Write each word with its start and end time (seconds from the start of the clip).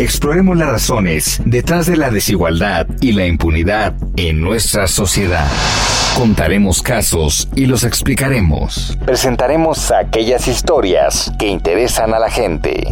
Exploremos 0.00 0.56
las 0.56 0.70
razones 0.70 1.42
detrás 1.44 1.84
de 1.84 1.94
la 1.94 2.08
desigualdad 2.10 2.86
y 3.02 3.12
la 3.12 3.26
impunidad 3.26 3.92
en 4.16 4.40
nuestra 4.40 4.86
sociedad. 4.86 5.46
Contaremos 6.16 6.80
casos 6.80 7.50
y 7.54 7.66
los 7.66 7.84
explicaremos. 7.84 8.96
Presentaremos 9.04 9.92
aquellas 9.92 10.48
historias 10.48 11.30
que 11.38 11.48
interesan 11.48 12.14
a 12.14 12.18
la 12.18 12.30
gente. 12.30 12.82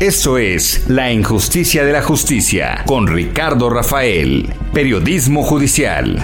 Esto 0.00 0.36
es 0.36 0.90
La 0.90 1.12
Injusticia 1.12 1.84
de 1.84 1.92
la 1.92 2.02
Justicia 2.02 2.82
con 2.84 3.06
Ricardo 3.06 3.70
Rafael, 3.70 4.52
Periodismo 4.72 5.44
Judicial. 5.44 6.18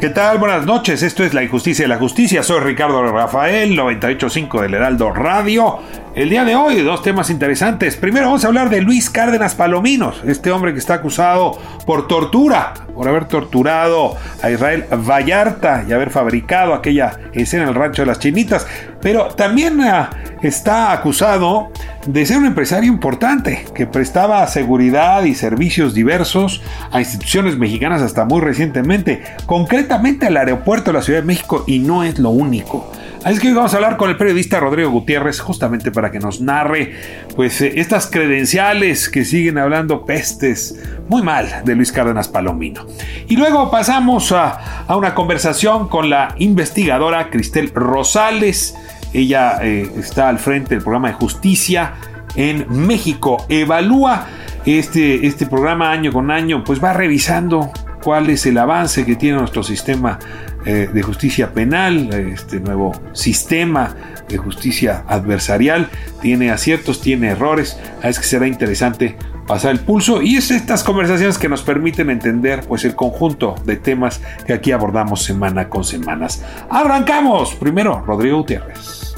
¿Qué 0.00 0.10
tal? 0.10 0.38
Buenas 0.38 0.66
noches, 0.66 1.04
esto 1.04 1.22
es 1.22 1.34
La 1.34 1.44
Injusticia 1.44 1.84
de 1.84 1.88
la 1.88 1.98
Justicia, 1.98 2.42
soy 2.42 2.58
Ricardo 2.60 3.00
Rafael, 3.12 3.76
985 3.76 4.62
del 4.62 4.74
Heraldo 4.74 5.12
Radio. 5.12 5.78
El 6.14 6.30
día 6.30 6.44
de 6.44 6.54
hoy, 6.54 6.80
dos 6.80 7.02
temas 7.02 7.28
interesantes. 7.28 7.96
Primero 7.96 8.26
vamos 8.26 8.44
a 8.44 8.46
hablar 8.46 8.70
de 8.70 8.80
Luis 8.80 9.10
Cárdenas 9.10 9.56
Palominos, 9.56 10.22
este 10.24 10.52
hombre 10.52 10.72
que 10.72 10.78
está 10.78 10.94
acusado 10.94 11.58
por 11.86 12.06
tortura, 12.06 12.72
por 12.94 13.08
haber 13.08 13.24
torturado 13.24 14.16
a 14.40 14.48
Israel 14.48 14.84
Vallarta 14.92 15.84
y 15.88 15.92
haber 15.92 16.10
fabricado 16.10 16.72
aquella 16.72 17.18
escena 17.32 17.64
en 17.64 17.70
el 17.70 17.74
rancho 17.74 18.02
de 18.02 18.06
las 18.06 18.20
chinitas. 18.20 18.64
Pero 19.02 19.26
también 19.34 19.80
ah, 19.80 20.10
está 20.40 20.92
acusado 20.92 21.72
de 22.06 22.24
ser 22.24 22.38
un 22.38 22.46
empresario 22.46 22.92
importante 22.92 23.64
que 23.74 23.88
prestaba 23.88 24.46
seguridad 24.46 25.24
y 25.24 25.34
servicios 25.34 25.94
diversos 25.94 26.62
a 26.92 27.00
instituciones 27.00 27.58
mexicanas 27.58 28.02
hasta 28.02 28.24
muy 28.24 28.40
recientemente, 28.40 29.24
concretamente 29.46 30.28
al 30.28 30.36
aeropuerto 30.36 30.92
de 30.92 30.98
la 30.98 31.02
Ciudad 31.02 31.22
de 31.22 31.26
México 31.26 31.64
y 31.66 31.80
no 31.80 32.04
es 32.04 32.20
lo 32.20 32.30
único. 32.30 32.88
Así 33.24 33.40
que 33.40 33.48
hoy 33.48 33.54
vamos 33.54 33.72
a 33.72 33.76
hablar 33.76 33.96
con 33.96 34.10
el 34.10 34.18
periodista 34.18 34.60
Rodrigo 34.60 34.90
Gutiérrez 34.90 35.40
justamente 35.40 35.90
para 35.90 36.10
que 36.10 36.20
nos 36.20 36.42
narre 36.42 36.92
pues 37.34 37.58
eh, 37.62 37.72
estas 37.76 38.06
credenciales 38.06 39.08
que 39.08 39.24
siguen 39.24 39.56
hablando 39.56 40.04
pestes 40.04 40.78
muy 41.08 41.22
mal 41.22 41.62
de 41.64 41.74
Luis 41.74 41.90
Cárdenas 41.90 42.28
Palomino. 42.28 42.84
Y 43.26 43.36
luego 43.36 43.70
pasamos 43.70 44.30
a, 44.32 44.84
una 44.94 45.14
conversación 45.14 45.88
con 45.88 46.10
la 46.10 46.34
investigadora 46.36 47.30
Cristel 47.30 47.70
Rosales. 47.74 48.76
Ella 49.14 49.58
eh, 49.62 49.90
está 49.98 50.28
al 50.28 50.38
frente 50.38 50.74
del 50.74 50.82
programa 50.82 51.08
de 51.08 51.14
justicia 51.14 51.94
en 52.36 52.66
México. 52.68 53.46
Evalúa 53.48 54.26
este, 54.66 55.26
este 55.26 55.46
programa 55.46 55.90
año 55.90 56.12
con 56.12 56.30
año, 56.30 56.62
pues 56.62 56.82
va 56.82 56.92
revisando 56.92 57.70
cuál 58.02 58.28
es 58.28 58.44
el 58.44 58.58
avance 58.58 59.06
que 59.06 59.16
tiene 59.16 59.38
nuestro 59.38 59.62
sistema 59.62 60.18
eh, 60.64 60.88
de 60.92 61.02
justicia 61.02 61.52
penal, 61.52 62.12
este 62.12 62.60
nuevo 62.60 62.92
sistema 63.12 63.94
de 64.28 64.38
justicia 64.38 65.04
adversarial. 65.08 65.90
Tiene 66.22 66.50
aciertos, 66.50 67.00
tiene 67.00 67.28
errores. 67.28 67.78
Es 68.02 68.18
que 68.18 68.24
será 68.24 68.46
interesante 68.46 69.16
pasar 69.46 69.72
el 69.72 69.80
pulso 69.80 70.22
y 70.22 70.36
es 70.36 70.50
estas 70.50 70.82
conversaciones 70.82 71.38
que 71.38 71.48
nos 71.48 71.62
permiten 71.62 72.08
entender 72.10 72.64
pues 72.66 72.84
el 72.84 72.94
conjunto 72.94 73.54
de 73.64 73.76
temas 73.76 74.20
que 74.46 74.54
aquí 74.54 74.72
abordamos 74.72 75.22
semana 75.22 75.68
con 75.68 75.84
semanas. 75.84 76.42
Arrancamos. 76.70 77.54
Primero, 77.54 78.02
Rodrigo 78.06 78.38
Gutiérrez. 78.38 79.14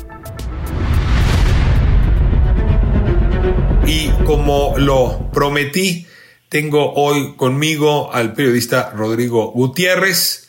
Y 3.87 4.09
como 4.25 4.75
lo 4.79 5.31
prometí, 5.33 6.07
tengo 6.49 6.93
hoy 6.95 7.35
conmigo 7.37 8.13
al 8.13 8.33
periodista 8.33 8.91
Rodrigo 8.97 9.53
Gutiérrez. 9.53 10.46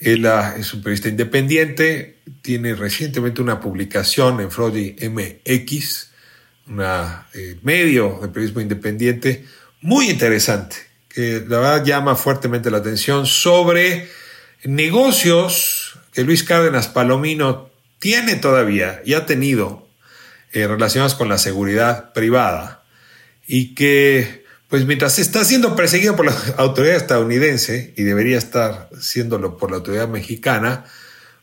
Él 0.00 0.26
es 0.56 0.72
un 0.72 0.82
periodista 0.82 1.08
independiente, 1.08 2.16
tiene 2.40 2.74
recientemente 2.74 3.42
una 3.42 3.60
publicación 3.60 4.40
en 4.40 4.50
Frodi 4.50 4.96
MX, 4.98 6.10
un 6.68 6.80
eh, 6.80 7.58
medio 7.62 8.18
de 8.22 8.28
periodismo 8.28 8.62
independiente 8.62 9.44
muy 9.82 10.08
interesante, 10.08 10.76
que 11.08 11.44
la 11.46 11.58
verdad 11.58 11.84
llama 11.84 12.16
fuertemente 12.16 12.70
la 12.70 12.78
atención 12.78 13.26
sobre 13.26 14.08
negocios 14.64 15.98
que 16.12 16.24
Luis 16.24 16.44
Cárdenas 16.44 16.88
Palomino 16.88 17.70
tiene 17.98 18.36
todavía 18.36 19.02
y 19.04 19.12
ha 19.12 19.26
tenido 19.26 19.86
eh, 20.52 20.66
relacionados 20.66 21.14
con 21.14 21.28
la 21.28 21.38
seguridad 21.38 22.12
privada 22.14 22.82
y 23.46 23.74
que 23.74 24.39
pues 24.70 24.86
mientras 24.86 25.18
está 25.18 25.44
siendo 25.44 25.74
perseguido 25.74 26.16
por 26.16 26.26
la 26.26 26.36
autoridad 26.56 26.96
estadounidense, 26.96 27.92
y 27.96 28.04
debería 28.04 28.38
estar 28.38 28.88
siéndolo 28.98 29.58
por 29.58 29.70
la 29.70 29.78
autoridad 29.78 30.08
mexicana, 30.08 30.84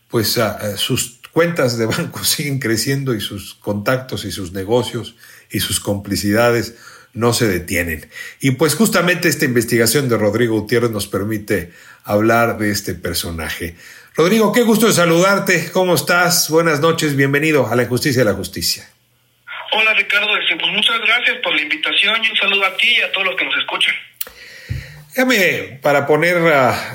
pues 0.07 0.37
ah, 0.37 0.57
ah, 0.59 0.77
sus 0.77 1.19
cuentas 1.33 1.77
de 1.77 1.85
banco 1.97 2.23
siguen 2.23 2.57
creciendo 2.57 3.13
y 3.13 3.21
sus 3.21 3.53
contactos 3.55 4.25
y 4.25 4.31
sus 4.31 4.53
negocios 4.53 5.15
y 5.51 5.59
sus 5.59 5.79
complicidades 5.79 6.75
no 7.13 7.33
se 7.33 7.47
detienen. 7.47 8.07
Y 8.39 8.51
pues 8.51 8.75
justamente 8.75 9.27
esta 9.27 9.45
investigación 9.45 10.07
de 10.07 10.17
Rodrigo 10.17 10.59
Gutiérrez 10.59 10.91
nos 10.91 11.07
permite 11.07 11.71
hablar 12.03 12.57
de 12.57 12.71
este 12.71 12.93
personaje. 12.93 13.75
Rodrigo, 14.15 14.51
qué 14.51 14.63
gusto 14.63 14.91
saludarte. 14.91 15.69
¿Cómo 15.71 15.95
estás? 15.95 16.49
Buenas 16.49 16.79
noches. 16.79 17.15
Bienvenido 17.15 17.67
a 17.67 17.75
la 17.75 17.83
Injusticia 17.83 18.21
de 18.21 18.31
la 18.31 18.35
Justicia. 18.35 18.87
Hola 19.79 19.93
Ricardo, 19.93 20.35
este, 20.37 20.55
pues 20.55 20.71
muchas 20.73 20.99
gracias 21.05 21.37
por 21.43 21.53
la 21.53 21.61
invitación 21.61 22.15
y 22.25 22.31
un 22.31 22.35
saludo 22.35 22.65
a 22.65 22.75
ti 22.77 22.95
y 22.97 23.01
a 23.01 23.11
todos 23.11 23.27
los 23.27 23.35
que 23.35 23.45
nos 23.45 23.55
escuchan. 23.59 23.93
Déjame, 25.09 25.77
para 25.83 26.07
poner, 26.07 26.37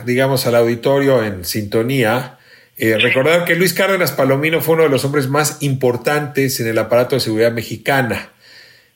digamos, 0.04 0.48
al 0.48 0.56
auditorio 0.56 1.22
en 1.22 1.44
sintonía, 1.44 2.38
eh, 2.76 2.98
recordar 2.98 3.44
que 3.44 3.54
Luis 3.54 3.72
Cárdenas 3.72 4.10
Palomino 4.10 4.60
fue 4.60 4.74
uno 4.74 4.82
de 4.82 4.88
los 4.88 5.04
hombres 5.04 5.28
más 5.28 5.62
importantes 5.62 6.58
en 6.58 6.66
el 6.66 6.76
aparato 6.76 7.14
de 7.14 7.20
seguridad 7.20 7.52
mexicana. 7.52 8.32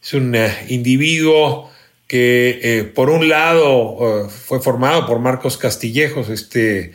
Es 0.02 0.14
un 0.14 0.34
eh, 0.34 0.52
individuo 0.66 1.70
que, 2.08 2.58
eh, 2.64 2.82
por 2.82 3.08
un 3.08 3.28
lado, 3.28 4.28
fue 4.28 4.60
formado 4.60 5.06
por 5.06 5.20
Marcos 5.20 5.58
Castillejos, 5.58 6.28
este 6.28 6.92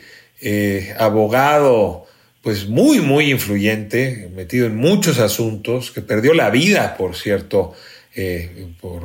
abogado 0.98 2.06
pues 2.42 2.68
muy, 2.68 3.00
muy 3.00 3.30
influyente, 3.30 4.28
metido 4.34 4.66
en 4.66 4.76
muchos 4.76 5.18
asuntos, 5.20 5.92
que 5.92 6.02
perdió 6.02 6.34
la 6.34 6.50
vida, 6.50 6.96
por 6.96 7.14
cierto, 7.14 7.72
eh, 8.16 8.66
por, 8.80 9.02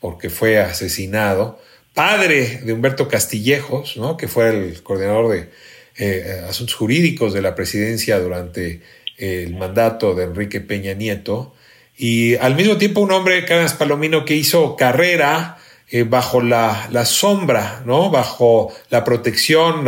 porque 0.00 0.28
fue 0.28 0.60
asesinado, 0.60 1.58
padre 1.94 2.60
de 2.62 2.72
Humberto 2.74 3.08
Castillejos, 3.08 3.96
¿no? 3.96 4.16
que 4.18 4.28
fue 4.28 4.50
el 4.50 4.82
coordinador 4.82 5.32
de 5.32 5.50
eh, 5.96 6.44
asuntos 6.48 6.76
jurídicos 6.76 7.32
de 7.32 7.42
la 7.42 7.54
presidencia 7.54 8.20
durante 8.20 8.82
el 9.16 9.56
mandato 9.56 10.14
de 10.14 10.24
Enrique 10.24 10.60
Peña 10.60 10.92
Nieto, 10.92 11.54
y 11.96 12.36
al 12.36 12.54
mismo 12.54 12.76
tiempo 12.76 13.00
un 13.00 13.10
hombre, 13.10 13.44
Canas 13.44 13.74
Palomino, 13.74 14.24
que 14.24 14.36
hizo 14.36 14.76
carrera 14.76 15.56
eh, 15.90 16.04
bajo 16.04 16.42
la, 16.42 16.86
la, 16.92 17.06
sombra, 17.06 17.82
¿no? 17.86 18.10
bajo 18.10 18.72
la 18.90 19.02
protección 19.04 19.86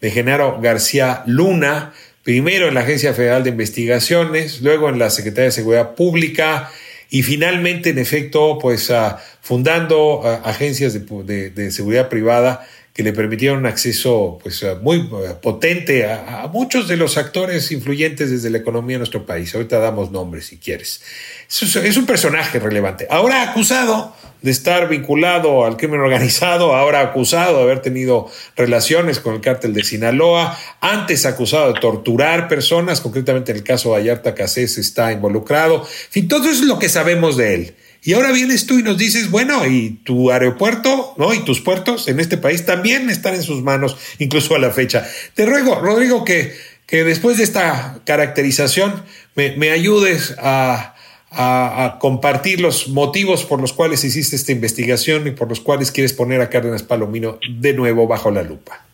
de 0.00 0.10
Genaro 0.10 0.60
García 0.60 1.22
Luna, 1.24 1.94
primero 2.26 2.66
en 2.66 2.74
la 2.74 2.80
Agencia 2.80 3.14
Federal 3.14 3.44
de 3.44 3.50
Investigaciones, 3.50 4.60
luego 4.60 4.88
en 4.88 4.98
la 4.98 5.10
Secretaría 5.10 5.44
de 5.44 5.52
Seguridad 5.52 5.94
Pública 5.94 6.72
y 7.08 7.22
finalmente, 7.22 7.90
en 7.90 7.98
efecto, 7.98 8.58
pues 8.60 8.90
ah, 8.90 9.22
fundando 9.40 10.22
ah, 10.24 10.42
agencias 10.44 10.92
de, 10.92 11.70
seguridad 11.70 12.08
privada 12.08 12.66
que 12.92 13.04
le 13.04 13.12
permitieron 13.12 13.58
un 13.60 13.66
acceso 13.66 14.40
pues, 14.42 14.64
ah, 14.64 14.76
muy 14.82 15.08
potente 15.40 16.04
a, 16.04 16.50
muchos 16.52 16.88
de 16.88 16.96
los 16.96 17.16
actores 17.16 17.70
influyentes 17.70 18.28
desde 18.28 18.50
la 18.50 18.58
economía 18.58 18.96
de 18.96 18.98
nuestro 18.98 19.24
país. 19.24 19.54
Ahorita 19.54 19.78
damos 19.78 20.10
nombres 20.10 20.46
si 20.46 20.56
quieres. 20.56 21.02
es 21.48 21.96
un 21.96 22.06
personaje 22.06 22.58
relevante. 22.58 23.06
Ahora 23.08 23.48
acusado 23.48 24.16
de 24.46 24.52
estar 24.52 24.88
vinculado 24.88 25.64
al 25.64 25.76
crimen 25.76 25.98
organizado, 25.98 26.72
ahora 26.72 27.00
acusado 27.00 27.56
de 27.56 27.62
haber 27.64 27.82
tenido 27.82 28.30
relaciones 28.56 29.18
con 29.18 29.34
el 29.34 29.40
cártel 29.40 29.74
de 29.74 29.82
Sinaloa, 29.82 30.56
antes 30.80 31.26
acusado 31.26 31.72
de 31.72 31.80
torturar 31.80 32.46
personas, 32.46 33.00
concretamente 33.00 33.50
en 33.50 33.58
el 33.58 33.64
caso 33.64 33.88
de 33.88 33.96
Vallarta 33.96 34.36
Casés 34.36 34.78
está 34.78 35.10
involucrado. 35.10 35.78
En 35.78 36.12
fin, 36.12 36.28
todo 36.28 36.44
eso 36.44 36.62
es 36.62 36.68
lo 36.68 36.78
que 36.78 36.88
sabemos 36.88 37.36
de 37.36 37.54
él. 37.54 37.74
Y 38.04 38.12
ahora 38.12 38.30
vienes 38.30 38.66
tú 38.66 38.78
y 38.78 38.84
nos 38.84 38.96
dices, 38.96 39.32
bueno, 39.32 39.66
y 39.66 39.98
tu 40.04 40.30
aeropuerto, 40.30 41.14
¿no? 41.18 41.34
Y 41.34 41.40
tus 41.40 41.60
puertos 41.60 42.06
en 42.06 42.20
este 42.20 42.36
país 42.36 42.64
también 42.64 43.10
están 43.10 43.34
en 43.34 43.42
sus 43.42 43.64
manos, 43.64 43.96
incluso 44.20 44.54
a 44.54 44.60
la 44.60 44.70
fecha. 44.70 45.08
Te 45.34 45.44
ruego, 45.44 45.74
Rodrigo, 45.80 46.24
que, 46.24 46.54
que 46.86 47.02
después 47.02 47.38
de 47.38 47.42
esta 47.42 47.98
caracterización 48.06 49.02
me, 49.34 49.56
me 49.56 49.72
ayudes 49.72 50.36
a, 50.38 50.95
a, 51.30 51.98
compartir 52.00 52.60
los 52.60 52.88
motivos 52.88 53.44
por 53.44 53.60
los 53.60 53.72
cuales 53.72 54.04
hiciste 54.04 54.36
esta 54.36 54.52
investigación 54.52 55.26
y 55.26 55.32
por 55.32 55.48
los 55.48 55.60
cuales 55.60 55.90
quieres 55.90 56.12
poner 56.12 56.40
a 56.40 56.50
Cárdenas 56.50 56.82
Palomino 56.82 57.38
de 57.48 57.72
nuevo 57.72 58.06
bajo 58.06 58.30
la 58.30 58.42
lupa. 58.42 58.84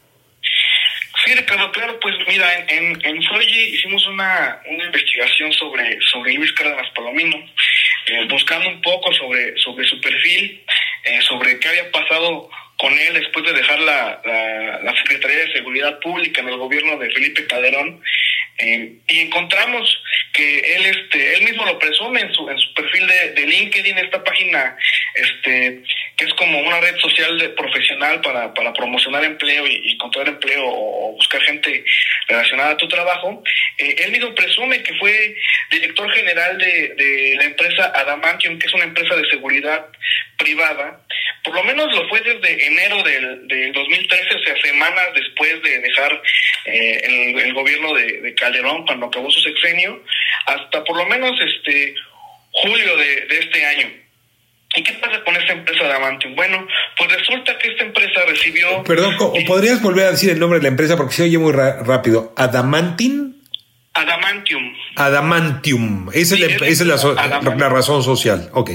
Sí, 1.25 1.35
Ricardo, 1.35 1.71
claro, 1.71 2.01
pues 2.01 2.17
mira, 2.27 2.59
en, 2.69 3.01
en, 3.05 3.23
hicimos 3.23 4.07
una, 4.09 4.61
una 4.69 4.85
investigación 4.85 5.53
sobre, 5.53 5.99
sobre 6.11 6.35
Luis 6.35 6.53
Cárdenas 6.53 6.91
Palomino, 6.97 7.37
eh, 8.07 8.27
buscando 8.29 8.69
un 8.69 8.81
poco 8.83 9.13
sobre, 9.13 9.57
sobre 9.59 9.87
su 9.87 10.01
perfil, 10.01 10.65
eh, 11.05 11.21
sobre 11.23 11.61
qué 11.61 11.69
había 11.69 11.93
pasado 11.93 12.51
con 12.77 12.93
él 12.93 13.15
después 13.15 13.45
de 13.45 13.53
dejar 13.53 13.79
la, 13.79 14.21
la, 14.83 14.97
Secretaría 14.97 15.39
de 15.39 15.53
Seguridad 15.53 16.01
Pública 16.01 16.41
en 16.41 16.49
el 16.49 16.57
gobierno 16.57 16.99
de 16.99 17.11
Felipe 17.11 17.47
Calderón. 17.47 18.03
Eh, 18.59 18.97
y 19.09 19.21
encontramos 19.21 20.03
que 20.33 20.59
él 20.77 20.87
este 20.87 21.37
él 21.37 21.45
mismo 21.45 21.65
lo 21.65 21.79
presume 21.79 22.21
en 22.21 22.33
su 22.33 22.49
en 22.49 22.59
su 22.59 22.75
perfil 22.75 23.07
de, 23.07 23.31
de 23.33 23.47
LinkedIn 23.47 23.99
esta 23.99 24.23
página 24.23 24.77
este 25.15 25.83
es 26.25 26.35
como 26.35 26.61
una 26.61 26.81
red 26.81 26.97
social 26.99 27.55
profesional 27.57 28.21
para, 28.21 28.53
para 28.55 28.73
promocionar 28.73 29.25
empleo 29.25 29.67
y, 29.67 29.93
encontrar 29.93 30.29
empleo 30.29 30.65
o, 30.65 31.13
buscar 31.13 31.43
gente 31.43 31.85
relacionada 32.27 32.71
a 32.71 32.77
tu 32.77 32.89
trabajo 32.89 33.43
eh, 33.79 33.95
él 33.99 34.13
mismo 34.13 34.35
presume 34.35 34.83
que 34.83 34.95
fue 34.95 35.37
director 35.71 36.11
general 36.13 36.59
de, 36.59 36.95
de 36.97 37.35
la 37.37 37.45
empresa 37.45 37.93
Adamantium 37.95 38.59
que 38.59 38.67
es 38.67 38.75
una 38.75 38.85
empresa 38.85 39.15
de 39.15 39.29
seguridad 39.29 39.87
privada 40.39 41.03
por 41.45 41.55
lo 41.55 41.65
menos 41.65 41.93
lo 41.93 42.09
fue 42.09 42.21
desde 42.21 42.67
enero 42.67 43.03
del, 43.03 43.49
del 43.49 43.73
2013, 43.73 44.35
o 44.35 44.39
sea, 44.45 44.63
semanas 44.63 45.07
después 45.15 45.61
de 45.63 45.81
dejar 45.81 46.23
eh, 46.67 47.33
el, 47.45 47.53
gobierno 47.53 47.93
de, 47.95 48.21
de, 48.21 48.35
Calderón 48.35 48.87
cuando 48.87 49.07
acabó 49.07 49.29
su 49.29 49.41
sexenio, 49.41 50.05
hasta 50.47 50.85
por 50.85 50.97
lo 50.97 51.07
menos 51.07 51.33
este 51.41 51.95
julio 52.53 52.97
de 52.97 53.39
este 53.41 53.67
año. 53.67 54.02
¿Y 54.75 54.83
qué 54.83 54.93
pasa 54.95 55.23
con 55.23 55.37
esta 55.37 55.53
empresa 55.53 55.85
de 55.85 55.91
Adamantium? 55.91 56.35
Bueno, 56.35 56.67
pues 56.97 57.13
resulta 57.13 57.59
que 57.59 57.69
esta 57.69 57.85
empresa 57.85 58.21
recibió... 58.27 58.83
Perdón, 58.85 59.17
¿podrías 59.47 59.83
volver 59.83 60.07
a 60.07 60.11
decir 60.13 60.31
el 60.31 60.39
nombre 60.39 60.59
de 60.59 60.63
la 60.65 60.69
empresa 60.69 60.97
porque 60.97 61.15
se 61.15 61.25
oye 61.25 61.39
muy 61.39 61.53
rápido? 61.53 62.33
¿Adamantin? 62.37 63.43
Adamantium. 63.95 64.75
Adamantium. 64.97 66.09
Esa 66.15 66.35
es, 66.35 66.41
la, 66.41 66.67
esa 66.67 66.85
es 66.85 67.05
la, 67.05 67.55
la, 67.57 67.69
razón 67.69 68.03
social. 68.03 68.49
Ok. 68.53 68.71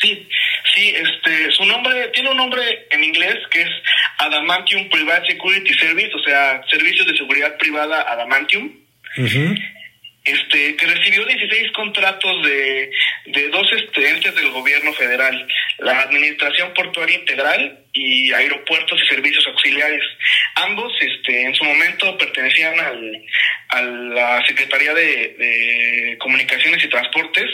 Sí, 0.00 0.28
sí, 0.74 0.94
este, 0.96 1.50
su 1.50 1.64
nombre, 1.64 2.08
tiene 2.14 2.30
un 2.30 2.36
nombre 2.36 2.86
en 2.90 3.02
inglés 3.02 3.36
que 3.50 3.62
es 3.62 3.68
Adamantium 4.18 4.88
Private 4.88 5.32
Security 5.32 5.74
Service, 5.74 6.14
o 6.14 6.22
sea, 6.22 6.62
servicios 6.70 7.06
de 7.06 7.16
seguridad 7.16 7.56
privada 7.58 8.02
Adamantium. 8.02 8.70
Este, 10.24 10.76
que 10.76 10.86
recibió 10.86 11.24
16 11.24 11.72
contratos 11.72 12.42
de, 12.44 12.90
de 13.32 13.48
dos 13.48 13.66
entes 13.72 14.34
del 14.34 14.50
gobierno 14.50 14.92
federal, 14.94 15.46
la 15.78 16.00
Administración 16.02 16.72
Portuaria 16.74 17.16
Integral 17.16 17.86
y 17.92 18.32
Aeropuertos 18.32 19.00
y 19.02 19.08
Servicios 19.08 19.46
Auxiliares. 19.46 20.02
Ambos, 20.56 20.92
este, 21.00 21.42
en 21.42 21.54
su 21.54 21.64
momento 21.64 22.16
pertenecían 22.18 22.78
al, 22.78 23.24
a 23.68 23.82
la 23.82 24.46
Secretaría 24.46 24.94
de, 24.94 25.34
de 25.38 26.18
Comunicaciones 26.18 26.84
y 26.84 26.88
Transportes, 26.88 27.48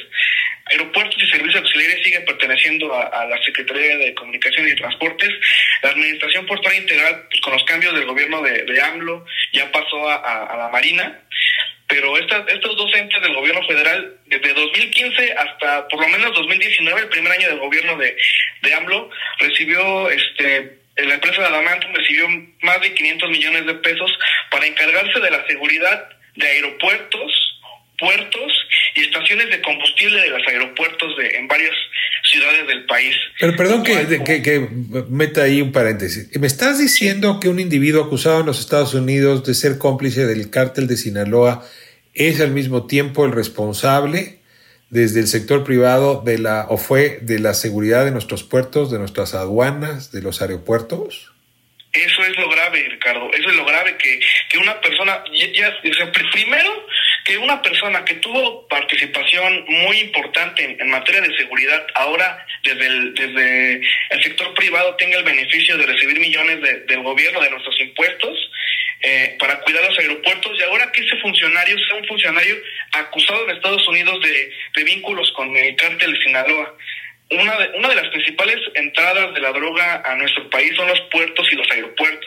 Aeropuertos 0.69 1.23
y 1.23 1.31
Servicios 1.31 1.63
Auxiliares 1.63 2.03
sigue 2.03 2.21
perteneciendo 2.21 2.93
a, 2.93 3.25
la 3.25 3.41
Secretaría 3.45 3.99
de 3.99 4.15
Comunicaciones 4.15 4.73
y 4.73 4.77
Transportes. 4.77 5.31
La 5.83 5.91
Administración 5.91 6.45
Portuaria 6.45 6.81
Integral, 6.81 7.27
pues, 7.31 7.41
con 7.41 7.53
los 7.53 7.63
cambios 7.65 7.95
del 7.95 8.05
gobierno 8.05 8.43
de, 8.43 8.65
de 8.65 8.83
AMLO, 8.83 9.25
ya 9.53 9.71
pasó 9.71 10.09
a, 10.09 10.17
a, 10.17 10.57
la 10.57 10.69
Marina. 10.69 11.23
Pero 11.89 12.19
estas, 12.19 12.49
estos 12.49 12.77
dos 12.77 12.93
entes 12.95 13.23
del 13.23 13.35
gobierno 13.35 13.65
federal, 13.67 14.19
desde 14.27 14.55
2015 14.55 15.33
hasta 15.33 15.87
por 15.89 16.01
lo 16.01 16.09
menos 16.09 16.35
2019, 16.35 17.01
el 17.01 17.09
primer 17.09 17.33
año 17.33 17.49
del 17.49 17.59
gobierno 17.59 17.97
de, 17.97 18.17
de 18.63 18.75
AMLO, 18.75 19.11
recibió 19.39 20.11
este 20.11 20.87
la 20.97 21.15
empresa 21.15 21.43
de 21.43 21.49
Adamantium 21.49 21.95
recibió 21.95 22.27
más 22.63 22.81
de 22.81 22.95
500 22.95 23.29
millones 23.29 23.67
de 23.67 23.75
pesos 23.75 24.11
para 24.51 24.67
encargarse 24.67 25.21
de 25.21 25.31
la 25.31 25.47
seguridad 25.47 26.09
de 26.37 26.47
aeropuertos, 26.47 27.61
puertos 27.99 28.53
y 28.95 29.03
estaciones 29.03 29.51
de 29.51 29.61
combustible 29.61 30.21
de 30.23 30.31
los 30.31 30.47
aeropuertos 30.47 31.17
de, 31.19 31.37
en 31.37 31.49
varias 31.49 31.75
ciudades 32.31 32.67
del 32.67 32.85
país. 32.87 33.15
Pero 33.39 33.57
perdón 33.57 33.83
que, 33.83 34.23
que, 34.25 34.43
que, 34.43 34.69
meta 35.09 35.43
ahí 35.43 35.63
un 35.63 35.73
paréntesis. 35.73 36.29
¿Me 36.39 36.47
estás 36.47 36.79
diciendo 36.79 37.41
que 37.41 37.49
un 37.49 37.61
individuo 37.61 38.05
acusado 38.05 38.41
en 38.41 38.47
los 38.47 38.61
Estados 38.61 38.95
Unidos 38.95 39.45
de 39.45 39.55
ser 39.55 39.79
cómplice 39.79 40.27
del 40.27 40.51
cártel 40.51 40.87
de 40.87 40.97
Sinaloa 40.97 41.65
es 42.15 42.41
al 42.41 42.51
mismo 42.51 42.87
tiempo 42.87 43.25
el 43.25 43.33
responsable 43.33 44.41
desde 44.91 45.21
el 45.21 45.27
sector 45.27 45.65
privado 45.65 46.23
de 46.25 46.39
la 46.39 46.67
o 46.69 46.79
fue 46.79 47.19
de 47.23 47.39
la 47.39 47.55
seguridad 47.55 48.05
de 48.05 48.13
nuestros 48.13 48.45
puertos, 48.45 48.91
de 48.91 48.99
nuestras 48.99 49.35
aduanas, 49.35 50.13
de 50.13 50.23
los 50.23 50.41
aeropuertos? 50.41 51.33
Eso 51.93 52.23
es 52.23 52.37
lo 52.37 52.51
grave, 52.51 52.87
Ricardo. 52.91 53.31
Eso 53.33 53.49
es 53.49 53.57
lo 53.57 53.65
grave 53.65 53.97
que, 53.97 54.21
que 54.51 54.59
una 54.59 54.81
persona, 54.81 55.25
ya, 55.33 55.47
ya 55.53 56.13
primero 56.13 56.87
que 57.27 57.37
una 57.39 57.61
persona 57.61 58.05
que 58.05 58.15
tuvo 58.15 58.69
participación 58.69 59.65
muy 59.67 59.99
importante 59.99 60.77
en, 60.79 60.89
materia 60.89 61.21
de 61.21 61.37
seguridad, 61.37 61.85
ahora 61.95 62.47
desde 62.63 62.87
el, 62.87 63.15
desde 63.15 63.81
el 64.11 64.23
sector 64.23 64.55
privado 64.55 64.95
tenga 64.95 65.19
el 65.19 65.25
beneficio 65.25 65.77
de 65.77 65.87
recibir 65.87 66.21
millones 66.21 66.63
de, 66.63 66.81
del 66.83 67.03
gobierno, 67.03 67.41
de 67.41 67.51
nuestros 67.51 67.81
impuestos, 67.81 68.39
eh, 69.01 69.37
para 69.41 69.59
cuidar 69.63 69.83
los 69.83 69.99
aeropuertos, 69.99 70.53
y 70.57 70.63
ahora 70.63 70.93
que 70.93 71.03
ese 71.03 71.17
funcionario 71.17 71.77
sea 71.81 71.97
un 71.97 72.07
funcionario 72.07 72.57
acusado 72.93 73.45
en 73.45 73.57
Estados 73.57 73.87
Unidos 73.89 74.21
de, 74.23 74.53
de 74.77 74.85
vínculos 74.85 75.33
con 75.33 75.55
el 75.57 75.75
cártel 75.75 76.13
de 76.13 76.23
Sinaloa. 76.23 76.77
Una 77.29 77.59
de, 77.59 77.77
una 77.77 77.89
de 77.89 77.97
las 77.97 78.09
principales 78.11 78.61
entradas 78.75 79.35
de 79.35 79.41
la 79.41 79.51
droga 79.51 80.01
a 80.05 80.15
nuestro 80.15 80.49
país 80.49 80.73
son 80.77 80.87
los 80.87 81.01
puertos 81.11 81.45
y 81.51 81.57
los 81.57 81.69
aeropuertos 81.73 82.26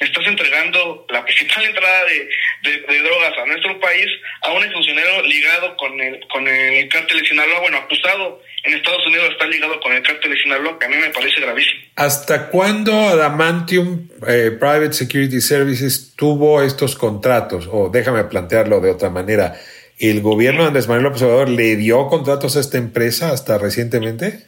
estás 0.00 0.26
entregando 0.26 1.06
la 1.10 1.24
principal 1.24 1.64
entrada 1.66 2.04
de, 2.04 2.70
de, 2.70 2.98
drogas 3.02 3.36
a 3.38 3.46
nuestro 3.46 3.78
país 3.78 4.06
a 4.42 4.52
un 4.52 4.62
funcionario 4.72 5.22
ligado 5.22 5.76
con 5.76 6.00
el, 6.00 6.20
con 6.28 6.46
el 6.48 6.88
cártel 6.88 7.20
de 7.20 7.28
Sinaloa, 7.28 7.60
bueno, 7.60 7.78
acusado 7.78 8.42
en 8.64 8.74
Estados 8.74 9.06
Unidos 9.06 9.30
está 9.32 9.46
ligado 9.46 9.78
con 9.80 9.92
el 9.92 10.02
cártel 10.02 10.30
de 10.30 10.42
Sinaloa, 10.42 10.78
que 10.78 10.86
a 10.86 10.88
mí 10.88 10.96
me 10.96 11.10
parece 11.10 11.40
gravísimo. 11.40 11.80
¿Hasta 11.96 12.48
cuándo 12.48 12.92
Adamantium 12.92 14.08
eh, 14.26 14.50
Private 14.58 14.92
Security 14.92 15.40
Services 15.40 16.14
tuvo 16.16 16.62
estos 16.62 16.96
contratos? 16.96 17.68
O 17.70 17.90
déjame 17.90 18.24
plantearlo 18.24 18.80
de 18.80 18.90
otra 18.90 19.10
manera. 19.10 19.54
¿El 19.98 20.22
gobierno 20.22 20.62
de 20.62 20.68
Andrés 20.68 20.88
Manuel 20.88 21.04
López 21.04 21.22
Obrador 21.22 21.50
le 21.50 21.76
dio 21.76 22.06
contratos 22.08 22.56
a 22.56 22.60
esta 22.60 22.78
empresa 22.78 23.32
hasta 23.32 23.58
recientemente? 23.58 24.46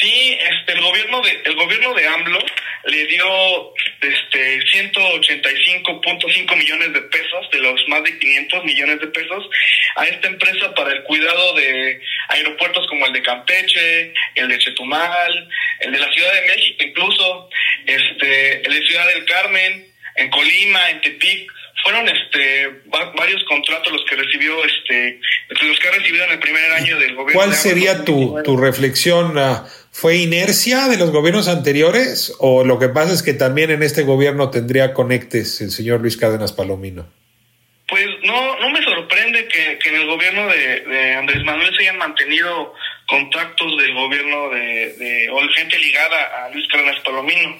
Sí, 0.00 0.36
este, 0.38 0.72
el 0.72 0.82
gobierno 0.82 1.22
de, 1.22 1.30
el 1.44 1.56
gobierno 1.56 1.94
de 1.94 2.06
AMLO 2.06 2.38
le 2.84 3.06
dio 3.06 3.24
185.5 4.96 6.56
millones 6.56 6.92
de 6.92 7.02
pesos 7.02 7.50
de 7.52 7.60
los 7.60 7.80
más 7.88 8.02
de 8.04 8.18
500 8.18 8.64
millones 8.64 9.00
de 9.00 9.06
pesos 9.08 9.48
a 9.96 10.04
esta 10.04 10.28
empresa 10.28 10.74
para 10.74 10.92
el 10.92 11.02
cuidado 11.04 11.54
de 11.54 12.00
aeropuertos 12.28 12.86
como 12.88 13.06
el 13.06 13.12
de 13.12 13.22
Campeche, 13.22 14.14
el 14.34 14.48
de 14.48 14.58
Chetumal, 14.58 15.48
el 15.80 15.92
de 15.92 15.98
la 15.98 16.12
Ciudad 16.12 16.32
de 16.32 16.46
México 16.46 16.84
incluso, 16.84 17.50
este 17.86 18.66
el 18.66 18.72
de 18.72 18.86
Ciudad 18.86 19.06
del 19.14 19.24
Carmen, 19.24 19.86
en 20.16 20.30
Colima, 20.30 20.90
en 20.90 21.00
Tepic, 21.02 21.52
fueron 21.82 22.08
este 22.08 22.82
varios 22.86 23.44
contratos 23.44 23.92
los 23.92 24.04
que 24.08 24.16
recibió 24.16 24.64
este 24.64 25.20
los 25.48 25.78
que 25.78 25.88
ha 25.88 25.92
recibido 25.92 26.24
en 26.24 26.32
el 26.32 26.38
primer 26.38 26.72
año 26.72 26.98
del 26.98 27.14
gobierno. 27.14 27.40
¿Cuál 27.40 27.54
sería 27.54 28.04
tu, 28.04 28.40
tu 28.42 28.56
reflexión? 28.56 29.36
Uh, 29.36 29.66
¿Fue 29.98 30.16
inercia 30.16 30.88
de 30.88 30.98
los 30.98 31.10
gobiernos 31.10 31.48
anteriores 31.48 32.34
o 32.38 32.66
lo 32.66 32.78
que 32.78 32.90
pasa 32.90 33.14
es 33.14 33.22
que 33.22 33.32
también 33.32 33.70
en 33.70 33.82
este 33.82 34.02
gobierno 34.02 34.50
tendría 34.50 34.92
conectes 34.92 35.62
el 35.62 35.70
señor 35.70 36.02
Luis 36.02 36.18
Cárdenas 36.18 36.52
Palomino? 36.52 37.10
Pues 37.88 38.06
no, 38.24 38.60
no 38.60 38.68
me 38.68 38.82
sorprende 38.82 39.48
que, 39.48 39.78
que 39.78 39.88
en 39.88 39.94
el 39.94 40.06
gobierno 40.06 40.48
de, 40.48 40.80
de, 40.80 41.14
Andrés 41.14 41.42
Manuel 41.44 41.74
se 41.74 41.84
hayan 41.84 41.96
mantenido 41.96 42.74
contactos 43.06 43.78
del 43.78 43.94
gobierno 43.94 44.50
de, 44.50 44.92
de 44.98 45.30
gente 45.54 45.78
ligada 45.78 46.44
a 46.44 46.50
Luis 46.50 46.68
Cárdenas 46.68 47.00
Palomino. 47.00 47.58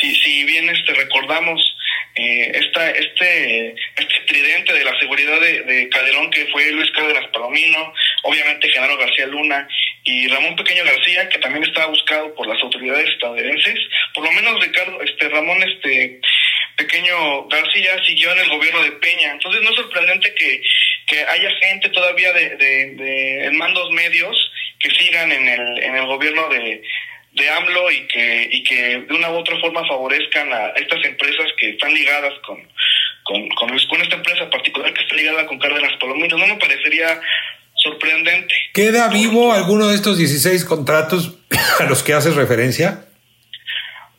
Si, 0.00 0.12
si 0.16 0.42
bien 0.42 0.68
este 0.68 0.92
recordamos 0.92 1.60
eh, 2.16 2.50
esta, 2.52 2.90
este, 2.90 3.76
este 3.96 4.20
tridente 4.26 4.72
de 4.72 4.84
la 4.84 4.98
seguridad 4.98 5.40
de, 5.40 5.62
de, 5.62 5.88
que 6.32 6.46
fue 6.46 6.72
Luis 6.72 6.90
Cárdenas 6.90 7.30
Palomino, 7.32 7.92
obviamente 8.24 8.70
Genaro 8.70 8.98
García 8.98 9.26
Luna 9.26 9.68
y 10.08 10.28
Ramón 10.28 10.54
Pequeño 10.54 10.84
García, 10.84 11.28
que 11.28 11.38
también 11.38 11.64
estaba 11.64 11.86
buscado 11.86 12.32
por 12.36 12.46
las 12.46 12.62
autoridades 12.62 13.08
estadounidenses. 13.08 13.76
Por 14.14 14.24
lo 14.24 14.30
menos 14.30 14.64
Ricardo, 14.64 15.02
este 15.02 15.28
Ramón 15.28 15.60
este 15.64 16.20
Pequeño 16.76 17.48
García 17.48 17.96
siguió 18.06 18.30
en 18.32 18.38
el 18.38 18.48
gobierno 18.48 18.84
de 18.84 18.92
Peña. 18.92 19.32
Entonces 19.32 19.62
no 19.62 19.70
es 19.70 19.76
sorprendente 19.76 20.32
que, 20.32 20.62
que 21.08 21.24
haya 21.24 21.50
gente 21.60 21.88
todavía 21.88 22.32
de, 22.32 22.50
de, 22.50 22.94
de 22.94 23.46
en 23.46 23.58
mandos 23.58 23.90
medios 23.90 24.36
que 24.78 24.90
sigan 24.90 25.32
en 25.32 25.48
el, 25.48 25.82
en 25.82 25.96
el 25.96 26.06
gobierno 26.06 26.48
de, 26.50 26.82
de 27.32 27.50
AMLO 27.50 27.90
y 27.90 28.06
que, 28.06 28.48
y 28.50 28.62
que 28.62 28.98
de 29.00 29.14
una 29.14 29.30
u 29.30 29.38
otra 29.38 29.58
forma 29.58 29.86
favorezcan 29.88 30.52
a 30.52 30.68
estas 30.76 31.04
empresas 31.04 31.46
que 31.58 31.70
están 31.70 31.92
ligadas 31.92 32.34
con, 32.46 32.62
con, 33.24 33.48
con, 33.48 34.00
esta 34.00 34.16
empresa 34.16 34.48
particular 34.48 34.92
que 34.94 35.02
está 35.02 35.16
ligada 35.16 35.46
con 35.46 35.58
Cárdenas 35.58 35.96
Palomino. 35.98 36.38
No 36.38 36.46
me 36.46 36.56
parecería 36.56 37.20
sorprendente. 37.86 38.54
¿Queda 38.72 39.08
vivo 39.08 39.52
alguno 39.52 39.88
de 39.88 39.94
estos 39.94 40.18
16 40.18 40.64
contratos 40.64 41.38
a 41.80 41.84
los 41.84 42.02
que 42.02 42.14
haces 42.14 42.34
referencia? 42.34 43.06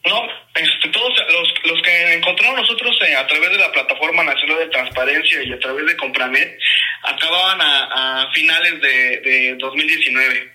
No, 0.06 0.24
este, 0.56 0.90
todos 0.90 1.14
los, 1.32 1.72
los 1.72 1.82
que 1.82 2.14
encontramos 2.14 2.62
nosotros 2.62 2.98
eh, 3.08 3.16
a 3.16 3.28
través 3.28 3.52
de 3.52 3.58
la 3.58 3.72
Plataforma 3.72 4.24
Nacional 4.24 4.60
de 4.60 4.68
Transparencia 4.68 5.44
y 5.44 5.52
a 5.52 5.60
través 5.60 5.86
de 5.86 5.98
Compranet 5.98 6.58
acababan 7.04 7.62
a, 7.62 8.24
a 8.24 8.32
finales 8.34 8.82
de, 8.82 9.22
de 9.22 9.56
2019. 9.60 10.54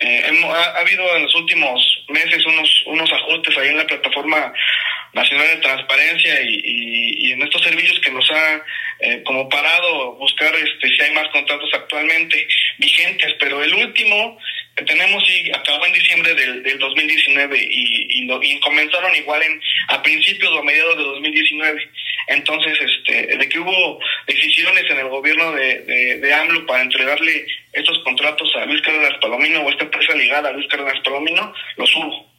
Eh, 0.00 0.24
ha, 0.44 0.80
habido 0.80 1.16
en 1.16 1.22
los 1.22 1.34
últimos 1.36 2.04
meses 2.08 2.44
unos, 2.46 2.82
unos 2.86 3.10
ajustes 3.12 3.56
ahí 3.56 3.68
en 3.68 3.78
la 3.78 3.86
Plataforma 3.86 4.52
Nacional 5.12 5.46
de 5.46 5.56
Transparencia 5.56 6.42
y, 6.42 6.60
y, 6.64 7.32
en 7.32 7.42
estos 7.42 7.62
servicios 7.62 8.00
que 8.00 8.10
nos 8.10 8.28
ha 8.30 8.62
eh, 9.02 9.22
como 9.24 9.48
parado 9.48 10.14
buscar 10.14 10.54
este 10.54 10.88
si 10.88 11.02
hay 11.02 11.10
más 11.12 11.26
contratos 11.32 11.68
actualmente 11.74 12.46
vigentes, 12.78 13.34
pero 13.40 13.62
el 13.62 13.74
último 13.74 14.38
que 14.76 14.84
tenemos 14.84 15.22
sí 15.26 15.50
acabó 15.50 15.84
en 15.86 15.92
diciembre 15.92 16.34
del, 16.34 16.62
del 16.62 16.78
2019 16.78 17.58
y, 17.58 18.20
y, 18.20 18.24
lo, 18.26 18.42
y 18.42 18.60
comenzaron 18.60 19.14
igual 19.16 19.42
en 19.42 19.60
a 19.88 20.02
principios 20.02 20.52
o 20.52 20.62
mediados 20.62 20.96
de 20.96 21.02
2019. 21.02 21.90
Entonces, 22.28 22.78
este, 22.80 23.36
de 23.36 23.48
que 23.48 23.58
hubo 23.58 23.98
decisiones 24.26 24.84
en 24.88 24.98
el 24.98 25.08
gobierno 25.08 25.50
de, 25.52 25.80
de, 25.80 26.18
de 26.20 26.34
AMLO 26.34 26.64
para 26.66 26.82
entregarle 26.82 27.44
estos 27.72 27.98
contratos 28.04 28.50
a 28.56 28.64
Luis 28.66 28.82
Cárdenas 28.82 29.18
Palomino 29.20 29.62
o 29.62 29.70
esta 29.70 29.84
empresa 29.84 30.14
ligada 30.14 30.48
a 30.50 30.52
Luis 30.52 30.68
Cárdenas 30.68 31.00
Palomino, 31.04 31.52
los 31.76 31.94
hubo. 31.96 32.30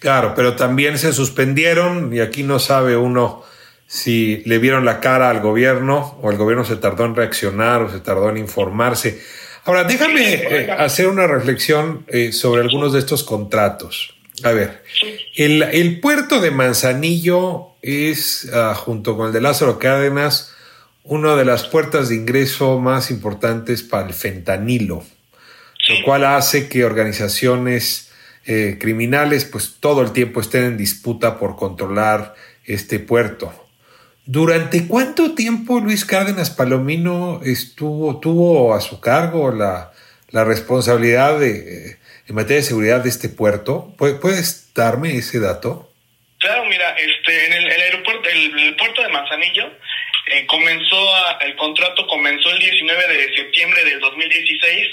Claro, 0.00 0.34
pero 0.36 0.54
también 0.54 0.98
se 0.98 1.12
suspendieron 1.12 2.14
y 2.14 2.20
aquí 2.20 2.42
no 2.42 2.58
sabe 2.58 2.96
uno 2.96 3.44
si 3.90 4.40
le 4.46 4.58
vieron 4.58 4.84
la 4.84 5.00
cara 5.00 5.30
al 5.30 5.40
gobierno 5.40 6.16
o 6.22 6.30
el 6.30 6.36
gobierno 6.36 6.64
se 6.64 6.76
tardó 6.76 7.06
en 7.06 7.16
reaccionar 7.16 7.82
o 7.82 7.90
se 7.90 7.98
tardó 7.98 8.30
en 8.30 8.36
informarse. 8.36 9.20
Ahora, 9.64 9.82
déjame 9.82 10.34
eh, 10.34 10.70
hacer 10.70 11.08
una 11.08 11.26
reflexión 11.26 12.04
eh, 12.06 12.30
sobre 12.30 12.62
algunos 12.62 12.92
de 12.92 13.00
estos 13.00 13.24
contratos. 13.24 14.14
A 14.44 14.52
ver, 14.52 14.84
el, 15.34 15.64
el 15.64 15.98
puerto 15.98 16.40
de 16.40 16.52
Manzanillo 16.52 17.70
es, 17.82 18.48
uh, 18.52 18.74
junto 18.74 19.16
con 19.16 19.26
el 19.26 19.32
de 19.32 19.40
Lázaro 19.40 19.80
Cárdenas, 19.80 20.54
una 21.02 21.34
de 21.34 21.44
las 21.44 21.64
puertas 21.64 22.10
de 22.10 22.14
ingreso 22.14 22.78
más 22.78 23.10
importantes 23.10 23.82
para 23.82 24.06
el 24.06 24.14
fentanilo, 24.14 25.02
lo 25.88 26.04
cual 26.04 26.26
hace 26.26 26.68
que 26.68 26.84
organizaciones 26.84 28.12
eh, 28.46 28.78
criminales 28.80 29.46
pues 29.46 29.78
todo 29.80 30.00
el 30.00 30.12
tiempo 30.12 30.40
estén 30.40 30.62
en 30.62 30.76
disputa 30.76 31.40
por 31.40 31.56
controlar 31.56 32.36
este 32.64 33.00
puerto. 33.00 33.52
¿Durante 34.26 34.86
cuánto 34.86 35.34
tiempo 35.34 35.80
Luis 35.80 36.04
Cárdenas 36.04 36.50
Palomino 36.50 37.40
estuvo, 37.44 38.20
tuvo 38.20 38.74
a 38.74 38.80
su 38.80 39.00
cargo 39.00 39.50
la, 39.50 39.92
la 40.30 40.44
responsabilidad 40.44 41.38
de, 41.38 41.98
en 42.28 42.34
materia 42.34 42.58
de 42.58 42.62
seguridad 42.62 43.02
de 43.02 43.08
este 43.08 43.28
puerto? 43.28 43.94
¿Puedes 43.98 44.72
darme 44.74 45.16
ese 45.16 45.40
dato? 45.40 45.90
Claro, 46.38 46.64
mira, 46.66 46.96
este, 46.96 47.46
en 47.46 47.52
el, 47.52 47.70
aeropuerto, 47.70 48.28
el, 48.28 48.76
puerto 48.76 49.02
de 49.02 49.08
Manzanillo 49.08 49.66
eh, 50.26 50.46
comenzó, 50.46 51.16
a, 51.16 51.38
el 51.42 51.54
contrato 51.56 52.06
comenzó 52.06 52.50
el 52.50 52.58
19 52.58 53.08
de 53.08 53.36
septiembre 53.36 53.84
del 53.84 54.00
2016 54.00 54.86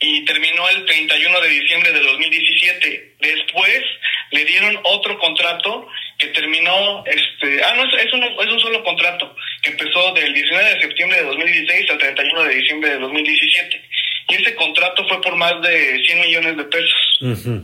y 0.00 0.24
terminó 0.24 0.68
el 0.70 0.84
31 0.86 1.40
de 1.40 1.48
diciembre 1.48 1.92
de 1.92 2.00
2017. 2.00 3.16
Después 3.20 3.82
le 4.30 4.44
dieron 4.44 4.78
otro 4.84 5.18
contrato 5.18 5.86
que 6.24 6.40
terminó, 6.40 7.04
este, 7.06 7.62
ah, 7.64 7.74
no, 7.76 7.84
es, 7.84 8.12
un, 8.12 8.22
es 8.22 8.52
un 8.52 8.60
solo 8.60 8.82
contrato, 8.82 9.34
que 9.62 9.70
empezó 9.70 10.12
del 10.14 10.32
19 10.32 10.74
de 10.74 10.80
septiembre 10.80 11.18
de 11.18 11.24
2016 11.24 11.90
al 11.90 11.98
31 11.98 12.44
de 12.44 12.54
diciembre 12.54 12.90
de 12.90 12.98
2017. 12.98 13.82
Y 14.28 14.34
ese 14.34 14.54
contrato 14.54 15.06
fue 15.06 15.20
por 15.20 15.36
más 15.36 15.60
de 15.62 16.02
100 16.04 16.20
millones 16.20 16.56
de 16.56 16.64
pesos. 16.64 17.60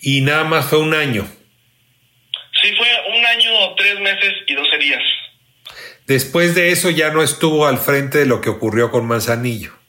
Y 0.00 0.20
nada 0.22 0.44
más 0.44 0.68
fue 0.68 0.80
un 0.80 0.94
año. 0.94 1.26
Sí, 2.62 2.74
fue 2.76 2.88
un 3.16 3.24
año, 3.24 3.74
tres 3.76 4.00
meses 4.00 4.32
y 4.46 4.54
doce 4.54 4.78
días. 4.78 5.02
Después 6.06 6.54
de 6.54 6.72
eso 6.72 6.90
ya 6.90 7.10
no 7.10 7.22
estuvo 7.22 7.66
al 7.66 7.78
frente 7.78 8.18
de 8.18 8.26
lo 8.26 8.40
que 8.40 8.50
ocurrió 8.50 8.90
con 8.90 9.06
Manzanillo. 9.06 9.79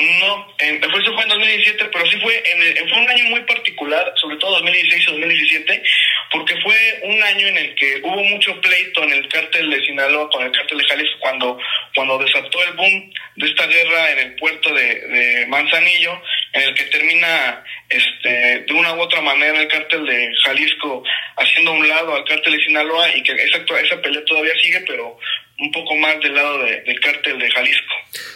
No, 0.00 0.54
en, 0.58 0.76
eso 0.76 1.12
fue 1.12 1.24
en 1.24 1.28
2017, 1.28 1.86
pero 1.92 2.06
sí 2.06 2.20
fue, 2.20 2.40
en, 2.52 2.88
fue 2.88 2.98
un 2.98 3.10
año 3.10 3.24
muy 3.30 3.40
particular, 3.40 4.12
sobre 4.14 4.36
todo 4.36 4.52
2016 4.60 5.02
y 5.02 5.10
2017, 5.10 5.82
porque 6.30 6.54
fue 6.60 7.00
un 7.02 7.20
año 7.20 7.48
en 7.48 7.58
el 7.58 7.74
que 7.74 8.00
hubo 8.04 8.22
mucho 8.22 8.60
pleito 8.60 9.02
en 9.02 9.12
el 9.12 9.28
cártel 9.28 9.68
de 9.68 9.84
Sinaloa 9.84 10.30
con 10.30 10.44
el 10.44 10.52
cártel 10.52 10.78
de 10.78 10.84
Jalisco 10.84 11.18
cuando, 11.18 11.58
cuando 11.96 12.18
desató 12.18 12.62
el 12.62 12.74
boom 12.74 13.12
de 13.36 13.46
esta 13.48 13.66
guerra 13.66 14.12
en 14.12 14.18
el 14.18 14.36
puerto 14.36 14.72
de, 14.72 15.46
Manzanillo, 15.48 16.22
en 16.52 16.62
el 16.62 16.74
que 16.74 16.84
termina 16.84 17.64
este, 17.88 18.60
de 18.60 18.72
una 18.74 18.94
u 18.94 19.00
otra 19.00 19.20
manera 19.20 19.60
el 19.60 19.66
cártel 19.66 20.06
de 20.06 20.30
Jalisco 20.44 21.02
haciendo 21.36 21.72
un 21.72 21.88
lado 21.88 22.14
al 22.14 22.24
cártel 22.24 22.52
de 22.52 22.64
Sinaloa 22.64 23.16
y 23.16 23.22
que 23.24 23.32
esa, 23.32 23.58
esa 23.80 24.00
pelea 24.00 24.24
todavía 24.24 24.54
sigue, 24.62 24.80
pero 24.86 25.18
un 25.58 25.72
poco 25.72 25.96
más 25.96 26.20
del 26.22 26.34
lado 26.34 26.58
del 26.58 27.00
cártel 27.00 27.38
de 27.38 27.50
Jalisco. 27.50 27.94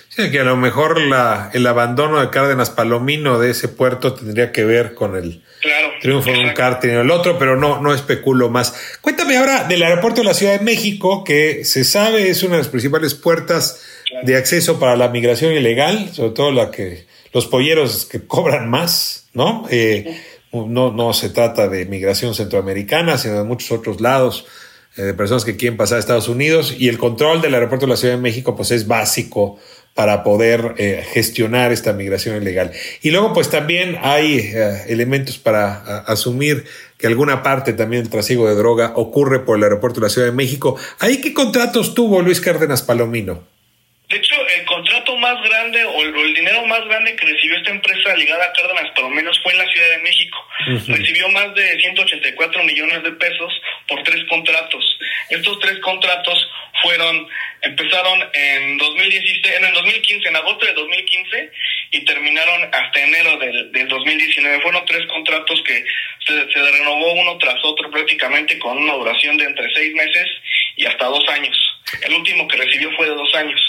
Sí, 0.09 0.31
que 0.31 0.41
a 0.41 0.45
lo 0.45 0.57
mejor 0.57 1.01
la, 1.01 1.51
el 1.55 1.67
abandono 1.67 2.21
de 2.21 2.29
Cárdenas 2.29 2.69
Palomino 2.69 3.39
de 3.39 3.51
ese 3.51 3.69
puerto 3.69 4.13
tendría 4.13 4.53
que 4.53 4.65
ver 4.65 4.93
con 4.95 5.17
el 5.17 5.43
triunfo 6.03 6.31
de 6.31 6.41
un 6.41 6.53
cártel 6.53 6.91
y 6.91 6.95
el 6.95 7.11
otro, 7.11 7.39
pero 7.39 7.57
no, 7.57 7.81
no 7.81 7.95
especulo 7.95 8.51
más. 8.51 8.99
Cuéntame 9.01 9.39
ahora 9.39 9.65
del 9.65 9.83
aeropuerto 9.83 10.21
de 10.21 10.27
la 10.27 10.35
Ciudad 10.35 10.59
de 10.59 10.65
México, 10.65 11.25
que 11.25 11.65
se 11.65 11.85
sabe 11.85 12.29
es 12.29 12.43
una 12.43 12.57
de 12.57 12.63
las 12.63 12.69
principales 12.69 13.15
puertas 13.15 13.83
de 14.23 14.37
acceso 14.37 14.79
para 14.79 14.97
la 14.97 15.09
migración 15.09 15.55
ilegal, 15.55 16.11
sobre 16.13 16.33
todo 16.33 16.51
la 16.51 16.71
que 16.71 17.07
los 17.33 17.47
polleros 17.47 18.05
que 18.05 18.21
cobran 18.27 18.69
más, 18.69 19.29
¿no? 19.33 19.67
Eh, 19.71 20.21
no, 20.53 20.93
no 20.93 21.15
se 21.15 21.31
trata 21.31 21.69
de 21.69 21.87
migración 21.87 22.35
centroamericana, 22.35 23.17
sino 23.17 23.39
de 23.39 23.45
muchos 23.45 23.73
otros 23.73 24.03
lados 24.03 24.47
de 24.97 25.15
personas 25.15 25.45
que 25.45 25.57
quieren 25.57 25.77
pasar 25.77 25.97
a 25.97 26.01
Estados 26.01 26.29
Unidos 26.29 26.75
y 26.79 26.89
el 26.89 26.99
control 26.99 27.41
del 27.41 27.55
aeropuerto 27.55 27.87
de 27.87 27.91
la 27.91 27.97
Ciudad 27.97 28.15
de 28.15 28.21
México 28.21 28.55
pues 28.57 28.71
es 28.71 28.87
básico 28.87 29.59
para 29.95 30.23
poder 30.23 30.75
eh, 30.79 31.05
gestionar 31.13 31.71
esta 31.71 31.93
migración 31.93 32.41
ilegal. 32.41 32.73
Y 33.03 33.11
luego 33.11 33.33
pues 33.33 33.51
también 33.51 33.99
hay 34.03 34.39
eh, 34.39 34.85
elementos 34.89 35.39
para 35.39 35.99
asumir 36.01 36.65
que 36.99 37.07
alguna 37.07 37.43
parte 37.43 37.73
también 37.73 38.03
del 38.03 38.11
trasiego 38.11 38.49
de 38.49 38.55
droga 38.55 38.93
ocurre 38.97 39.41
por 39.41 39.59
el 39.59 39.65
aeropuerto 39.65 40.01
de 40.01 40.07
la 40.07 40.11
Ciudad 40.11 40.29
de 40.29 40.35
México. 40.35 40.77
¿Ahí 40.99 41.21
qué 41.21 41.35
contratos 41.35 41.95
tuvo 41.95 42.23
Luis 42.23 42.41
Cárdenas 42.41 42.83
Palomino? 42.83 43.45
De 44.09 44.17
hecho, 44.19 44.35
más 45.33 45.49
grande 45.49 45.85
o 45.85 46.03
el, 46.03 46.35
dinero 46.35 46.67
más 46.67 46.85
grande 46.87 47.17
que 47.17 47.27
recibió 47.27 47.57
esta 47.57 47.71
empresa 47.71 48.15
ligada 48.17 48.45
a 48.45 48.53
Cárdenas 48.53 48.91
Palominos 48.95 49.39
fue 49.43 49.53
en 49.53 49.59
la 49.59 49.67
Ciudad 49.67 49.91
de 49.91 49.99
México. 49.99 50.39
Recibió 50.89 51.29
más 51.31 51.55
de 51.55 51.81
184 51.81 52.65
millones 52.65 53.03
de 53.03 53.13
pesos 53.13 53.53
por 53.89 54.03
tres 54.03 54.25
contratos. 54.29 54.99
Estos 55.31 55.59
tres 55.61 55.79
contratos 55.79 56.51
fueron, 56.83 57.29
empezaron 57.63 58.29
en 58.33 58.79
2016, 58.79 59.57
en 59.57 59.65
el 59.65 59.73
2015, 59.73 60.29
en 60.29 60.37
agosto 60.37 60.67
de 60.67 60.73
2015 60.75 61.53
y 61.93 62.05
terminaron 62.05 62.69
hasta 62.73 63.01
enero 63.01 63.39
del, 63.39 63.73
del 63.73 63.89
2019. 63.89 64.61
Fueron 64.61 64.85
tres 64.85 65.07
contratos 65.07 65.63
que 65.67 65.85
se, 66.27 66.53
se 66.53 66.71
renovó 66.73 67.13
uno 67.13 67.39
tras 67.39 67.57
otro 67.65 67.91
prácticamente 67.91 68.59
con 68.59 68.77
una 68.77 68.95
duración 68.95 69.37
de 69.37 69.45
entre 69.45 69.73
seis 69.75 69.95
meses 69.95 70.27
y 70.77 70.87
hasta 70.87 71.07
dos 71.07 71.27
años. 71.29 71.57
El 72.03 72.15
último 72.15 72.49
que 72.49 72.57
recibió 72.57 72.91
fue 72.97 73.07
de 73.07 73.15
dos 73.15 73.35
años. 73.35 73.61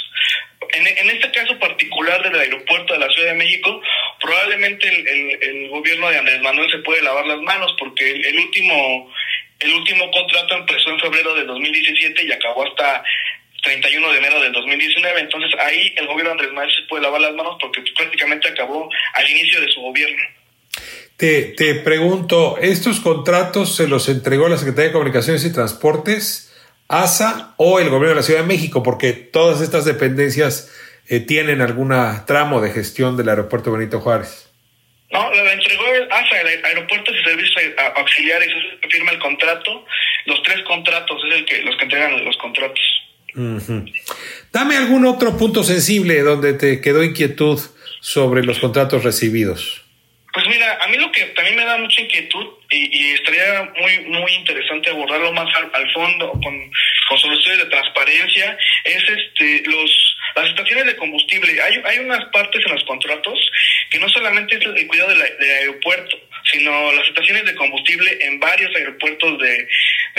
En, 0.72 1.10
este 1.10 1.32
caso 1.32 1.58
particular 1.60 2.24
del 2.24 2.40
aeropuerto 2.40 2.94
de 2.94 3.00
la 3.00 3.10
Ciudad 3.10 3.30
de 3.30 3.38
México, 3.38 3.82
probablemente 4.20 4.88
el, 4.88 5.70
gobierno 5.70 6.10
de 6.10 6.18
Andrés 6.18 6.42
Manuel 6.42 6.70
se 6.72 6.80
puede 6.80 7.02
lavar 7.02 7.26
las 7.26 7.42
manos 7.42 7.76
porque 7.78 8.12
el, 8.12 8.40
último 8.40 9.12
el 9.60 9.74
último 9.74 10.10
contrato 10.12 10.56
empezó 10.56 10.90
en 10.90 11.00
febrero 11.00 11.34
de 11.36 11.46
2017 11.46 12.24
y 12.26 12.32
acabó 12.32 12.66
hasta 12.66 13.04
31 13.64 14.12
de 14.12 14.18
enero 14.18 14.42
del 14.42 14.52
2019. 14.52 15.20
Entonces 15.22 15.52
ahí 15.60 15.94
el 15.98 16.08
gobierno 16.08 16.30
de 16.30 16.32
Andrés 16.34 16.52
Manuel 16.52 16.76
se 16.76 16.88
puede 16.88 17.04
lavar 17.04 17.22
las 17.22 17.34
manos 17.34 17.58
porque 17.60 17.82
prácticamente 17.96 18.50
acabó 18.50 18.90
al 19.14 19.30
inicio 19.30 19.62
de 19.62 19.72
su 19.72 19.82
gobierno. 19.82 20.22
Te, 21.18 21.54
te 21.56 21.76
pregunto, 21.76 22.58
¿estos 22.60 23.00
contratos 23.00 23.76
se 23.76 23.88
los 23.88 24.10
entregó 24.10 24.50
la 24.50 24.58
Secretaría 24.58 24.88
de 24.88 24.94
Comunicaciones 24.94 25.46
y 25.46 25.54
Transportes? 25.54 26.53
ASA 26.88 27.54
o 27.58 27.80
el 27.80 27.90
gobierno 27.90 28.10
de 28.10 28.16
la 28.16 28.24
Ciudad 28.24 28.42
de 28.42 28.48
México, 28.48 28.84
porque 28.84 29.14
todas 29.14 29.62
estas 29.62 29.86
dependencias 29.86 30.72
eh, 31.08 31.20
tienen 31.20 31.62
alguna 31.62 32.26
tramo 32.26 32.62
de 32.62 32.72
gestión 32.72 33.18
del 33.18 33.30
aeropuerto 33.30 33.72
Benito 33.72 34.00
Juárez. 34.00 34.50
No, 35.12 35.32
la 35.32 35.54
entregó 35.54 35.84
ASA, 36.10 36.42
el 36.42 36.66
Aeropuerto 36.66 37.12
y 37.12 37.24
Servicios 37.24 37.62
Auxiliares, 37.96 38.50
firma 38.90 39.12
el 39.12 39.20
contrato, 39.20 39.86
los 40.26 40.42
tres 40.42 40.64
contratos 40.64 41.22
es 41.30 41.36
el 41.36 41.46
que 41.46 41.62
los 41.62 41.78
que 41.78 41.84
entregan 41.84 42.26
los 42.26 42.36
contratos. 42.38 42.80
Dame 44.52 44.78
algún 44.78 45.06
otro 45.06 45.38
punto 45.38 45.64
sensible 45.64 46.22
donde 46.22 46.54
te 46.54 46.82
quedó 46.82 47.04
inquietud 47.04 47.60
sobre 48.00 48.44
los 48.44 48.60
contratos 48.60 49.04
recibidos. 49.04 49.84
Pues 50.34 50.46
mira, 50.48 50.80
a 50.84 50.88
mí 50.88 50.98
lo 50.98 51.12
que 51.12 51.26
también 51.28 51.56
me 51.56 51.66
da 51.66 51.78
mucha 51.78 52.02
inquietud 52.02 52.48
y, 52.74 53.12
estaría 53.14 53.72
muy 53.76 54.00
muy 54.06 54.34
interesante 54.34 54.90
abordarlo 54.90 55.32
más 55.34 55.48
al, 55.56 55.92
fondo 55.94 56.32
con, 56.32 56.72
con 57.10 57.18
soluciones 57.18 57.60
de 57.60 57.70
transparencia 57.70 58.58
es 58.84 59.04
este 59.10 59.70
los 59.70 60.14
las 60.36 60.50
estaciones 60.50 60.86
de 60.86 60.96
combustible. 60.96 61.62
Hay, 61.62 61.82
hay 61.86 62.00
unas 62.00 62.26
partes 62.32 62.66
en 62.66 62.74
los 62.74 62.84
contratos 62.86 63.40
que 63.90 64.00
no 64.00 64.10
solamente 64.10 64.56
es 64.56 64.66
el 64.66 64.88
cuidado 64.88 65.10
del 65.10 65.22
aeropuerto, 65.22 66.18
sino 66.52 66.92
las 66.92 67.08
estaciones 67.08 67.46
de 67.46 67.56
combustible 67.56 68.18
en 68.22 68.40
varios 68.40 68.76
aeropuertos 68.76 69.40
de, 69.40 69.68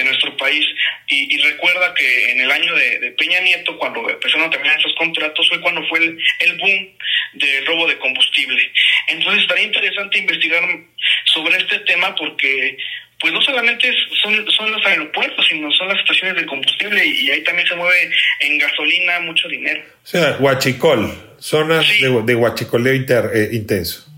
nuestro 0.04 0.36
país. 0.36 0.66
Y, 1.06 1.38
recuerda 1.38 1.94
que 1.94 2.32
en 2.32 2.40
el 2.40 2.50
año 2.50 2.74
de, 2.74 3.14
Peña 3.16 3.40
Nieto, 3.40 3.78
cuando 3.78 4.08
empezaron 4.08 4.46
a 4.46 4.50
terminar 4.50 4.78
esos 4.78 4.94
contratos, 4.96 5.48
fue 5.48 5.60
cuando 5.60 5.86
fue 5.88 6.00
el, 6.00 6.18
el 6.40 6.58
boom 6.58 6.96
del 7.34 7.66
robo 7.66 7.86
de 7.86 7.98
combustible. 7.98 8.72
Entonces 9.08 9.42
estaría 9.42 9.64
interesante 9.64 10.18
investigar 10.18 10.62
sobre 11.26 11.56
este 11.56 11.78
tema 11.80 12.14
porque 12.14 12.76
pues 13.20 13.32
no 13.32 13.40
solamente 13.40 13.90
son, 14.22 14.50
son 14.50 14.70
los 14.70 14.84
aeropuertos, 14.84 15.46
sino 15.48 15.70
son 15.72 15.88
las 15.88 15.98
estaciones 15.98 16.36
de 16.36 16.46
combustible 16.46 17.06
y, 17.06 17.30
ahí 17.30 17.42
también 17.42 17.66
se 17.66 17.74
mueve 17.74 18.10
en 18.40 18.58
gasolina 18.58 19.20
mucho 19.20 19.48
dinero. 19.48 19.82
O 20.02 20.06
sea, 20.06 20.36
Huachicol, 20.38 21.36
zonas 21.38 21.88
de, 22.00 22.22
de 22.22 22.34
huachicoleo 22.34 22.92
eh, 22.92 23.48
intenso. 23.52 24.13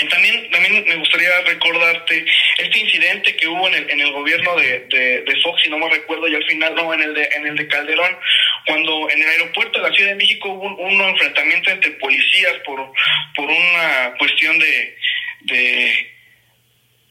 Y 0.00 0.08
también, 0.08 0.50
también 0.50 0.84
me 0.86 0.96
gustaría 0.96 1.30
recordarte 1.42 2.24
este 2.58 2.78
incidente 2.78 3.34
que 3.34 3.48
hubo 3.48 3.66
en 3.68 3.74
el, 3.74 3.90
en 3.90 4.00
el 4.00 4.12
gobierno 4.12 4.54
de, 4.56 4.80
de, 4.90 5.40
Fox, 5.42 5.62
si 5.62 5.70
no 5.70 5.78
me 5.78 5.88
recuerdo, 5.88 6.28
y 6.28 6.34
al 6.34 6.44
final 6.44 6.74
no, 6.74 6.92
en 6.92 7.02
el 7.02 7.14
de, 7.14 7.28
en 7.34 7.46
el 7.46 7.56
de 7.56 7.66
Calderón, 7.66 8.18
cuando 8.66 9.08
en 9.10 9.22
el 9.22 9.28
aeropuerto 9.28 9.80
de 9.80 9.88
la 9.88 9.94
Ciudad 9.94 10.10
de 10.10 10.16
México 10.16 10.50
hubo 10.50 10.76
un, 10.76 11.00
enfrentamiento 11.00 11.70
entre 11.70 11.92
policías 11.92 12.54
por, 12.64 12.92
por 13.34 13.48
una 13.48 14.14
cuestión 14.18 14.58
de, 14.58 14.96
de 15.40 16.15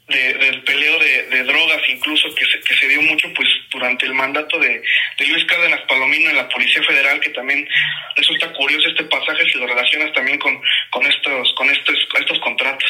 del 0.08 0.64
peleo 0.64 1.00
de, 1.00 1.44
drogas, 1.44 1.82
incluso 1.90 2.28
que 2.36 2.46
se, 2.46 2.60
que 2.60 2.76
se 2.76 2.88
dio 2.88 3.02
mucho 3.02 3.28
pues 3.36 3.48
durante 3.72 4.06
el 4.06 4.14
mandato 4.14 4.60
de, 4.60 4.82
Luis 5.28 5.46
Cárdenas 5.46 5.82
Palomino 5.88 6.30
en 6.30 6.36
la 6.36 6.48
Policía 6.48 6.84
Federal, 6.84 7.20
que 7.20 7.32
también 7.32 7.68
resulta 8.16 8.54
curioso 8.54 8.88
este 8.90 9.04
pasaje 9.06 9.50
si 9.52 9.58
lo 9.58 9.66
relacionas 9.66 10.14
también 10.14 10.38
con, 10.38 10.54
con 10.92 11.06
estos, 11.06 11.54
con 11.58 11.70
estos, 11.70 11.96
estos 12.20 12.40
contratos. 12.40 12.90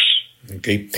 Okay. 0.58 0.90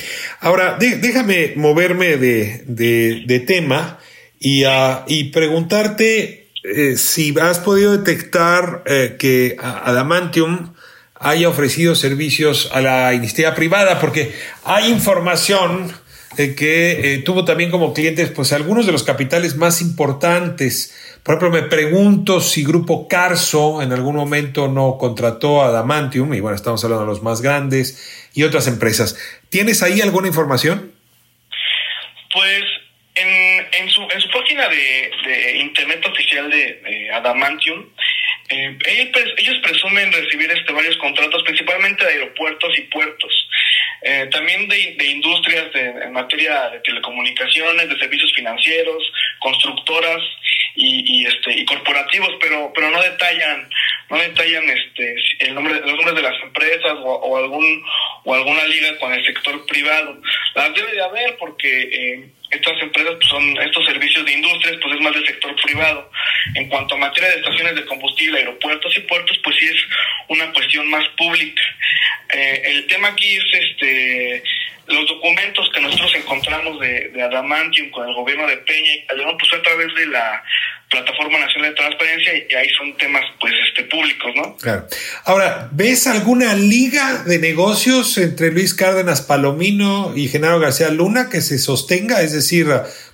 Ahora, 0.42 0.78
déjame 0.80 1.54
moverme 1.56 2.18
de, 2.18 2.64
de, 2.66 3.40
tema 3.42 4.00
y, 4.40 4.66
uh, 4.66 5.04
y 5.08 5.26
preguntarte 5.26 6.48
eh, 6.64 6.98
si 6.98 7.34
has 7.40 7.60
podido 7.60 7.96
detectar 7.96 8.84
eh, 8.88 9.16
que 9.18 9.56
Adamantium 9.60 10.74
haya 11.20 11.48
ofrecido 11.48 11.96
servicios 11.96 12.70
a 12.74 12.82
la 12.82 13.14
iniciativa 13.14 13.56
privada, 13.56 14.00
porque 14.00 14.34
hay 14.66 14.90
información 14.90 15.94
eh, 16.38 16.56
que 16.56 17.14
eh, 17.14 17.18
tuvo 17.20 17.46
también 17.46 17.72
como 17.72 17.94
clientes 17.94 18.30
pues 18.30 18.54
algunos 18.54 18.86
de 18.86 18.92
los 18.92 19.04
capitales 19.04 19.56
más 19.56 19.82
importantes. 19.82 21.20
Por 21.24 21.36
ejemplo, 21.36 21.62
me 21.62 21.68
pregunto 21.68 22.42
si 22.42 22.64
Grupo 22.64 23.08
Carso 23.08 23.82
en 23.82 23.92
algún 23.92 24.16
momento 24.16 24.68
no 24.68 24.98
contrató 24.98 25.64
a 25.64 25.72
Damantium, 25.72 26.34
y 26.34 26.40
bueno, 26.40 26.56
estamos 26.56 26.84
hablando 26.84 27.06
de 27.06 27.12
los 27.12 27.24
más 27.24 27.42
grandes, 27.42 28.30
y 28.34 28.44
otras 28.44 28.68
empresas. 28.68 29.18
¿Tienes 29.50 29.82
ahí 29.82 30.00
alguna 30.00 30.28
información? 30.28 30.94
Pues 32.32 32.64
en, 33.16 33.90
su, 33.90 34.02
en 34.04 34.22
su 34.22 34.30
página 34.30 34.70
de, 34.70 35.58
internet 35.58 36.06
oficial 36.06 36.50
de, 36.50 37.10
Adamantium, 37.14 37.90
eh, 38.50 38.78
ellos, 38.86 39.58
presumen 39.64 40.12
recibir 40.14 40.50
este, 40.52 40.72
varios 40.72 40.96
contratos, 40.98 41.44
principalmente 41.44 42.06
de 42.06 42.12
aeropuertos 42.12 42.78
y 42.78 42.82
puertos. 42.82 43.50
Eh, 44.02 44.28
también 44.32 44.68
de, 44.68 45.06
industrias 45.06 45.68
en 45.74 46.14
materia 46.14 46.70
de 46.70 46.80
telecomunicaciones, 46.80 47.90
de 47.90 47.98
servicios 47.98 48.32
financieros, 48.34 49.04
constructoras 49.40 50.22
y, 50.76 51.26
este 51.26 51.60
y 51.60 51.66
corporativos, 51.66 52.30
pero 52.40 52.72
pero 52.74 52.92
no 52.92 53.02
detallan 53.02 53.68
no 54.10 54.18
detallan 54.18 54.70
este 54.70 55.16
el 55.40 55.56
nombre 55.56 55.80
los 55.82 55.96
nombres 55.96 56.16
de 56.16 56.22
las 56.22 56.42
empresas 56.44 56.94
o, 57.04 57.38
algún 57.38 57.84
o 58.24 58.34
alguna 58.34 58.64
liga 58.68 58.98
con 59.00 59.12
el 59.12 59.26
sector 59.26 59.66
privado. 59.66 60.22
Las 60.54 60.74
debe 60.76 60.92
de 60.92 61.02
haber 61.02 61.38
porque 61.38 61.82
eh, 61.82 62.30
estas 62.52 62.82
empresas 62.82 63.16
pues, 63.16 63.30
son 63.30 63.58
estos 63.62 63.86
servicios 63.86 64.26
de 64.26 64.34
industrias 64.34 64.78
pues 64.82 64.96
es 64.96 65.02
más 65.02 65.14
del 65.14 65.26
sector 65.26 65.56
privado. 65.62 66.12
En 66.56 66.68
cuanto 66.70 66.96
a 66.96 67.00
materia 67.00 67.30
de 67.30 67.38
estaciones 67.38 67.76
de 67.76 67.86
combustible 67.86 68.40
aeropuertos 68.40 68.96
y 68.98 69.02
puertos 69.02 69.38
pues 69.44 69.56
sí 69.58 69.66
es 69.66 69.82
una 70.30 70.52
cuestión 70.54 70.90
más 70.90 71.06
pública. 71.18 71.64
Eh, 72.34 72.62
el 72.66 72.88
tema 72.88 73.10
aquí 73.10 73.38
es 73.38 73.46
este 73.54 74.44
los 74.88 75.08
documentos 75.08 75.70
que 75.74 75.82
nosotros 75.82 76.14
encontramos 76.16 76.80
de, 76.80 77.12
Adamantium 77.22 77.90
con 77.92 78.08
el 78.08 78.16
gobierno 78.16 78.48
de 78.48 78.58
Peña 78.58 78.96
y 78.96 79.06
Calderón 79.06 79.38
pues 79.38 79.52
a 79.54 79.62
través 79.62 79.94
de 79.96 80.06
la 80.08 80.44
plataforma 80.90 81.40
nacional 81.40 81.72
de 81.72 81.76
transparencia 81.76 82.32
y 82.50 82.54
ahí 82.56 82.70
son 82.78 82.96
temas 82.96 83.24
pues 83.40 83.54
este 83.68 83.84
públicos 83.84 84.32
no 84.36 84.56
claro. 84.56 84.88
Ahora 85.26 85.68
ves 85.72 86.08
alguna 86.08 86.54
liga 86.54 87.24
de 87.24 87.40
negocios 87.40 88.18
entre 88.18 88.52
Luis 88.52 88.74
Cárdenas 88.74 89.22
Palomino 89.22 90.14
y 90.16 90.30
Genaro 90.30 90.60
García 90.60 90.90
Luna 90.90 91.30
que 91.30 91.42
se 91.42 91.58
sostenga 91.58 92.22
es 92.22 92.32
decir 92.32 92.68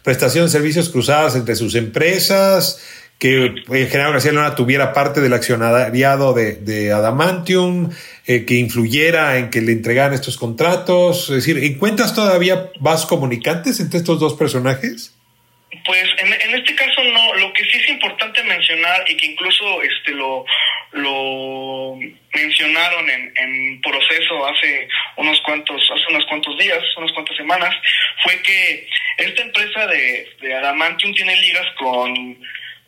prestación 0.04 0.46
de 0.46 0.52
servicios 0.52 0.90
cruzadas 0.90 1.36
entre 1.36 1.56
sus 1.56 1.74
empresas 1.74 3.03
que 3.24 3.46
eh, 3.46 3.88
Genaro 3.90 4.12
García 4.12 4.34
Luna 4.34 4.54
tuviera 4.54 4.92
parte 4.92 5.22
del 5.22 5.32
accionariado 5.32 6.34
de, 6.34 6.56
de 6.56 6.92
Adamantium 6.92 7.90
eh, 8.28 8.44
que 8.44 8.56
influyera 8.56 9.38
en 9.38 9.50
que 9.50 9.62
le 9.62 9.72
entregaran 9.72 10.14
estos 10.14 10.36
contratos? 10.36 11.30
Es 11.30 11.36
decir, 11.38 11.58
¿encuentras 11.64 12.14
todavía 12.14 12.72
más 12.82 13.06
comunicantes 13.06 13.80
entre 13.80 14.00
estos 14.00 14.20
dos 14.20 14.34
personajes? 14.34 15.16
Pues 15.86 16.04
en, 16.18 16.34
en, 16.34 16.56
este 16.60 16.76
caso 16.76 17.02
no, 17.02 17.34
lo 17.36 17.54
que 17.54 17.64
sí 17.64 17.78
es 17.78 17.90
importante 17.92 18.44
mencionar 18.44 19.06
y 19.10 19.16
que 19.16 19.28
incluso 19.28 19.82
este 19.82 20.12
lo, 20.12 20.44
lo 20.92 21.98
mencionaron 22.34 23.10
en, 23.10 23.34
en 23.38 23.82
proceso 23.82 24.46
hace 24.48 24.86
unos 25.16 25.40
cuantos, 25.46 25.82
hace 25.96 26.14
unos 26.14 26.26
cuantos 26.26 26.58
días, 26.58 26.84
unas 26.98 27.14
cuantas 27.14 27.38
semanas, 27.38 27.74
fue 28.22 28.42
que 28.42 28.86
esta 29.18 29.44
empresa 29.44 29.88
de, 29.88 30.28
de 30.42 30.54
Adamantium 30.56 31.14
tiene 31.14 31.38
ligas 31.38 31.68
con 31.78 32.38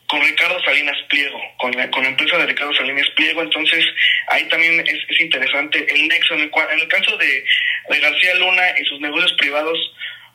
con 0.06 0.20
Ricardo 0.22 0.62
Salinas 0.62 0.96
Pliego, 1.08 1.40
con 1.58 1.72
la, 1.72 1.90
con 1.90 2.02
la 2.02 2.10
empresa 2.10 2.38
de 2.38 2.46
Ricardo 2.46 2.74
Salinas 2.74 3.08
Pliego, 3.16 3.42
entonces 3.42 3.84
ahí 4.28 4.44
también 4.48 4.80
es, 4.80 4.98
es 5.08 5.20
interesante 5.20 5.86
el 5.92 6.08
nexo, 6.08 6.34
en 6.34 6.40
el, 6.40 6.50
cual, 6.50 6.68
en 6.72 6.80
el 6.80 6.88
caso 6.88 7.16
de, 7.16 7.44
de, 7.88 8.00
García 8.00 8.34
Luna 8.36 8.62
y 8.80 8.84
sus 8.84 9.00
negocios 9.00 9.32
privados 9.34 9.78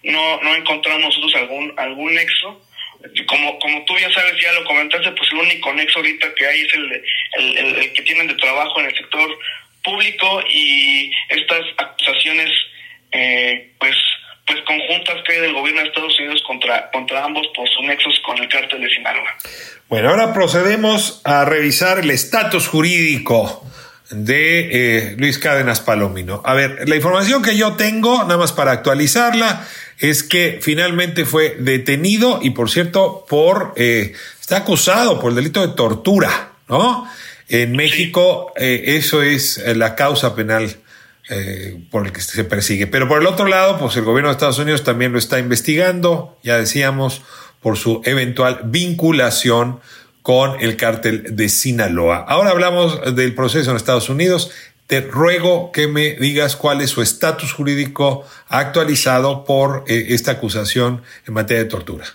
no, 0.04 0.42
no 0.42 0.56
encontramos 0.56 1.02
nosotros 1.02 1.36
algún, 1.36 1.74
algún 1.78 2.14
nexo, 2.14 2.66
como, 3.26 3.58
como 3.60 3.84
tú 3.86 3.96
bien 3.96 4.12
sabes, 4.12 4.36
ya 4.42 4.52
lo 4.54 4.64
comentaste, 4.66 5.12
pues 5.12 5.32
el 5.32 5.40
único 5.40 5.74
nexo 5.74 6.00
ahorita 6.00 6.34
que 6.36 6.46
hay 6.46 6.62
es 6.62 6.74
el, 6.74 7.04
el, 7.34 7.58
el, 7.58 7.76
el 7.78 7.94
que 7.94 8.02
tienen 8.04 8.28
de 8.28 8.36
trabajo 8.36 8.80
en 8.80 8.88
el 8.88 8.96
sector 8.96 9.38
público 9.84 10.44
y 10.50 11.12
estas 11.30 11.62
acusaciones 11.78 12.52
eh, 13.12 13.72
pues 13.80 13.96
pues 14.52 14.64
conjuntas 14.66 15.16
que 15.26 15.34
hay 15.34 15.42
del 15.42 15.54
gobierno 15.54 15.82
de 15.82 15.88
Estados 15.88 16.20
Unidos 16.20 16.42
contra, 16.46 16.92
contra 16.92 17.24
ambos 17.24 17.48
por 17.56 17.68
sus 17.70 17.86
nexos 17.86 18.20
con 18.26 18.38
el 18.38 18.50
cártel 18.50 18.82
de 18.82 18.90
Sinaloa. 18.90 19.38
Bueno, 19.88 20.10
ahora 20.10 20.34
procedemos 20.34 21.22
a 21.24 21.46
revisar 21.46 22.00
el 22.00 22.12
estatus 22.12 22.68
jurídico 22.68 23.66
de 24.10 24.60
eh, 24.72 25.16
Luis 25.18 25.38
Cádenas 25.40 25.80
Palomino. 25.80 26.42
A 26.44 26.54
ver, 26.54 26.90
la 26.90 26.96
información 26.98 27.42
que 27.42 27.56
yo 27.56 27.78
tengo, 27.78 28.24
nada 28.24 28.38
más 28.38 28.52
para 28.52 28.72
actualizarla, 28.72 29.66
es 30.00 30.24
que 30.24 30.60
finalmente 30.62 31.24
fue 31.24 31.56
detenido 31.58 32.40
y 32.42 32.50
por 32.50 32.70
cierto, 32.70 33.26
por 33.30 33.74
eh, 33.78 34.14
está 34.42 34.58
acusado 34.58 35.22
por 35.22 35.30
el 35.30 35.38
delito 35.38 35.66
de 35.66 35.74
tortura, 35.76 36.52
¿no? 36.68 37.08
En 37.48 37.72
México, 37.74 38.52
eh, 38.58 38.84
eso 38.98 39.22
es 39.22 39.62
la 39.78 39.96
causa 39.96 40.36
penal 40.36 40.76
eh, 41.32 41.78
por 41.90 42.06
el 42.06 42.12
que 42.12 42.22
se 42.22 42.44
persigue. 42.44 42.88
Pero 42.88 43.08
por 43.08 43.22
el 43.22 43.28
otro 43.28 43.48
lado, 43.48 43.80
pues 43.80 43.96
el 43.96 44.04
gobierno 44.04 44.28
de 44.30 44.34
Estados 44.34 44.60
Unidos 44.60 44.84
también 44.84 45.14
lo 45.14 45.18
está 45.18 45.40
investigando, 45.40 46.38
ya 46.44 46.58
decíamos, 46.58 47.22
por 47.62 47.78
su 47.78 48.02
eventual 48.06 48.60
vinculación 48.66 49.80
con 50.22 50.60
el 50.62 50.76
cártel 50.76 51.36
de 51.36 51.50
Sinaloa. 51.50 52.26
Ahora 52.28 52.52
hablamos 52.52 53.16
del 53.16 53.34
proceso 53.34 53.72
en 53.72 53.78
Estados 53.78 54.10
Unidos. 54.10 54.52
Te 54.88 55.02
ruego 55.02 55.72
que 55.72 55.88
me 55.88 56.16
digas 56.16 56.58
cuál 56.58 56.82
es 56.82 56.90
su 56.90 57.02
estatus 57.02 57.54
jurídico 57.54 58.28
actualizado 58.50 59.46
por 59.46 59.86
eh, 59.88 60.08
esta 60.10 60.32
acusación 60.32 61.02
en 61.26 61.34
materia 61.34 61.64
de 61.64 61.70
tortura. 61.70 62.06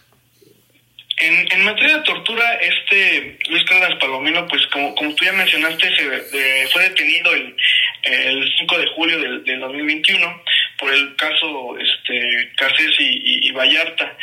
En, 1.19 1.65
materia 1.65 1.97
de 1.97 2.03
tortura, 2.03 2.55
este 2.57 3.39
Luis 3.49 3.65
Cárdenas 3.65 3.99
Palomino, 3.99 4.47
pues 4.47 4.61
como, 4.71 4.95
como 4.95 5.15
tú 5.15 5.25
ya 5.25 5.33
mencionaste, 5.33 5.89
se, 5.97 6.69
fue 6.69 6.83
detenido 6.83 7.33
el, 7.33 7.57
el 8.07 8.53
5 8.59 8.79
de 8.79 8.87
julio 8.89 9.19
del, 9.19 9.45
del 9.45 9.61
2021 9.61 10.43
por 10.79 10.93
el 10.93 11.17
caso 11.17 11.77
este 11.79 12.53
Casés 12.57 12.93
y, 12.99 13.49
y, 13.49 13.53
Vallarta. 13.53 14.17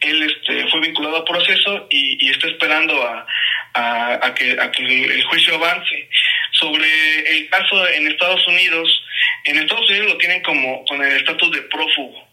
Él 0.00 0.22
este, 0.22 0.68
fue 0.70 0.80
vinculado 0.80 1.18
a 1.18 1.24
proceso 1.24 1.86
y, 1.90 2.26
y 2.26 2.30
está 2.30 2.48
esperando 2.48 3.02
a, 3.02 3.26
a, 3.74 4.34
que, 4.34 4.52
el, 4.52 5.24
juicio 5.24 5.54
avance. 5.54 6.08
Sobre 6.52 6.88
el 7.30 7.48
caso 7.48 7.88
en 7.88 8.08
Estados 8.08 8.46
Unidos, 8.46 9.04
en 9.44 9.58
Estados 9.58 9.88
Unidos 9.90 10.12
lo 10.12 10.18
tienen 10.18 10.42
como 10.42 10.84
con 10.84 11.02
el 11.02 11.16
estatus 11.16 11.50
de 11.52 11.62
prófugo. 11.62 12.28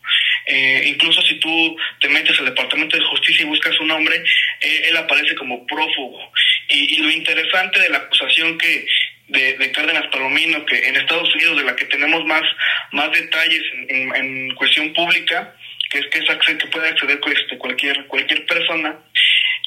Eh, 0.47 0.83
incluso 0.85 1.21
si 1.23 1.39
tú 1.39 1.75
te 1.99 2.07
metes 2.07 2.37
al 2.39 2.45
Departamento 2.45 2.97
de 2.97 3.03
Justicia 3.03 3.43
y 3.43 3.49
buscas 3.49 3.75
su 3.75 3.85
nombre, 3.85 4.23
eh, 4.61 4.85
él 4.89 4.97
aparece 4.97 5.35
como 5.35 5.65
prófugo. 5.65 6.31
Y, 6.69 6.97
lo 6.97 7.11
interesante 7.11 7.79
de 7.79 7.89
la 7.89 7.97
acusación 7.97 8.57
que 8.57 8.85
de, 9.27 9.71
Cárdenas 9.71 10.07
Palomino, 10.11 10.65
que 10.65 10.87
en 10.87 10.95
Estados 10.95 11.33
Unidos 11.35 11.57
de 11.57 11.63
la 11.63 11.75
que 11.75 11.85
tenemos 11.85 12.25
más, 12.25 12.43
más 12.91 13.11
detalles 13.11 13.61
en, 13.87 14.53
cuestión 14.55 14.93
pública, 14.93 15.55
que 15.89 15.99
es 15.99 16.05
que, 16.07 16.19
es 16.19 16.57
que 16.57 16.67
puede 16.67 16.89
acceder 16.89 17.19
este, 17.35 17.57
cualquier, 17.57 18.05
cualquier 18.07 18.45
persona, 18.45 18.97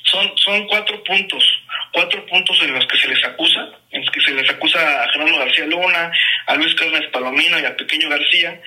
son, 0.04 0.32
son 0.36 0.66
cuatro 0.66 1.02
puntos, 1.04 1.44
cuatro 1.92 2.24
puntos 2.26 2.58
en 2.62 2.72
los 2.72 2.86
que 2.86 2.98
se 2.98 3.08
les 3.08 3.24
acusa, 3.24 3.68
en 3.90 4.00
los 4.00 4.10
que 4.10 4.20
se 4.20 4.32
les 4.32 4.48
acusa 4.48 5.04
a 5.04 5.08
Gerardo 5.10 5.38
García 5.38 5.66
Luna, 5.66 6.10
a 6.46 6.54
Luis 6.54 6.74
Cárdenas 6.74 7.10
Palomino 7.10 7.58
y 7.60 7.64
a 7.64 7.76
Pequeño 7.76 8.08
García, 8.08 8.60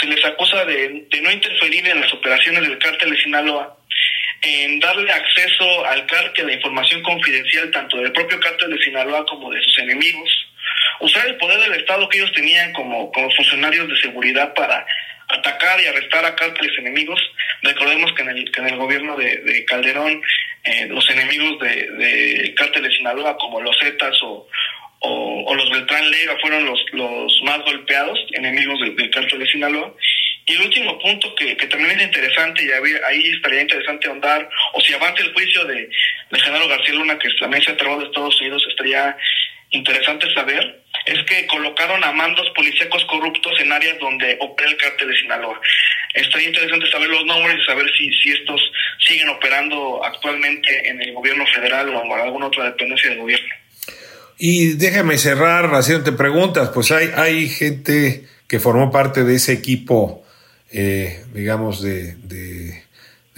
se 0.00 0.06
les 0.06 0.24
acusa 0.24 0.64
de, 0.64 1.06
de 1.10 1.20
no 1.20 1.30
interferir 1.30 1.86
en 1.86 2.00
las 2.00 2.12
operaciones 2.12 2.62
del 2.62 2.78
cártel 2.78 3.10
de 3.10 3.22
Sinaloa, 3.22 3.78
en 4.44 4.78
darle 4.78 5.10
acceso 5.10 5.86
al 5.86 6.06
cártel 6.06 6.48
a 6.48 6.52
información 6.52 7.02
confidencial 7.02 7.70
tanto 7.70 7.96
del 7.96 8.12
propio 8.12 8.38
cártel 8.40 8.70
de 8.70 8.78
Sinaloa 8.82 9.24
como 9.26 9.50
de 9.50 9.62
sus 9.62 9.78
enemigos, 9.78 10.28
usar 11.00 11.26
el 11.26 11.36
poder 11.36 11.58
del 11.60 11.80
Estado 11.80 12.08
que 12.08 12.18
ellos 12.18 12.32
tenían 12.32 12.72
como, 12.72 13.10
como 13.10 13.30
funcionarios 13.30 13.88
de 13.88 13.96
seguridad 13.96 14.52
para 14.54 14.86
atacar 15.28 15.80
y 15.80 15.86
arrestar 15.86 16.24
a 16.24 16.34
cárteles 16.34 16.78
enemigos. 16.78 17.20
Recordemos 17.62 18.12
que 18.12 18.22
en 18.22 18.28
el, 18.30 18.52
que 18.52 18.60
en 18.60 18.68
el 18.68 18.76
gobierno 18.76 19.16
de, 19.16 19.64
Calderón 19.66 20.22
eh, 20.64 20.86
los 20.88 21.08
enemigos 21.10 21.58
del 21.60 21.98
de, 21.98 22.54
cártel 22.54 22.82
de 22.82 22.90
Sinaloa 22.90 23.36
como 23.38 23.60
los 23.60 23.76
Zetas 23.78 24.16
o, 24.22 24.46
o, 25.00 25.54
los 25.54 25.70
Beltrán 25.70 26.10
Leiva 26.10 26.36
fueron 26.40 26.66
los, 26.66 26.84
los 26.92 27.40
más 27.44 27.58
golpeados, 27.64 28.18
enemigos 28.32 28.78
del, 28.80 28.96
del 28.96 29.10
cártel 29.10 29.38
de 29.38 29.46
Sinaloa. 29.46 29.94
Y 30.46 30.52
el 30.54 30.62
último 30.62 30.98
punto 30.98 31.34
que, 31.34 31.56
que 31.56 31.66
también 31.66 31.98
es 31.98 32.06
interesante, 32.06 32.62
y 32.64 32.70
ahí 32.70 33.32
estaría 33.34 33.62
interesante 33.62 34.08
ahondar, 34.08 34.48
o 34.74 34.80
si 34.80 34.92
avanza 34.92 35.22
el 35.22 35.32
juicio 35.32 35.64
de, 35.64 35.88
de 36.30 36.40
Genaro 36.40 36.68
García 36.68 36.94
Luna, 36.94 37.18
que 37.18 37.28
también 37.40 37.62
se 37.62 37.70
ha 37.70 37.74
de 37.74 38.04
Estados 38.04 38.40
Unidos, 38.40 38.62
estaría 38.68 39.16
interesante 39.70 40.26
saber, 40.34 40.82
es 41.06 41.18
que 41.24 41.46
colocaron 41.46 42.02
a 42.04 42.12
mandos 42.12 42.48
policíacos 42.54 43.04
corruptos 43.06 43.52
en 43.60 43.72
áreas 43.72 43.98
donde 43.98 44.36
opera 44.40 44.70
el 44.70 44.76
cártel 44.76 45.08
de 45.08 45.16
Sinaloa. 45.16 45.60
Estaría 46.14 46.48
interesante 46.48 46.90
saber 46.90 47.08
los 47.08 47.24
nombres 47.26 47.56
y 47.60 47.66
saber 47.66 47.86
si, 47.96 48.12
si 48.22 48.30
estos 48.30 48.60
siguen 49.06 49.28
operando 49.30 50.04
actualmente 50.04 50.88
en 50.88 51.02
el 51.02 51.12
gobierno 51.12 51.44
federal 51.46 51.88
o 51.88 52.04
en 52.04 52.12
alguna 52.12 52.46
otra 52.46 52.64
dependencia 52.64 53.10
del 53.10 53.18
gobierno. 53.18 53.54
Y 54.38 54.74
déjame 54.74 55.18
cerrar 55.18 55.74
haciéndote 55.74 56.12
preguntas, 56.12 56.70
pues 56.72 56.90
hay, 56.90 57.10
hay 57.16 57.48
gente 57.48 58.26
que 58.48 58.60
formó 58.60 58.90
parte 58.90 59.24
de 59.24 59.36
ese 59.36 59.52
equipo, 59.52 60.23
eh, 60.70 61.24
digamos, 61.32 61.82
de, 61.82 62.16
de, 62.24 62.82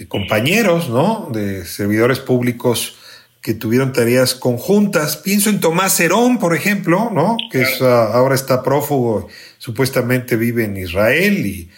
compañeros, 0.07 0.89
¿no? 0.89 1.29
De 1.33 1.65
servidores 1.65 2.19
públicos 2.19 2.97
que 3.41 3.53
tuvieron 3.53 3.93
tareas 3.93 4.35
conjuntas. 4.35 5.17
Pienso 5.17 5.49
en 5.49 5.59
Tomás 5.59 5.99
Herón, 5.99 6.37
por 6.37 6.55
ejemplo, 6.55 7.09
¿no? 7.13 7.37
Que 7.51 7.61
es, 7.61 7.81
ah, 7.81 8.11
ahora 8.13 8.35
está 8.35 8.61
prófugo, 8.63 9.27
supuestamente 9.57 10.35
vive 10.35 10.65
en 10.65 10.77
Israel 10.77 11.45
y 11.45 11.69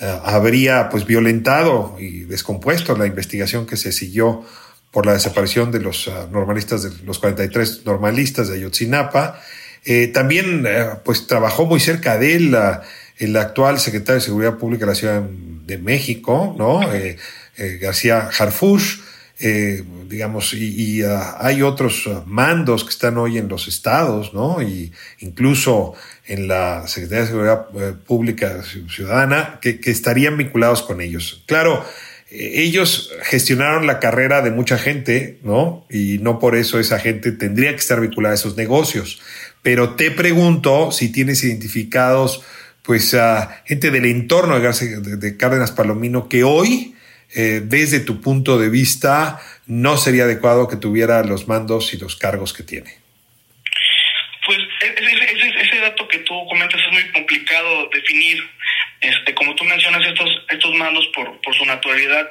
ah, 0.00 0.22
habría 0.24 0.88
pues 0.88 1.04
violentado 1.04 1.96
y 1.98 2.20
descompuesto 2.20 2.96
la 2.96 3.06
investigación 3.06 3.66
que 3.66 3.76
se 3.76 3.92
siguió 3.92 4.44
por 4.90 5.06
la 5.06 5.12
desaparición 5.12 5.70
de 5.70 5.80
los 5.80 6.08
ah, 6.08 6.28
normalistas, 6.30 6.82
de 6.82 7.04
los 7.04 7.18
43 7.18 7.82
normalistas 7.84 8.48
de 8.48 8.56
Ayotzinapa. 8.56 9.40
Eh, 9.84 10.08
también, 10.08 10.64
eh, 10.66 10.86
pues, 11.04 11.26
trabajó 11.26 11.66
muy 11.66 11.80
cerca 11.80 12.18
de 12.18 12.36
él 12.36 12.56
el 13.18 13.36
actual 13.36 13.78
secretario 13.78 14.20
de 14.20 14.26
Seguridad 14.26 14.58
Pública 14.58 14.86
de 14.86 14.92
la 14.92 14.94
Ciudad 14.94 15.22
de 15.22 15.78
México, 15.78 16.54
¿no? 16.58 16.80
Eh, 16.92 17.16
García 17.80 18.30
Harfush, 18.38 18.98
digamos, 20.08 20.54
y, 20.54 21.02
ah, 21.02 21.36
hay 21.40 21.62
otros 21.62 22.08
mandos 22.26 22.84
que 22.84 22.90
están 22.90 23.18
hoy 23.18 23.38
en 23.38 23.48
los 23.48 23.68
estados, 23.68 24.32
¿no? 24.32 24.62
Y 24.62 24.92
incluso 25.18 25.94
en 26.26 26.48
la 26.48 26.86
Secretaría 26.86 27.22
de 27.22 27.30
Seguridad 27.30 27.66
Pública 28.06 28.62
Ciudadana, 28.62 29.58
que 29.60 29.80
estarían 29.84 30.36
vinculados 30.36 30.82
con 30.82 31.00
ellos. 31.00 31.42
Claro, 31.46 31.84
ellos 32.30 33.10
gestionaron 33.22 33.86
la 33.86 34.00
carrera 34.00 34.42
de 34.42 34.50
mucha 34.50 34.76
gente, 34.76 35.38
¿no? 35.42 35.86
Y 35.88 36.18
no 36.18 36.38
por 36.38 36.56
eso 36.56 36.78
esa 36.78 36.98
gente 36.98 37.32
tendría 37.32 37.70
que 37.70 37.78
estar 37.78 38.00
vinculada 38.00 38.34
a 38.34 38.36
esos 38.36 38.56
negocios. 38.56 39.20
Pero 39.62 39.94
te 39.94 40.10
pregunto 40.10 40.92
si 40.92 41.10
tienes 41.10 41.42
identificados, 41.42 42.42
pues, 42.88 43.12
a 43.12 43.62
gente 43.66 43.90
del 43.90 44.06
entorno 44.06 44.58
de, 44.58 45.36
Cárdenas 45.36 45.72
Palomino 45.72 46.26
que 46.26 46.42
hoy, 46.42 46.94
eh, 47.36 47.60
desde 47.62 48.00
tu 48.00 48.22
punto 48.22 48.56
de 48.56 48.70
vista, 48.70 49.38
no 49.66 49.98
sería 49.98 50.24
adecuado 50.24 50.68
que 50.68 50.76
tuviera 50.76 51.22
los 51.22 51.48
mandos 51.48 51.92
y 51.92 51.98
los 51.98 52.16
cargos 52.16 52.54
que 52.54 52.62
tiene. 52.62 52.90
Pues 54.46 54.58
ese, 54.80 55.60
ese 55.60 55.80
dato 55.82 56.08
que 56.08 56.20
tú 56.20 56.32
comentas 56.48 56.80
es 56.80 56.90
muy 56.90 57.12
complicado 57.12 57.90
definir 57.92 58.42
este, 59.00 59.32
como 59.34 59.54
tú 59.54 59.64
mencionas, 59.64 60.04
estos, 60.06 60.30
estos 60.48 60.74
mandos 60.74 61.06
por, 61.14 61.40
por 61.40 61.54
su 61.54 61.64
naturalidad 61.64 62.26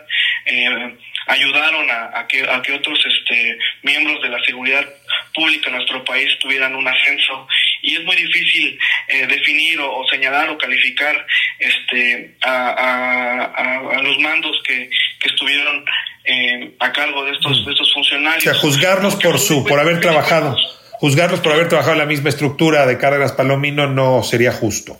eh, 0.45 0.97
ayudaron 1.27 1.89
a, 1.89 2.25
que, 2.27 2.41
a 2.43 2.61
que 2.61 2.73
otros 2.73 2.99
este, 3.05 3.57
miembros 3.83 4.21
de 4.21 4.29
la 4.29 4.43
seguridad 4.43 4.85
pública 5.33 5.69
en 5.69 5.75
nuestro 5.75 6.03
país 6.03 6.27
tuvieran 6.39 6.75
un 6.75 6.87
ascenso 6.87 7.47
y 7.81 7.95
es 7.95 8.03
muy 8.03 8.15
difícil 8.15 8.77
eh, 9.07 9.27
definir 9.27 9.79
o, 9.79 10.05
señalar 10.09 10.49
o 10.49 10.57
calificar 10.57 11.25
este, 11.59 12.35
a, 12.41 13.43
a, 13.55 14.01
los 14.01 14.19
mandos 14.19 14.61
que, 14.65 14.89
que 15.19 15.29
estuvieron 15.29 15.85
eh, 16.23 16.75
a 16.79 16.91
cargo 16.91 17.23
de 17.23 17.31
estos, 17.31 17.65
de 17.65 17.71
estos 17.71 17.93
funcionarios. 17.93 18.45
O 18.45 18.51
sea, 18.51 18.53
juzgarlos 18.53 19.15
por, 19.15 19.39
su, 19.39 19.63
por 19.65 19.79
haber 19.79 20.01
trabajado. 20.01 20.55
Juzgarlos 20.99 21.39
por 21.41 21.53
haber 21.53 21.69
trabajado 21.69 21.93
en 21.93 21.99
la 21.99 22.05
misma 22.05 22.29
estructura 22.29 22.85
de 22.85 22.97
Cárdenas 22.97 23.31
Palomino 23.33 23.87
no 23.87 24.23
sería 24.23 24.51
justo. 24.51 24.99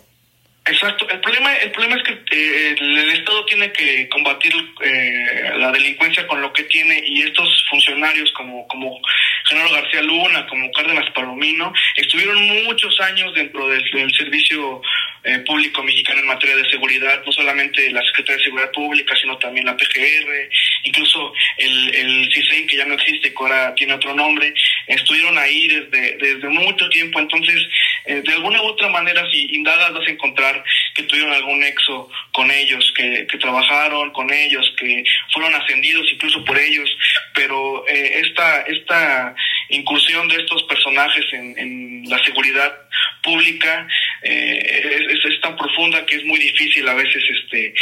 Exacto. 0.68 1.08
El 1.08 1.20
problema, 1.20 1.54
el 1.56 1.70
problema 1.70 1.96
es 1.96 2.02
que 2.02 2.12
eh, 2.12 2.76
el 2.78 3.10
Estado 3.10 3.44
tiene 3.46 3.72
que 3.72 4.08
combatir 4.10 4.52
eh, 4.82 5.52
la 5.56 5.72
delincuencia 5.72 6.26
con 6.26 6.42
lo 6.42 6.52
que 6.52 6.64
tiene 6.64 7.02
y 7.06 7.22
estos 7.22 7.64
funcionarios 7.70 8.30
como, 8.32 8.66
como 8.68 9.00
Genaro 9.48 9.70
García 9.72 10.02
Luna, 10.02 10.46
como 10.46 10.70
Cárdenas 10.72 11.10
Palomino, 11.14 11.72
estuvieron 11.96 12.64
muchos 12.64 13.00
años 13.00 13.32
dentro 13.34 13.68
del, 13.68 13.82
servicio 14.14 14.82
eh, 15.28 15.38
público 15.40 15.82
mexicano 15.82 16.20
en 16.20 16.26
materia 16.26 16.56
de 16.56 16.70
seguridad, 16.70 17.22
no 17.24 17.32
solamente 17.32 17.90
la 17.90 18.02
Secretaría 18.02 18.38
de 18.38 18.44
Seguridad 18.44 18.72
Pública, 18.72 19.14
sino 19.20 19.36
también 19.38 19.66
la 19.66 19.76
PGR, 19.76 20.50
incluso 20.84 21.32
el, 21.58 21.94
el 21.94 22.66
que 22.66 22.76
ya 22.76 22.84
no 22.86 22.94
existe, 22.94 23.30
que 23.30 23.36
ahora 23.38 23.74
tiene 23.74 23.94
otro 23.94 24.14
nombre, 24.14 24.52
estuvieron 24.86 25.36
ahí 25.38 25.68
desde, 25.68 26.16
desde 26.16 26.48
mucho 26.48 26.88
tiempo. 26.88 27.20
Entonces, 27.20 27.62
de 28.06 28.32
alguna 28.32 28.62
u 28.62 28.66
otra 28.66 28.88
manera, 28.88 29.22
si 29.30 29.54
indagas, 29.54 29.92
vas 29.92 30.06
a 30.06 30.10
encontrar 30.10 30.64
que 30.98 31.04
tuvieron 31.04 31.32
algún 31.32 31.60
nexo 31.60 32.10
con 32.32 32.50
ellos, 32.50 32.92
que, 32.96 33.24
trabajaron 33.38 34.10
con 34.10 34.32
ellos, 34.32 34.74
que 34.76 35.04
fueron 35.32 35.54
ascendidos 35.54 36.04
incluso 36.12 36.44
por 36.44 36.58
ellos, 36.58 36.90
pero 37.34 37.86
eh, 37.86 38.20
esta, 38.24 38.62
esta 38.62 39.34
incursión 39.68 40.26
de 40.26 40.36
estos 40.36 40.64
personajes 40.64 41.24
en, 41.32 42.02
la 42.08 42.18
seguridad 42.24 42.74
pública 43.22 43.86
eh, 44.22 45.06
es, 45.10 45.40
tan 45.40 45.56
profunda 45.56 46.04
que 46.04 46.16
es 46.16 46.24
muy 46.24 46.38
difícil 46.40 46.88
a 46.88 46.94
veces 46.94 47.22
este 47.30 47.74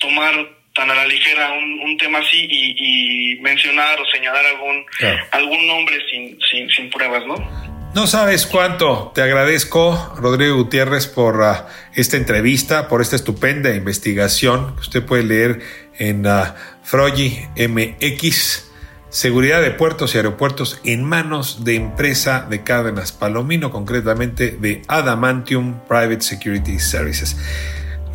tomar 0.00 0.34
tan 0.74 0.90
a 0.90 0.94
la 0.94 1.06
ligera 1.06 1.52
un, 1.52 1.96
tema 1.96 2.18
así 2.18 2.46
y, 2.50 3.36
mencionar 3.40 3.98
o 4.00 4.06
señalar 4.06 4.44
algún 4.46 4.84
algún 5.30 5.66
nombre 5.66 5.96
sin, 6.10 6.38
sin, 6.50 6.68
sin 6.70 6.90
pruebas, 6.90 7.24
¿no? 7.24 7.71
No 7.94 8.06
sabes 8.06 8.46
cuánto 8.46 9.12
te 9.14 9.20
agradezco, 9.20 10.14
Rodrigo 10.16 10.56
Gutiérrez, 10.56 11.06
por 11.06 11.42
ah, 11.42 11.68
esta 11.94 12.16
entrevista, 12.16 12.88
por 12.88 13.02
esta 13.02 13.16
estupenda 13.16 13.74
investigación 13.74 14.74
que 14.76 14.80
usted 14.80 15.04
puede 15.04 15.24
leer 15.24 15.60
en 15.98 16.26
uh, 16.26 16.54
MX, 17.68 18.64
Seguridad 19.10 19.60
de 19.60 19.72
Puertos 19.72 20.14
y 20.14 20.16
Aeropuertos 20.16 20.80
en 20.84 21.04
manos 21.04 21.64
de 21.64 21.74
empresa 21.74 22.46
de 22.48 22.62
Cárdenas 22.62 23.12
Palomino, 23.12 23.70
concretamente 23.70 24.56
de 24.58 24.80
Adamantium 24.88 25.80
Private 25.86 26.22
Security 26.22 26.78
Services. 26.78 27.36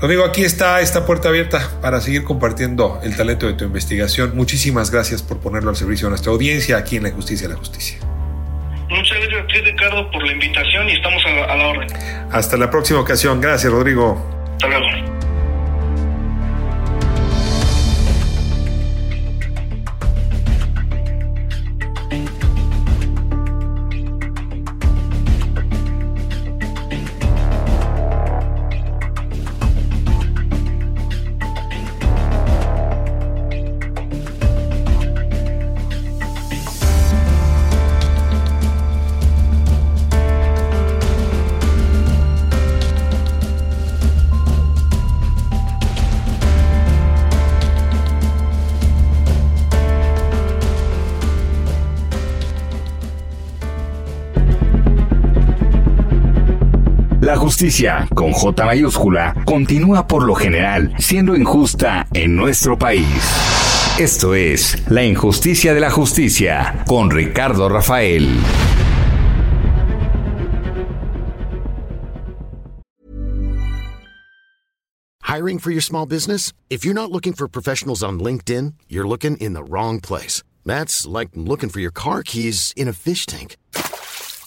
Rodrigo, 0.01 0.25
aquí 0.25 0.43
está 0.43 0.81
esta 0.81 1.05
puerta 1.05 1.29
abierta 1.29 1.69
para 1.83 2.01
seguir 2.01 2.23
compartiendo 2.23 2.99
el 3.03 3.15
talento 3.15 3.45
de 3.45 3.53
tu 3.53 3.65
investigación. 3.65 4.35
Muchísimas 4.35 4.89
gracias 4.89 5.21
por 5.21 5.37
ponerlo 5.37 5.69
al 5.69 5.75
servicio 5.75 6.07
de 6.07 6.11
nuestra 6.11 6.31
audiencia 6.31 6.77
aquí 6.77 6.95
en 6.95 7.03
La 7.03 7.11
Justicia 7.11 7.47
la 7.47 7.57
Justicia. 7.57 8.06
Muchas 8.89 9.17
gracias 9.19 9.43
a 9.43 9.47
ti, 9.47 9.61
Ricardo, 9.61 10.11
por 10.11 10.25
la 10.25 10.31
invitación 10.31 10.89
y 10.89 10.93
estamos 10.93 11.23
a 11.25 11.29
la, 11.29 11.45
a 11.45 11.55
la 11.55 11.67
orden. 11.67 11.87
Hasta 12.31 12.57
la 12.57 12.69
próxima 12.69 12.99
ocasión. 12.99 13.41
Gracias, 13.41 13.71
Rodrigo. 13.71 14.25
Hasta 14.53 14.67
luego. 14.67 15.16
Justicia, 57.57 58.07
con 58.13 58.33
J 58.33 58.65
mayúscula, 58.65 59.33
continúa 59.43 60.05
por 60.05 60.21
lo 60.21 60.35
general 60.35 60.93
siendo 60.99 61.35
injusta 61.35 62.05
en 62.13 62.35
nuestro 62.35 62.77
país. 62.77 63.07
Esto 63.97 64.35
es 64.35 64.87
La 64.91 65.03
injusticia 65.03 65.73
de 65.73 65.79
la 65.79 65.89
justicia 65.89 66.83
con 66.85 67.09
Ricardo 67.09 67.67
Rafael. 67.67 68.29
Hiring 75.23 75.57
for 75.57 75.71
your 75.71 75.81
small 75.81 76.05
business? 76.05 76.53
If 76.69 76.85
you're 76.85 76.93
not 76.93 77.11
looking 77.11 77.33
for 77.33 77.47
professionals 77.47 78.03
on 78.03 78.19
LinkedIn, 78.19 78.75
you're 78.87 79.07
looking 79.07 79.35
in 79.37 79.53
the 79.53 79.63
wrong 79.63 79.99
place. 79.99 80.43
That's 80.63 81.07
like 81.07 81.29
looking 81.33 81.69
for 81.69 81.79
your 81.79 81.91
car 81.91 82.21
keys 82.21 82.71
in 82.75 82.87
a 82.87 82.93
fish 82.93 83.25
tank. 83.25 83.55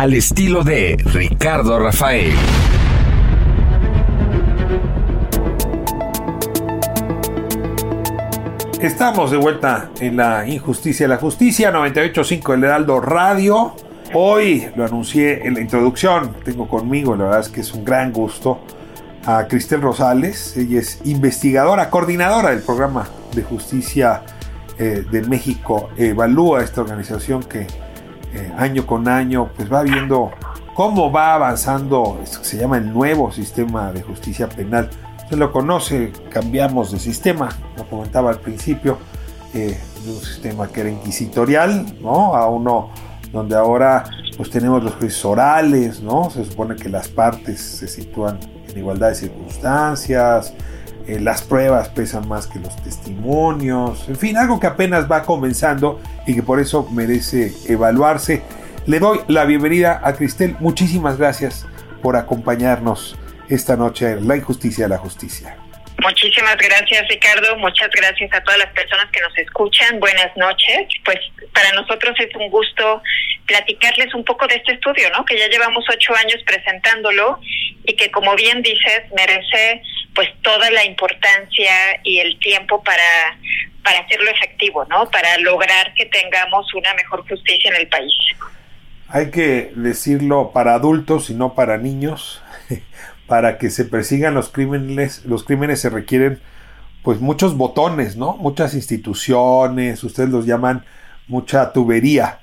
al 0.00 0.14
estilo 0.14 0.64
de 0.64 0.96
Ricardo 1.12 1.78
Rafael. 1.78 2.32
Estamos 8.80 9.30
de 9.30 9.36
vuelta 9.36 9.90
en 10.00 10.16
la 10.16 10.48
injusticia 10.48 11.04
de 11.04 11.08
la 11.08 11.18
justicia, 11.18 11.70
98.5 11.70 12.54
El 12.54 12.64
Heraldo 12.64 12.98
Radio. 13.02 13.76
Hoy 14.14 14.68
lo 14.74 14.86
anuncié 14.86 15.46
en 15.46 15.52
la 15.52 15.60
introducción, 15.60 16.34
tengo 16.46 16.66
conmigo, 16.66 17.14
la 17.14 17.24
verdad 17.24 17.40
es 17.40 17.50
que 17.50 17.60
es 17.60 17.70
un 17.74 17.84
gran 17.84 18.10
gusto, 18.10 18.62
a 19.26 19.46
Cristel 19.48 19.82
Rosales. 19.82 20.56
Ella 20.56 20.80
es 20.80 21.02
investigadora, 21.04 21.90
coordinadora 21.90 22.52
del 22.52 22.62
programa 22.62 23.06
de 23.34 23.42
justicia 23.42 24.22
eh, 24.78 25.04
de 25.10 25.22
México. 25.24 25.90
Evalúa 25.98 26.62
esta 26.62 26.80
organización 26.80 27.42
que 27.42 27.66
eh, 28.34 28.52
año 28.56 28.86
con 28.86 29.08
año 29.08 29.50
pues 29.56 29.72
va 29.72 29.82
viendo 29.82 30.30
cómo 30.74 31.10
va 31.10 31.34
avanzando 31.34 32.18
que 32.20 32.44
se 32.44 32.56
llama 32.56 32.78
el 32.78 32.92
nuevo 32.92 33.32
sistema 33.32 33.92
de 33.92 34.02
justicia 34.02 34.48
penal 34.48 34.90
se 35.30 35.36
lo 35.36 35.52
conoce, 35.52 36.12
cambiamos 36.28 36.90
de 36.90 36.98
sistema, 36.98 37.50
lo 37.76 37.88
comentaba 37.88 38.30
al 38.30 38.40
principio, 38.40 38.98
eh, 39.54 39.78
de 40.04 40.10
un 40.10 40.20
sistema 40.20 40.66
que 40.66 40.80
era 40.80 40.90
inquisitorial, 40.90 41.86
¿no? 42.02 42.34
A 42.34 42.48
uno 42.50 42.90
donde 43.30 43.54
ahora 43.54 44.04
pues 44.36 44.50
tenemos 44.50 44.82
los 44.82 44.94
juicios 44.94 45.24
orales, 45.24 46.02
¿no? 46.02 46.30
Se 46.30 46.44
supone 46.44 46.74
que 46.74 46.88
las 46.88 47.06
partes 47.06 47.60
se 47.60 47.86
sitúan 47.86 48.40
en 48.68 48.76
igualdad 48.76 49.10
de 49.10 49.14
circunstancias, 49.14 50.52
eh, 51.10 51.18
las 51.20 51.42
pruebas 51.42 51.88
pesan 51.88 52.28
más 52.28 52.46
que 52.46 52.60
los 52.60 52.76
testimonios, 52.82 54.08
en 54.08 54.16
fin, 54.16 54.36
algo 54.36 54.60
que 54.60 54.68
apenas 54.68 55.10
va 55.10 55.24
comenzando 55.24 56.00
y 56.24 56.36
que 56.36 56.42
por 56.42 56.60
eso 56.60 56.88
merece 56.92 57.52
evaluarse. 57.68 58.42
Le 58.86 59.00
doy 59.00 59.20
la 59.26 59.44
bienvenida 59.44 60.00
a 60.04 60.14
Cristel, 60.14 60.54
muchísimas 60.60 61.18
gracias 61.18 61.66
por 62.00 62.16
acompañarnos 62.16 63.18
esta 63.48 63.76
noche 63.76 64.20
La 64.20 64.36
injusticia 64.36 64.84
de 64.84 64.90
la 64.90 64.98
justicia. 64.98 65.56
Muchísimas 66.00 66.56
gracias 66.56 67.08
Ricardo, 67.08 67.56
muchas 67.56 67.90
gracias 67.90 68.32
a 68.32 68.40
todas 68.42 68.58
las 68.58 68.72
personas 68.72 69.06
que 69.10 69.20
nos 69.20 69.36
escuchan, 69.36 69.98
buenas 69.98 70.34
noches. 70.36 70.86
Pues 71.04 71.18
para 71.52 71.72
nosotros 71.72 72.14
es 72.20 72.34
un 72.36 72.48
gusto 72.50 73.02
platicarles 73.46 74.14
un 74.14 74.24
poco 74.24 74.46
de 74.46 74.54
este 74.54 74.74
estudio, 74.74 75.10
¿no? 75.10 75.24
Que 75.24 75.36
ya 75.36 75.48
llevamos 75.48 75.84
ocho 75.90 76.14
años 76.14 76.40
presentándolo 76.46 77.40
y 77.84 77.94
que 77.96 78.10
como 78.12 78.34
bien 78.36 78.62
dices 78.62 79.02
merece 79.14 79.82
pues 80.14 80.28
toda 80.42 80.70
la 80.70 80.84
importancia 80.84 81.72
y 82.02 82.18
el 82.18 82.38
tiempo 82.38 82.82
para 82.82 83.38
para 83.82 84.00
hacerlo 84.00 84.30
efectivo, 84.30 84.84
¿no? 84.86 85.10
Para 85.10 85.38
lograr 85.38 85.94
que 85.94 86.06
tengamos 86.06 86.72
una 86.74 86.92
mejor 86.94 87.26
justicia 87.28 87.70
en 87.70 87.76
el 87.80 87.88
país. 87.88 88.12
Hay 89.08 89.30
que 89.30 89.72
decirlo 89.74 90.52
para 90.52 90.74
adultos 90.74 91.30
y 91.30 91.34
no 91.34 91.54
para 91.54 91.78
niños 91.78 92.42
para 93.26 93.58
que 93.58 93.70
se 93.70 93.84
persigan 93.84 94.34
los 94.34 94.50
crímenes, 94.50 95.24
los 95.24 95.44
crímenes 95.44 95.80
se 95.80 95.90
requieren 95.90 96.40
pues 97.02 97.20
muchos 97.20 97.56
botones, 97.56 98.16
¿no? 98.16 98.36
Muchas 98.36 98.74
instituciones, 98.74 100.04
ustedes 100.04 100.28
los 100.28 100.46
llaman 100.46 100.84
mucha 101.26 101.72
tubería. 101.72 102.39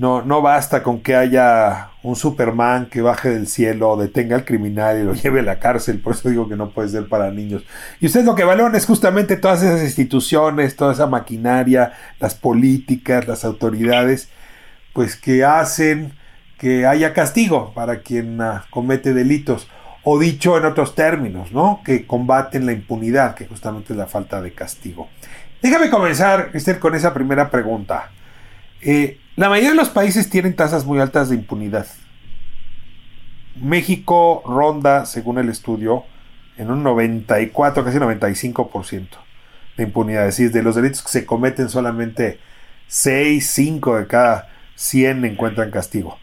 No, 0.00 0.22
no 0.22 0.40
basta 0.40 0.82
con 0.82 1.02
que 1.02 1.14
haya 1.14 1.90
un 2.02 2.16
Superman 2.16 2.86
que 2.86 3.02
baje 3.02 3.28
del 3.28 3.46
cielo, 3.46 3.98
detenga 3.98 4.34
al 4.34 4.46
criminal 4.46 4.98
y 4.98 5.04
lo 5.04 5.12
lleve 5.22 5.40
a 5.40 5.42
la 5.42 5.58
cárcel. 5.58 6.00
Por 6.00 6.14
eso 6.14 6.30
digo 6.30 6.48
que 6.48 6.56
no 6.56 6.70
puede 6.70 6.88
ser 6.88 7.06
para 7.06 7.30
niños. 7.30 7.64
Y 8.00 8.06
ustedes 8.06 8.24
lo 8.24 8.34
que 8.34 8.44
valoran 8.44 8.74
es 8.74 8.86
justamente 8.86 9.36
todas 9.36 9.62
esas 9.62 9.82
instituciones, 9.82 10.74
toda 10.74 10.94
esa 10.94 11.06
maquinaria, 11.06 11.92
las 12.18 12.34
políticas, 12.34 13.28
las 13.28 13.44
autoridades, 13.44 14.30
pues 14.94 15.16
que 15.16 15.44
hacen 15.44 16.14
que 16.56 16.86
haya 16.86 17.12
castigo 17.12 17.74
para 17.74 18.00
quien 18.00 18.40
ah, 18.40 18.64
comete 18.70 19.12
delitos 19.12 19.68
o 20.02 20.18
dicho 20.18 20.56
en 20.56 20.64
otros 20.64 20.94
términos, 20.94 21.52
¿no? 21.52 21.82
Que 21.84 22.06
combaten 22.06 22.64
la 22.64 22.72
impunidad, 22.72 23.34
que 23.34 23.46
justamente 23.46 23.92
es 23.92 23.98
la 23.98 24.06
falta 24.06 24.40
de 24.40 24.54
castigo. 24.54 25.10
Déjame 25.60 25.90
comenzar, 25.90 26.52
Esther, 26.54 26.78
con 26.78 26.94
esa 26.94 27.12
primera 27.12 27.50
pregunta. 27.50 28.12
Eh, 28.80 29.19
la 29.36 29.48
mayoría 29.48 29.70
de 29.70 29.76
los 29.76 29.88
países 29.88 30.28
tienen 30.28 30.56
tasas 30.56 30.84
muy 30.84 31.00
altas 31.00 31.28
de 31.28 31.36
impunidad. 31.36 31.86
México 33.56 34.42
ronda, 34.46 35.06
según 35.06 35.38
el 35.38 35.48
estudio, 35.48 36.04
en 36.56 36.70
un 36.70 36.82
94, 36.82 37.84
casi 37.84 37.98
95% 37.98 39.08
de 39.76 39.84
impunidad. 39.84 40.26
Es 40.28 40.36
decir, 40.36 40.52
de 40.52 40.62
los 40.62 40.74
delitos 40.74 41.02
que 41.02 41.10
se 41.10 41.26
cometen 41.26 41.68
solamente 41.68 42.38
6, 42.88 43.48
5 43.50 43.98
de 43.98 44.06
cada 44.06 44.48
100 44.74 45.24
encuentran 45.24 45.70
castigo. 45.70 46.18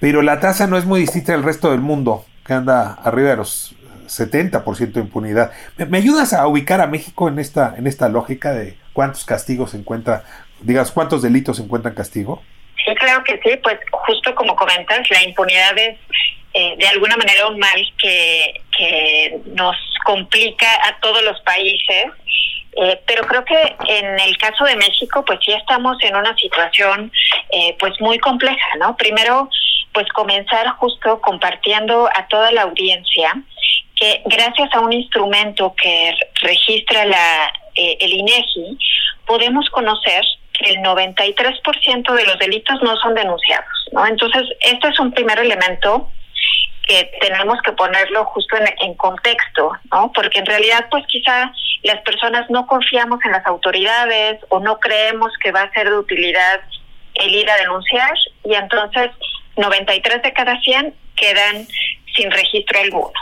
Pero 0.00 0.22
la 0.22 0.40
tasa 0.40 0.66
no 0.66 0.76
es 0.76 0.84
muy 0.84 1.00
distinta 1.00 1.32
del 1.32 1.42
resto 1.42 1.70
del 1.70 1.80
mundo 1.80 2.24
que 2.44 2.54
anda 2.54 2.92
arriba 2.92 3.30
de 3.30 3.36
los 3.36 3.74
70% 4.08 4.92
de 4.92 5.00
impunidad. 5.00 5.52
¿Me, 5.76 5.98
ayudas 5.98 6.32
a 6.32 6.46
ubicar 6.46 6.80
a 6.80 6.86
México 6.86 7.28
en 7.28 7.38
esta, 7.38 7.74
en 7.76 7.86
esta 7.86 8.08
lógica 8.08 8.52
de 8.52 8.76
cuántos 8.92 9.24
castigos 9.24 9.70
se 9.70 9.78
encuentra, 9.78 10.24
digas, 10.62 10.90
cuántos 10.90 11.22
delitos 11.22 11.58
encuentran 11.58 11.94
castigo? 11.94 12.42
Sí, 12.84 12.94
claro 12.96 13.22
que 13.24 13.40
sí, 13.44 13.56
pues 13.62 13.78
justo 13.90 14.34
como 14.34 14.56
comentas, 14.56 15.08
la 15.10 15.22
impunidad 15.22 15.76
es 15.78 15.98
eh, 16.54 16.74
de 16.78 16.88
alguna 16.88 17.16
manera 17.16 17.46
un 17.46 17.58
mal 17.58 17.92
que, 17.98 18.60
que 18.76 19.38
nos 19.46 19.76
complica 20.04 20.68
a 20.86 20.98
todos 21.00 21.22
los 21.22 21.40
países, 21.40 22.06
eh, 22.76 23.00
pero 23.06 23.26
creo 23.26 23.44
que 23.44 23.76
en 23.88 24.20
el 24.20 24.36
caso 24.38 24.64
de 24.64 24.76
México, 24.76 25.24
pues 25.24 25.38
sí 25.44 25.52
estamos 25.52 25.96
en 26.02 26.16
una 26.16 26.34
situación 26.36 27.12
eh, 27.50 27.76
pues 27.78 28.00
muy 28.00 28.18
compleja, 28.18 28.76
¿no? 28.78 28.96
Primero, 28.96 29.48
pues 29.92 30.08
comenzar 30.08 30.68
justo 30.78 31.20
compartiendo 31.20 32.08
a 32.14 32.26
toda 32.28 32.50
la 32.52 32.62
audiencia 32.62 33.34
que 33.94 34.22
gracias 34.24 34.70
a 34.74 34.80
un 34.80 34.92
instrumento 34.92 35.74
que 35.80 36.14
registra 36.40 37.04
la 37.04 37.52
eh, 37.74 37.96
el 38.00 38.12
INEGI 38.12 38.78
podemos 39.26 39.68
conocer 39.70 40.24
el 40.64 40.76
93% 40.78 42.14
de 42.14 42.24
los 42.24 42.38
delitos 42.38 42.82
no 42.82 42.96
son 42.96 43.14
denunciados, 43.14 43.88
¿no? 43.92 44.06
Entonces, 44.06 44.42
este 44.60 44.88
es 44.88 44.98
un 44.98 45.12
primer 45.12 45.38
elemento 45.38 46.10
que 46.86 47.10
tenemos 47.20 47.60
que 47.62 47.72
ponerlo 47.72 48.24
justo 48.26 48.56
en, 48.80 48.94
contexto, 48.94 49.72
¿no? 49.92 50.10
Porque 50.12 50.40
en 50.40 50.46
realidad, 50.46 50.86
pues 50.90 51.04
quizá 51.06 51.52
las 51.82 52.00
personas 52.02 52.48
no 52.50 52.66
confiamos 52.66 53.20
en 53.24 53.32
las 53.32 53.46
autoridades 53.46 54.40
o 54.48 54.60
no 54.60 54.78
creemos 54.80 55.32
que 55.42 55.52
va 55.52 55.62
a 55.62 55.72
ser 55.72 55.88
de 55.88 55.96
utilidad 55.96 56.60
el 57.14 57.34
ir 57.34 57.48
a 57.48 57.56
denunciar 57.56 58.12
y 58.44 58.54
entonces 58.54 59.10
93 59.56 60.22
de 60.22 60.32
cada 60.32 60.60
100 60.60 60.94
quedan 61.16 61.66
sin 62.16 62.30
registro 62.30 62.80
alguno. 62.80 63.12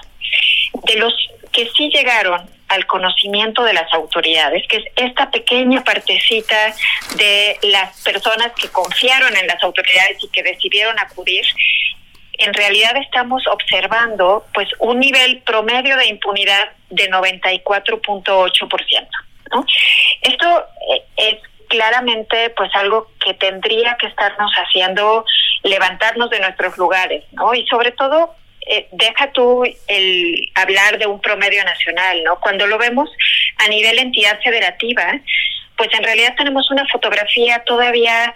De 0.84 0.96
los 0.96 1.12
que 1.52 1.68
sí 1.76 1.90
llegaron 1.90 2.48
al 2.70 2.86
conocimiento 2.86 3.62
de 3.64 3.74
las 3.74 3.92
autoridades, 3.92 4.66
que 4.68 4.78
es 4.78 4.84
esta 4.96 5.30
pequeña 5.30 5.82
partecita 5.82 6.72
de 7.16 7.58
las 7.62 8.00
personas 8.02 8.52
que 8.52 8.68
confiaron 8.68 9.36
en 9.36 9.46
las 9.48 9.62
autoridades 9.62 10.16
y 10.22 10.28
que 10.28 10.42
decidieron 10.44 10.98
acudir, 10.98 11.44
en 12.38 12.54
realidad 12.54 12.96
estamos 12.96 13.46
observando 13.48 14.46
pues 14.54 14.68
un 14.78 15.00
nivel 15.00 15.42
promedio 15.42 15.96
de 15.96 16.06
impunidad 16.06 16.70
de 16.90 17.10
94.8%. 17.10 19.08
¿no? 19.52 19.66
Esto 20.22 20.64
eh, 20.94 21.02
es 21.16 21.38
claramente 21.68 22.50
pues 22.50 22.70
algo 22.74 23.10
que 23.24 23.34
tendría 23.34 23.96
que 23.96 24.06
estarnos 24.06 24.52
haciendo 24.52 25.24
levantarnos 25.64 26.30
de 26.30 26.38
nuestros 26.40 26.78
lugares, 26.78 27.24
¿no? 27.32 27.52
Y 27.54 27.66
sobre 27.66 27.92
todo 27.92 28.34
eh, 28.66 28.88
deja 28.92 29.32
tú 29.32 29.64
el 29.88 30.52
hablar 30.54 30.98
de 30.98 31.06
un 31.06 31.20
promedio 31.20 31.64
nacional, 31.64 32.22
¿no? 32.24 32.38
Cuando 32.40 32.66
lo 32.66 32.78
vemos 32.78 33.10
a 33.56 33.68
nivel 33.68 33.98
entidad 33.98 34.38
federativa, 34.42 35.18
pues 35.76 35.88
en 35.94 36.04
realidad 36.04 36.34
tenemos 36.36 36.70
una 36.70 36.86
fotografía 36.88 37.62
todavía 37.64 38.34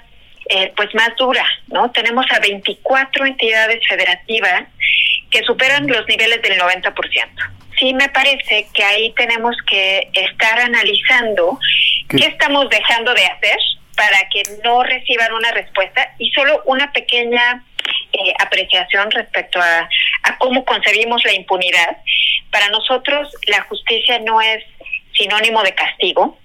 eh, 0.49 0.73
pues 0.77 0.95
más 0.95 1.11
dura, 1.17 1.47
¿no? 1.69 1.91
Tenemos 1.91 2.27
a 2.31 2.39
24 2.39 3.27
entidades 3.27 3.81
federativas 3.87 4.65
que 5.31 5.43
superan 5.43 5.87
los 5.87 6.07
niveles 6.07 6.41
del 6.43 6.59
90%. 6.59 6.95
Sí 7.79 7.93
me 7.93 8.09
parece 8.09 8.67
que 8.73 8.85
ahí 8.85 9.13
tenemos 9.17 9.57
que 9.67 10.09
estar 10.13 10.61
analizando 10.61 11.59
qué 12.09 12.27
estamos 12.27 12.69
dejando 12.71 13.13
de 13.15 13.25
hacer 13.27 13.59
para 13.97 14.29
que 14.31 14.43
no 14.63 14.83
reciban 14.83 15.33
una 15.33 15.51
respuesta 15.53 16.15
y 16.19 16.31
solo 16.31 16.63
una 16.67 16.93
pequeña 16.93 17.65
eh, 18.15 18.35
apreciación 18.39 19.11
respecto 19.11 19.61
a, 19.61 19.89
cómo 20.39 20.65
concebimos 20.65 21.25
la 21.25 21.35
impunidad. 21.35 21.99
Para 22.51 22.69
nosotros 22.69 23.29
la 23.47 23.63
justicia 23.63 24.19
no 24.21 24.41
es 24.41 24.63
sinónimo 25.13 25.63
de 25.63 25.75
castigo, 25.75 26.39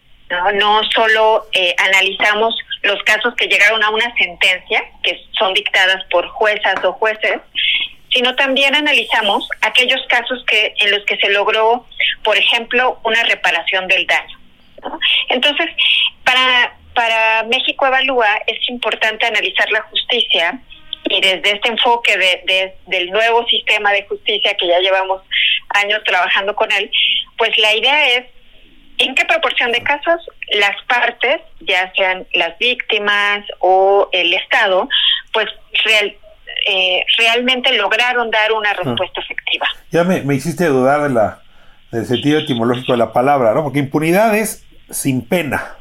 no, 0.53 0.83
solo 0.91 1.47
eh, 1.53 1.75
analizamos 1.77 2.55
los 2.81 3.01
casos 3.03 3.33
que 3.35 3.47
llegaron 3.47 3.83
a 3.83 3.89
una 3.89 4.13
sentencia, 4.15 4.83
que 5.03 5.19
son 5.37 5.53
dictadas 5.53 6.03
por 6.05 6.27
juezas 6.29 6.83
o 6.83 6.93
jueces, 6.93 7.39
sino 8.11 8.35
también 8.35 8.75
analizamos 8.75 9.47
aquellos 9.61 10.01
casos 10.07 10.43
que 10.45 10.73
en 10.79 10.91
los 10.91 11.03
que 11.05 11.17
se 11.17 11.29
logró, 11.29 11.85
por 12.23 12.37
ejemplo, 12.37 12.99
una 13.03 13.23
reparación 13.23 13.87
del 13.87 14.07
daño. 14.07 14.39
Entonces, 15.29 15.67
para, 16.23 16.75
para 16.93 17.43
México 17.43 17.85
Evalúa 17.85 18.39
es 18.47 18.57
importante 18.69 19.25
analizar 19.25 19.69
la 19.71 19.81
justicia 19.83 20.59
y 21.09 21.21
desde 21.21 21.55
este 21.55 21.69
enfoque 21.69 22.17
de, 22.17 22.75
del 22.85 23.09
nuevo 23.11 23.45
sistema 23.47 23.91
de 23.91 24.05
justicia 24.05 24.55
que 24.55 24.67
ya 24.67 24.79
llevamos 24.79 25.21
años 25.69 26.01
trabajando 26.05 26.55
con 26.55 26.71
él, 26.71 26.89
pues 27.37 27.57
la 27.57 27.75
idea 27.75 28.17
es 28.17 28.25
en 28.99 29.15
qué 29.15 29.25
proporción 29.25 29.71
de 29.71 29.81
casos 29.81 30.21
las 30.51 30.75
partes, 30.83 31.41
ya 31.61 31.91
sean 31.95 32.27
las 32.33 32.57
víctimas 32.59 33.45
o 33.59 34.09
el 34.11 34.33
Estado, 34.33 34.87
pues 35.33 35.47
real, 35.85 36.15
eh, 36.67 37.05
realmente 37.17 37.75
lograron 37.77 38.29
dar 38.29 38.51
una 38.51 38.71
ah. 38.71 38.73
respuesta 38.83 39.21
efectiva. 39.21 39.67
Ya 39.91 40.03
me, 40.03 40.21
me 40.21 40.35
hiciste 40.35 40.65
dudar 40.65 41.03
de 41.03 41.09
la, 41.09 41.41
del 41.91 42.05
sentido 42.05 42.39
etimológico 42.39 42.91
de 42.91 42.97
la 42.97 43.13
palabra, 43.13 43.53
¿no? 43.53 43.63
Porque 43.63 43.79
impunidad 43.79 44.35
es 44.35 44.65
sin 44.89 45.27
pena, 45.27 45.77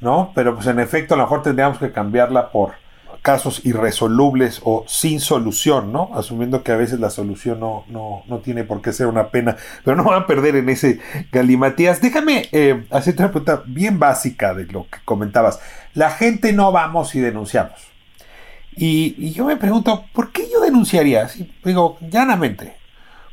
¿no? 0.00 0.32
Pero 0.34 0.54
pues 0.54 0.66
en 0.66 0.78
efecto 0.78 1.14
a 1.14 1.16
lo 1.16 1.24
mejor 1.24 1.42
tendríamos 1.42 1.78
que 1.78 1.92
cambiarla 1.92 2.50
por 2.50 2.81
casos 3.22 3.64
irresolubles 3.64 4.60
o 4.64 4.84
sin 4.88 5.20
solución, 5.20 5.92
¿no? 5.92 6.10
Asumiendo 6.14 6.64
que 6.64 6.72
a 6.72 6.76
veces 6.76 6.98
la 6.98 7.08
solución 7.08 7.60
no, 7.60 7.84
no, 7.88 8.24
no 8.26 8.38
tiene 8.40 8.64
por 8.64 8.82
qué 8.82 8.92
ser 8.92 9.06
una 9.06 9.28
pena, 9.28 9.56
pero 9.84 9.96
no 9.96 10.02
van 10.02 10.22
a 10.22 10.26
perder 10.26 10.56
en 10.56 10.68
ese 10.68 10.98
galimatías. 11.30 12.00
Déjame 12.00 12.48
eh, 12.50 12.84
hacerte 12.90 13.22
una 13.22 13.30
pregunta 13.30 13.62
bien 13.64 14.00
básica 14.00 14.54
de 14.54 14.66
lo 14.66 14.88
que 14.90 14.98
comentabas. 15.04 15.60
La 15.94 16.10
gente 16.10 16.52
no 16.52 16.72
vamos 16.72 17.14
y 17.14 17.20
denunciamos. 17.20 17.92
Y, 18.74 19.32
yo 19.32 19.44
me 19.44 19.56
pregunto, 19.56 20.06
¿por 20.12 20.32
qué 20.32 20.48
yo 20.50 20.60
denunciaría? 20.60 21.28
digo, 21.64 21.98
llanamente, 22.00 22.74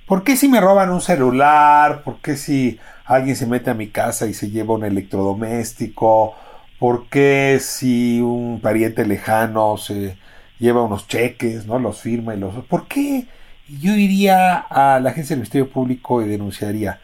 ¿por 0.05 0.23
qué 0.23 0.35
si 0.35 0.49
me 0.49 0.61
roban 0.61 0.91
un 0.91 1.01
celular? 1.01 2.03
¿Por 2.03 2.17
qué 2.19 2.35
si 2.35 2.77
alguien 3.05 3.35
se 3.35 3.47
mete 3.47 3.71
a 3.71 3.73
mi 3.73 3.87
casa 3.87 4.27
y 4.27 4.33
se 4.33 4.51
lleva 4.51 4.75
un 4.75 4.83
electrodoméstico? 4.83 6.35
¿Por 6.79 7.09
qué 7.09 7.57
si 7.59 8.21
un 8.21 8.61
pariente 8.61 9.05
lejano 9.05 9.77
se 9.77 10.17
lleva 10.59 10.83
unos 10.83 11.07
cheques, 11.07 11.65
¿no? 11.65 11.77
Los 11.77 12.01
firma 12.01 12.33
y 12.33 12.39
los... 12.39 12.63
¿Por 12.65 12.87
qué 12.87 13.25
yo 13.67 13.93
iría 13.93 14.57
a 14.57 14.99
la 14.99 15.09
agencia 15.09 15.35
del 15.35 15.41
Ministerio 15.41 15.69
Público 15.69 16.21
y 16.21 16.29
denunciaría? 16.29 16.99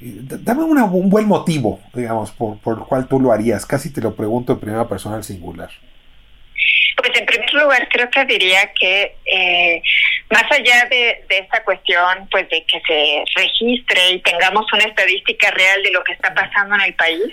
Dame 0.00 0.64
un 0.64 1.10
buen 1.10 1.28
motivo, 1.28 1.80
digamos, 1.94 2.32
por, 2.32 2.58
por 2.58 2.78
el 2.78 2.84
cual 2.84 3.06
tú 3.06 3.20
lo 3.20 3.32
harías. 3.32 3.66
Casi 3.66 3.92
te 3.92 4.00
lo 4.00 4.16
pregunto 4.16 4.54
en 4.54 4.60
primera 4.60 4.88
persona 4.88 5.16
al 5.16 5.24
singular. 5.24 5.70
Pues 6.96 7.10
en 7.18 7.26
primer 7.26 7.54
lugar 7.54 7.88
creo 7.88 8.10
que 8.10 8.24
diría 8.24 8.72
que 8.78 9.16
eh, 9.24 9.82
más 10.30 10.44
allá 10.50 10.86
de, 10.90 11.24
de, 11.28 11.38
esta 11.38 11.62
cuestión, 11.64 12.28
pues 12.30 12.48
de 12.48 12.64
que 12.64 12.80
se 12.86 13.24
registre 13.36 14.10
y 14.12 14.20
tengamos 14.20 14.66
una 14.72 14.84
estadística 14.84 15.50
real 15.50 15.82
de 15.82 15.92
lo 15.92 16.04
que 16.04 16.12
está 16.12 16.34
pasando 16.34 16.74
en 16.74 16.82
el 16.82 16.94
país, 16.94 17.32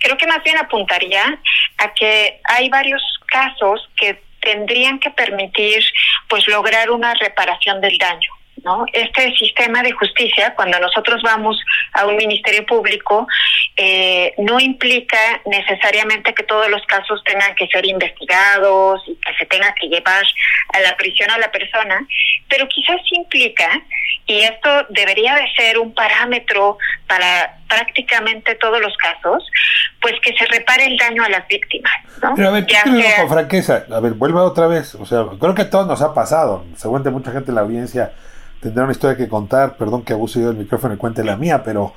creo 0.00 0.16
que 0.16 0.26
más 0.26 0.42
bien 0.42 0.58
apuntaría 0.58 1.38
a 1.78 1.94
que 1.94 2.40
hay 2.44 2.68
varios 2.68 3.02
casos 3.26 3.88
que 3.96 4.22
tendrían 4.40 4.98
que 4.98 5.10
permitir 5.10 5.84
pues 6.28 6.46
lograr 6.48 6.90
una 6.90 7.14
reparación 7.14 7.80
del 7.80 7.96
daño. 7.98 8.30
¿no? 8.64 8.84
Este 8.92 9.32
sistema 9.36 9.82
de 9.82 9.92
justicia, 9.92 10.54
cuando 10.54 10.78
nosotros 10.78 11.22
vamos 11.22 11.58
a 11.92 12.06
un 12.06 12.16
ministerio 12.16 12.64
público, 12.66 13.26
eh, 13.76 14.34
no 14.38 14.60
implica 14.60 15.40
necesariamente 15.46 16.34
que 16.34 16.42
todos 16.42 16.68
los 16.68 16.84
casos 16.86 17.22
tengan 17.24 17.54
que 17.54 17.66
ser 17.68 17.86
investigados 17.86 19.02
y 19.06 19.16
que 19.16 19.34
se 19.38 19.46
tenga 19.46 19.74
que 19.74 19.88
llevar 19.88 20.24
a 20.74 20.80
la 20.80 20.96
prisión 20.96 21.30
a 21.30 21.38
la 21.38 21.50
persona, 21.50 22.06
pero 22.48 22.68
quizás 22.68 23.00
implica, 23.12 23.82
y 24.30 24.42
esto 24.44 24.68
debería 24.90 25.34
de 25.34 25.42
ser 25.56 25.76
un 25.76 25.92
parámetro 25.92 26.78
para 27.08 27.58
prácticamente 27.68 28.54
todos 28.54 28.80
los 28.80 28.96
casos, 28.96 29.44
pues 30.00 30.14
que 30.22 30.32
se 30.36 30.46
repare 30.46 30.86
el 30.86 30.96
daño 30.96 31.24
a 31.24 31.28
las 31.28 31.48
víctimas. 31.48 31.92
¿no? 32.22 32.34
Pero 32.36 32.48
a 32.48 32.52
ver, 32.52 32.66
con 33.18 33.28
franqueza, 33.28 33.86
a 33.90 33.98
ver, 33.98 34.12
vuelva 34.12 34.44
otra 34.44 34.68
vez, 34.68 34.94
o 34.94 35.04
sea, 35.04 35.24
creo 35.40 35.56
que 35.56 35.62
a 35.62 35.70
todos 35.70 35.88
nos 35.88 36.00
ha 36.00 36.14
pasado, 36.14 36.64
seguramente 36.76 37.10
mucha 37.10 37.32
gente 37.32 37.50
en 37.50 37.56
la 37.56 37.62
audiencia 37.62 38.12
tendrá 38.60 38.84
una 38.84 38.92
historia 38.92 39.16
que 39.16 39.28
contar, 39.28 39.76
perdón 39.76 40.04
que 40.04 40.12
abuse 40.12 40.40
yo 40.40 40.46
del 40.46 40.58
micrófono 40.58 40.94
y 40.94 40.96
cuente 40.96 41.24
la 41.24 41.36
mía, 41.36 41.64
pero 41.64 41.92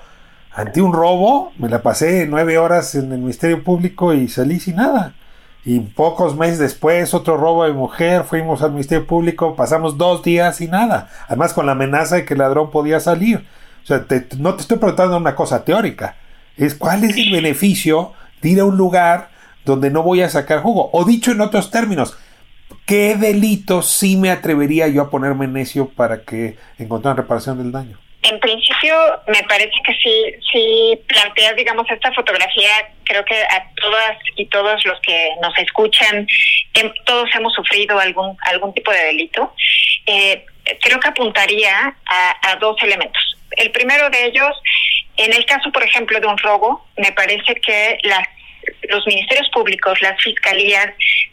ante 0.53 0.81
un 0.81 0.91
robo 0.91 1.53
me 1.59 1.69
la 1.69 1.83
pasé 1.83 2.25
nueve 2.27 2.57
horas 2.57 2.95
en 2.95 3.11
el 3.11 3.19
Ministerio 3.19 3.63
Público 3.63 4.11
y 4.11 4.27
salí 4.27 4.59
sin 4.59 4.77
nada. 4.77 5.13
Y 5.65 5.79
pocos 5.79 6.35
meses 6.35 6.59
después, 6.59 7.13
otro 7.13 7.37
robo 7.37 7.63
de 7.63 7.71
mujer, 7.71 8.25
fuimos 8.25 8.61
al 8.61 8.71
Ministerio 8.71 9.07
Público, 9.07 9.55
pasamos 9.55 9.97
dos 9.97 10.21
días 10.21 10.59
y 10.59 10.67
nada. 10.67 11.09
Además 11.27 11.53
con 11.53 11.65
la 11.65 11.71
amenaza 11.71 12.17
de 12.17 12.25
que 12.25 12.33
el 12.33 12.39
ladrón 12.39 12.69
podía 12.69 12.99
salir. 12.99 13.45
O 13.83 13.85
sea, 13.85 14.05
no 14.37 14.55
te 14.55 14.61
estoy 14.61 14.77
preguntando 14.77 15.17
una 15.17 15.35
cosa 15.35 15.63
teórica. 15.63 16.17
Es 16.57 16.75
cuál 16.75 17.05
es 17.05 17.17
el 17.17 17.31
beneficio 17.31 18.11
de 18.41 18.49
ir 18.49 18.59
a 18.59 18.65
un 18.65 18.77
lugar 18.77 19.29
donde 19.65 19.89
no 19.89 20.03
voy 20.03 20.21
a 20.21 20.29
sacar 20.29 20.61
jugo. 20.61 20.89
O 20.91 21.05
dicho 21.05 21.31
en 21.31 21.39
otros 21.39 21.71
términos, 21.71 22.17
¿qué 22.85 23.15
delito 23.15 23.81
sí 23.81 24.17
me 24.17 24.31
atrevería 24.31 24.89
yo 24.89 25.03
a 25.03 25.09
ponerme 25.09 25.47
necio 25.47 25.89
para 25.89 26.23
que 26.23 26.57
encontrar 26.77 27.15
reparación 27.15 27.57
del 27.57 27.71
daño? 27.71 28.02
En 28.23 28.39
principio, 28.39 28.95
me 29.27 29.43
parece 29.43 29.75
que 29.85 29.93
sí, 29.95 30.35
sí 30.51 30.99
planteas, 31.07 31.55
digamos, 31.57 31.85
esta 31.91 32.11
fotografía, 32.13 32.89
creo 33.03 33.23
que 33.25 33.35
a 33.35 33.69
todas 33.75 34.17
y 34.37 34.45
todos 34.47 34.83
los 34.85 34.99
que 35.01 35.31
nos 35.41 35.57
escuchan, 35.57 36.25
todos 37.05 37.29
hemos 37.35 37.53
sufrido 37.53 37.99
algún, 37.99 38.37
algún 38.45 38.73
tipo 38.73 38.91
de 38.91 39.05
delito. 39.05 39.53
Eh, 40.05 40.45
creo 40.81 40.99
que 41.01 41.09
apuntaría 41.09 41.95
a, 42.05 42.51
a 42.51 42.55
dos 42.55 42.81
elementos. 42.81 43.21
El 43.51 43.71
primero 43.71 44.09
de 44.09 44.25
ellos, 44.25 44.53
en 45.17 45.33
el 45.33 45.45
caso, 45.45 45.71
por 45.71 45.83
ejemplo, 45.83 46.19
de 46.19 46.27
un 46.27 46.37
robo, 46.37 46.87
me 46.95 47.11
parece 47.11 47.55
que 47.55 47.97
las 48.03 48.25
los 48.89 49.05
ministerios 49.07 49.49
públicos, 49.49 50.01
las 50.01 50.21
fiscalías, 50.21 50.89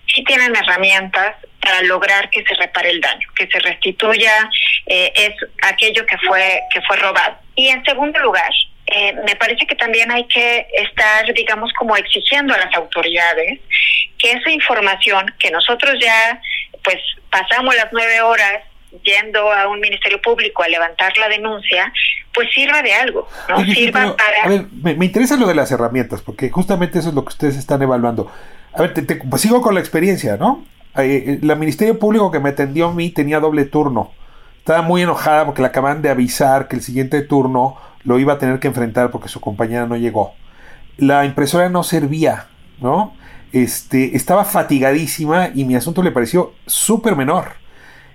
sí 0.07 0.25
tienen 0.25 0.55
herramientas 0.55 1.37
para 1.61 1.83
lograr 1.83 2.31
que 2.31 2.43
se 2.45 2.55
repare 2.55 2.91
el 2.91 3.01
daño, 3.01 3.29
que 3.37 3.47
se 3.47 3.59
restituya 3.61 4.51
eh, 4.87 5.13
es 5.15 5.35
aquello 5.63 6.05
que 6.07 6.17
fue 6.19 6.61
que 6.73 6.81
fue 6.83 6.97
robado. 6.97 7.39
Y 7.55 7.69
en 7.69 7.85
segundo 7.85 8.19
lugar, 8.21 8.51
eh, 8.87 9.13
me 9.25 9.37
parece 9.37 9.67
que 9.67 9.77
también 9.77 10.11
hay 10.11 10.27
que 10.27 10.67
estar, 10.73 11.33
digamos, 11.33 11.73
como 11.75 11.97
exigiendo 11.97 12.55
a 12.55 12.59
las 12.59 12.75
autoridades 12.75 13.61
que 14.19 14.33
esa 14.33 14.51
información 14.51 15.27
que 15.39 15.51
nosotros 15.51 15.95
ya, 16.01 16.41
pues, 16.83 16.99
pasamos 17.31 17.75
las 17.77 17.93
nueve 17.93 18.21
horas 18.21 18.65
yendo 19.03 19.53
a 19.53 19.69
un 19.69 19.81
ministerio 19.81 20.21
público 20.21 20.63
a 20.63 20.69
levantar 20.69 21.17
la 21.19 21.29
denuncia, 21.29 21.93
pues 22.35 22.49
sirva 22.53 22.83
de 22.83 22.93
algo, 22.93 23.29
¿no? 23.49 23.65
sirva 23.65 24.17
para... 24.17 24.45
A 24.45 24.49
ver, 24.49 24.67
me, 24.73 25.05
interesa 25.05 25.37
lo 25.37 25.47
de 25.47 25.55
las 25.55 25.71
herramientas, 25.71 26.23
porque 26.23 26.51
justamente 26.51 26.99
eso 26.99 27.11
es 27.11 27.15
lo 27.15 27.25
que 27.25 27.31
ustedes 27.31 27.57
están 27.57 27.83
evaluando. 27.83 28.31
A 28.73 28.83
ver, 28.83 28.95
te, 28.95 29.17
pues 29.17 29.43
sigo 29.43 29.61
con 29.61 29.75
la 29.75 29.81
experiencia, 29.81 30.37
¿no? 30.37 30.65
Eh, 30.97 31.39
el 31.43 31.57
Ministerio 31.57 31.99
Público 31.99 32.31
que 32.31 32.41
me 32.41 32.51
atendió 32.51 32.89
a 32.89 32.93
mí 32.93 33.11
tenía 33.11 33.41
doble 33.41 33.65
turno. 33.65 34.13
Estaba 34.59 34.83
muy 34.83 35.03
enojada 35.03 35.47
porque 35.47 35.63
le 35.63 35.69
acaban 35.69 36.03
de 36.03 36.11
avisar 36.11 36.69
que 36.69 36.77
el 36.77 36.83
siguiente 36.83 37.23
turno 37.23 37.77
lo 38.05 38.19
iba 38.19 38.35
a 38.35 38.39
tener 38.39 38.59
que 38.59 38.69
enfrentar 38.69 39.11
porque 39.11 39.29
su 39.29 39.41
compañera 39.41 39.87
no 39.87 39.97
llegó. 39.97 40.35
La 40.97 41.25
impresora 41.25 41.69
no 41.69 41.83
servía, 41.83 42.47
¿no? 42.81 43.15
Este, 43.53 44.17
estaba 44.17 44.45
fatigadísima 44.45 45.51
y 45.55 45.65
mi 45.65 45.75
asunto 45.75 46.03
le 46.03 46.13
pareció 46.13 46.53
súper 46.67 47.17
menor. 47.17 47.60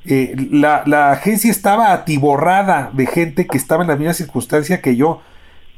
Eh, 0.08 0.36
la, 0.52 0.84
la, 0.86 1.12
agencia 1.12 1.50
estaba 1.50 1.92
atiborrada 1.92 2.92
de 2.94 3.08
gente 3.08 3.48
que 3.48 3.58
estaba 3.58 3.84
en 3.84 3.90
la 3.90 3.96
misma 3.96 4.14
circunstancia 4.14 4.82
que 4.82 4.96
yo. 4.96 5.22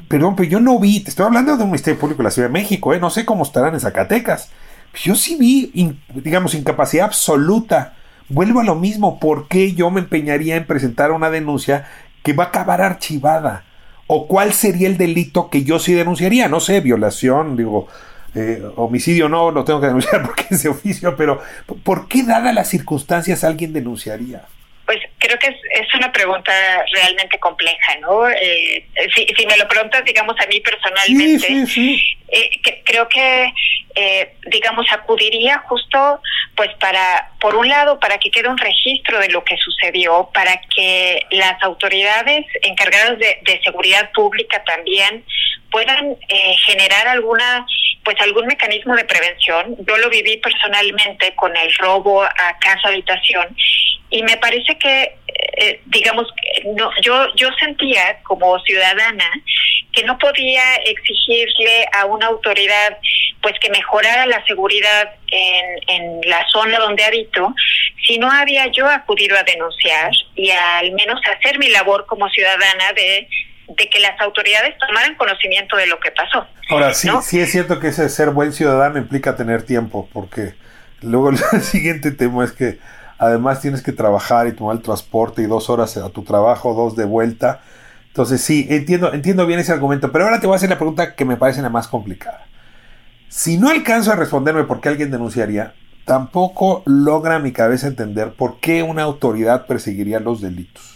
Perdón, 0.07 0.35
pero 0.35 0.49
yo 0.49 0.59
no 0.59 0.79
vi, 0.79 0.99
te 1.01 1.09
estoy 1.09 1.25
hablando 1.25 1.57
de 1.57 1.63
un 1.63 1.69
Ministerio 1.69 1.99
Público 1.99 2.19
de 2.19 2.25
la 2.25 2.31
Ciudad 2.31 2.49
de 2.49 2.53
México, 2.53 2.93
¿eh? 2.93 2.99
no 2.99 3.09
sé 3.09 3.25
cómo 3.25 3.43
estarán 3.43 3.73
en 3.73 3.79
Zacatecas. 3.79 4.49
Yo 5.03 5.15
sí 5.15 5.35
vi, 5.37 5.97
digamos, 6.13 6.53
incapacidad 6.53 7.05
absoluta 7.05 7.93
vuelvo 8.29 8.59
a 8.59 8.63
lo 8.63 8.75
mismo, 8.75 9.19
¿por 9.19 9.47
qué 9.47 9.73
yo 9.73 9.89
me 9.89 10.01
empeñaría 10.01 10.55
en 10.55 10.65
presentar 10.65 11.11
una 11.11 11.29
denuncia 11.29 11.87
que 12.23 12.33
va 12.33 12.45
a 12.45 12.47
acabar 12.47 12.81
archivada? 12.81 13.63
¿O 14.07 14.27
cuál 14.27 14.53
sería 14.53 14.87
el 14.87 14.97
delito 14.97 15.49
que 15.49 15.63
yo 15.63 15.79
sí 15.79 15.93
denunciaría? 15.93 16.47
No 16.47 16.59
sé, 16.59 16.79
violación, 16.79 17.57
digo, 17.57 17.87
eh, 18.37 18.61
homicidio 18.75 19.27
no, 19.27 19.49
lo 19.49 19.63
tengo 19.63 19.81
que 19.81 19.87
denunciar 19.87 20.21
porque 20.25 20.45
es 20.51 20.61
de 20.61 20.69
oficio, 20.69 21.15
pero 21.15 21.41
¿por 21.83 22.07
qué 22.07 22.23
dadas 22.23 22.53
las 22.53 22.67
circunstancias 22.67 23.43
alguien 23.43 23.73
denunciaría? 23.73 24.43
Creo 25.19 25.39
que 25.39 25.47
es, 25.47 25.93
una 25.95 26.11
pregunta 26.11 26.51
realmente 26.93 27.39
compleja, 27.39 27.97
¿no? 28.01 28.29
Eh, 28.29 28.85
si, 29.15 29.45
me 29.47 29.57
lo 29.57 29.67
preguntas, 29.67 30.03
digamos, 30.05 30.35
a 30.39 30.45
mí 30.45 30.59
personalmente, 30.59 31.65
eh, 32.29 32.81
creo 32.85 33.09
que, 33.09 33.51
eh, 33.95 34.33
digamos, 34.45 34.85
acudiría 34.91 35.57
justo, 35.67 36.21
pues, 36.55 36.69
para, 36.79 37.31
por 37.39 37.55
un 37.55 37.67
lado, 37.67 37.99
para 37.99 38.19
que 38.19 38.29
quede 38.29 38.47
un 38.47 38.59
registro 38.59 39.19
de 39.19 39.29
lo 39.29 39.43
que 39.43 39.57
sucedió, 39.57 40.29
para 40.33 40.61
que 40.75 41.25
las 41.31 41.61
autoridades 41.63 42.45
encargadas 42.61 43.17
de, 43.17 43.39
de 43.41 43.59
seguridad 43.63 44.11
pública 44.11 44.63
también 44.65 45.25
puedan 45.71 46.15
generar 46.65 47.07
alguna 47.07 47.65
pues 48.07 48.21
algún 48.21 48.45
mecanismo 48.45 48.95
de 48.95 49.03
prevención. 49.03 49.75
Yo 49.85 49.97
lo 49.97 50.09
viví 50.09 50.37
personalmente 50.37 51.35
con 51.35 51.53
el 51.57 51.73
robo 51.75 52.23
a 52.23 52.57
casa 52.57 52.87
habitación 52.87 53.53
y 54.09 54.23
me 54.23 54.37
parece 54.37 54.77
que 54.77 55.17
eh, 55.57 55.81
digamos 55.85 56.27
no 56.75 56.89
yo 57.01 57.27
yo 57.35 57.49
sentía 57.59 58.19
como 58.23 58.59
ciudadana 58.59 59.29
que 59.91 60.03
no 60.03 60.17
podía 60.17 60.75
exigirle 60.85 61.85
a 61.93 62.05
una 62.05 62.27
autoridad 62.27 62.97
pues 63.41 63.55
que 63.59 63.69
mejorara 63.69 64.25
la 64.25 64.45
seguridad 64.45 65.15
en, 65.27 65.65
en 65.87 66.21
la 66.29 66.45
zona 66.49 66.79
donde 66.79 67.03
habito 67.03 67.53
si 68.05 68.17
no 68.17 68.31
había 68.31 68.67
yo 68.67 68.87
acudido 68.87 69.37
a 69.37 69.43
denunciar 69.43 70.11
y 70.35 70.51
al 70.51 70.91
menos 70.93 71.19
hacer 71.35 71.59
mi 71.59 71.69
labor 71.69 72.05
como 72.05 72.29
ciudadana 72.29 72.93
de 72.93 73.27
de 73.67 73.89
que 73.89 73.99
las 73.99 74.19
autoridades 74.21 74.77
tomaran 74.77 75.15
conocimiento 75.15 75.75
de 75.75 75.87
lo 75.87 75.99
que 75.99 76.11
pasó. 76.11 76.47
Ahora 76.69 76.93
sí, 76.93 77.09
sí 77.21 77.39
es 77.39 77.51
cierto 77.51 77.79
que 77.79 77.89
ese 77.89 78.07
ser 78.07 78.29
buen 78.29 78.53
ciudadano 78.53 78.97
implica 78.97 79.35
tener 79.35 79.63
tiempo, 79.63 80.09
porque 80.13 80.53
luego 81.01 81.29
el 81.51 81.61
siguiente 81.61 82.11
tema 82.11 82.45
es 82.45 82.53
que 82.53 82.79
además 83.17 83.61
tienes 83.61 83.81
que 83.81 83.91
trabajar 83.91 84.47
y 84.47 84.53
tomar 84.53 84.75
el 84.75 84.81
transporte 84.81 85.41
y 85.41 85.45
dos 85.45 85.69
horas 85.69 85.97
a 85.97 86.09
tu 86.09 86.23
trabajo, 86.23 86.73
dos 86.73 86.95
de 86.95 87.05
vuelta. 87.05 87.61
Entonces 88.07 88.41
sí, 88.41 88.67
entiendo, 88.69 89.13
entiendo 89.13 89.45
bien 89.45 89.59
ese 89.59 89.73
argumento, 89.73 90.11
pero 90.11 90.25
ahora 90.25 90.39
te 90.39 90.47
voy 90.47 90.55
a 90.55 90.57
hacer 90.57 90.69
la 90.69 90.77
pregunta 90.77 91.15
que 91.15 91.25
me 91.25 91.37
parece 91.37 91.61
la 91.61 91.69
más 91.69 91.87
complicada. 91.87 92.45
Si 93.29 93.57
no 93.57 93.69
alcanzo 93.69 94.11
a 94.11 94.15
responderme 94.15 94.63
por 94.63 94.81
qué 94.81 94.89
alguien 94.89 95.11
denunciaría, 95.11 95.73
tampoco 96.05 96.83
logra 96.85 97.39
mi 97.39 97.51
cabeza 97.51 97.87
entender 97.87 98.33
por 98.33 98.59
qué 98.59 98.81
una 98.81 99.03
autoridad 99.03 99.67
perseguiría 99.67 100.19
los 100.19 100.41
delitos. 100.41 100.95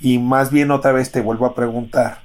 Y 0.00 0.18
más 0.18 0.50
bien 0.52 0.70
otra 0.70 0.92
vez 0.92 1.10
te 1.10 1.22
vuelvo 1.22 1.46
a 1.46 1.54
preguntar, 1.54 2.18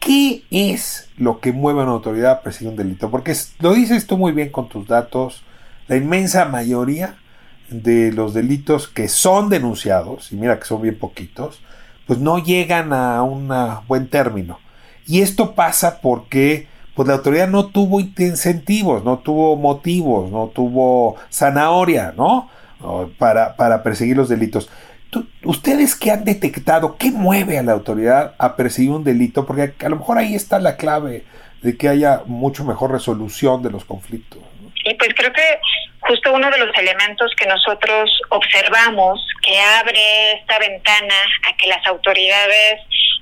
¿qué 0.00 0.42
es 0.50 1.08
lo 1.16 1.40
que 1.40 1.52
mueve 1.52 1.80
a 1.80 1.84
una 1.84 1.92
autoridad 1.92 2.32
a 2.32 2.42
perseguir 2.42 2.70
un 2.70 2.76
delito? 2.76 3.10
Porque 3.10 3.34
lo 3.60 3.72
dices 3.72 4.06
tú 4.06 4.18
muy 4.18 4.32
bien 4.32 4.50
con 4.50 4.68
tus 4.68 4.86
datos, 4.86 5.44
la 5.86 5.96
inmensa 5.96 6.44
mayoría 6.44 7.16
de 7.82 8.12
los 8.12 8.34
delitos 8.34 8.88
que 8.88 9.08
son 9.08 9.48
denunciados, 9.48 10.32
y 10.32 10.36
mira 10.36 10.58
que 10.58 10.66
son 10.66 10.82
bien 10.82 10.98
poquitos, 10.98 11.60
pues 12.06 12.18
no 12.18 12.38
llegan 12.38 12.92
a 12.92 13.22
un 13.22 13.52
buen 13.88 14.08
término. 14.08 14.58
Y 15.06 15.20
esto 15.20 15.54
pasa 15.54 16.00
porque 16.00 16.68
pues 16.94 17.08
la 17.08 17.14
autoridad 17.14 17.48
no 17.48 17.66
tuvo 17.66 18.00
incentivos, 18.00 19.04
no 19.04 19.18
tuvo 19.18 19.56
motivos, 19.56 20.30
no 20.30 20.48
tuvo 20.48 21.16
zanahoria, 21.30 22.14
¿no? 22.16 22.48
Para, 23.18 23.56
para 23.56 23.82
perseguir 23.82 24.16
los 24.16 24.28
delitos. 24.28 24.68
¿Ustedes 25.44 25.94
qué 25.94 26.10
han 26.10 26.24
detectado? 26.24 26.96
¿Qué 26.96 27.10
mueve 27.10 27.58
a 27.58 27.62
la 27.62 27.72
autoridad 27.72 28.34
a 28.38 28.56
perseguir 28.56 28.90
un 28.90 29.04
delito? 29.04 29.46
Porque 29.46 29.74
a 29.84 29.88
lo 29.88 29.96
mejor 29.96 30.18
ahí 30.18 30.34
está 30.34 30.58
la 30.58 30.76
clave 30.76 31.24
de 31.62 31.76
que 31.76 31.88
haya 31.88 32.22
mucho 32.26 32.64
mejor 32.64 32.92
resolución 32.92 33.62
de 33.62 33.70
los 33.70 33.84
conflictos. 33.84 34.40
Y 34.84 34.94
pues 34.94 35.10
creo 35.16 35.32
que 35.32 35.40
justo 36.06 36.32
uno 36.32 36.50
de 36.50 36.58
los 36.58 36.76
elementos 36.76 37.32
que 37.36 37.46
nosotros 37.46 38.10
observamos 38.30 39.26
que 39.42 39.58
abre 39.60 40.32
esta 40.32 40.58
ventana 40.58 41.14
a 41.48 41.56
que 41.56 41.66
las 41.68 41.86
autoridades 41.86 42.80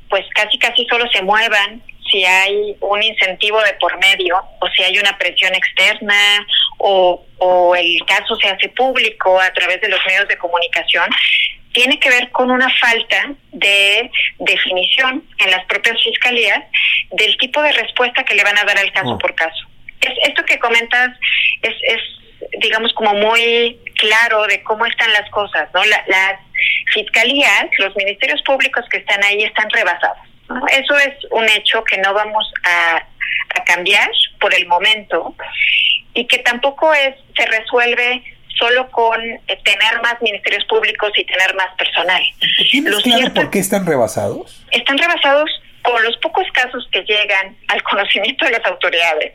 pues 0.09 0.25
casi 0.35 0.59
casi 0.59 0.87
solo 0.87 1.11
se 1.11 1.23
muevan 1.23 1.83
si 2.11 2.25
hay 2.25 2.77
un 2.81 3.03
incentivo 3.03 3.61
de 3.63 3.73
por 3.75 3.99
medio 3.99 4.37
o 4.61 4.69
si 4.69 4.83
hay 4.83 4.99
una 4.99 5.17
presión 5.17 5.55
externa 5.55 6.47
o, 6.79 7.25
o 7.39 7.75
el 7.75 7.99
caso 8.07 8.37
se 8.37 8.49
hace 8.49 8.69
público 8.71 9.41
a 9.41 9.51
través 9.53 9.81
de 9.81 9.89
los 9.89 10.01
medios 10.07 10.29
de 10.29 10.37
comunicación, 10.37 11.09
tiene 11.73 11.99
que 11.99 12.11
ver 12.11 12.31
con 12.31 12.51
una 12.51 12.69
falta 12.79 13.35
de 13.53 14.11
definición 14.39 15.25
en 15.39 15.51
las 15.51 15.65
propias 15.67 16.03
fiscalías 16.03 16.61
del 17.13 17.37
tipo 17.39 17.63
de 17.63 17.73
respuesta 17.73 18.25
que 18.25 18.35
le 18.35 18.45
van 18.45 18.59
a 18.59 18.65
dar 18.65 18.79
al 18.79 18.93
caso 18.93 19.13
oh. 19.13 19.19
por 19.19 19.35
caso. 19.35 19.67
Es, 20.01 20.13
esto 20.29 20.45
que 20.45 20.59
comentas 20.59 21.17
es, 21.63 21.75
es, 21.83 22.01
digamos, 22.61 22.93
como 22.95 23.15
muy 23.15 23.79
claro 23.97 24.47
de 24.47 24.63
cómo 24.63 24.87
están 24.87 25.13
las 25.13 25.29
cosas, 25.31 25.69
¿no? 25.75 25.85
las 25.85 26.39
fiscalías, 26.93 27.67
los 27.79 27.95
ministerios 27.97 28.43
públicos 28.43 28.85
que 28.91 28.99
están 28.99 29.23
ahí 29.25 29.43
están 29.43 29.69
rebasados. 29.71 30.19
Eso 30.71 30.97
es 30.99 31.15
un 31.31 31.49
hecho 31.49 31.83
que 31.85 31.99
no 31.99 32.13
vamos 32.13 32.53
a, 32.65 32.97
a 32.97 33.65
cambiar 33.65 34.11
por 34.41 34.55
el 34.55 34.67
momento 34.67 35.35
y 36.15 36.27
que 36.27 36.39
tampoco 36.39 36.93
es 36.93 37.15
se 37.37 37.47
resuelve 37.47 38.23
solo 38.59 38.89
con 38.91 39.21
eh, 39.21 39.41
tener 39.65 40.03
más 40.03 40.21
ministerios 40.21 40.65
públicos 40.67 41.11
y 41.17 41.25
tener 41.25 41.55
más 41.55 41.75
personal. 41.77 42.23
¿Tienes 42.71 42.97
claro 43.03 43.35
por 43.35 43.51
qué 43.51 43.59
están 43.59 43.87
rebasados? 43.87 44.65
Están 44.71 44.99
rebasados 44.99 45.51
con 45.83 46.03
los 46.05 46.17
pocos 46.19 46.47
casos 46.53 46.87
que 46.93 47.03
llegan 47.03 47.57
al 47.69 47.83
conocimiento 47.91 48.45
de 48.45 48.53
las 48.53 48.65
autoridades. 48.65 49.35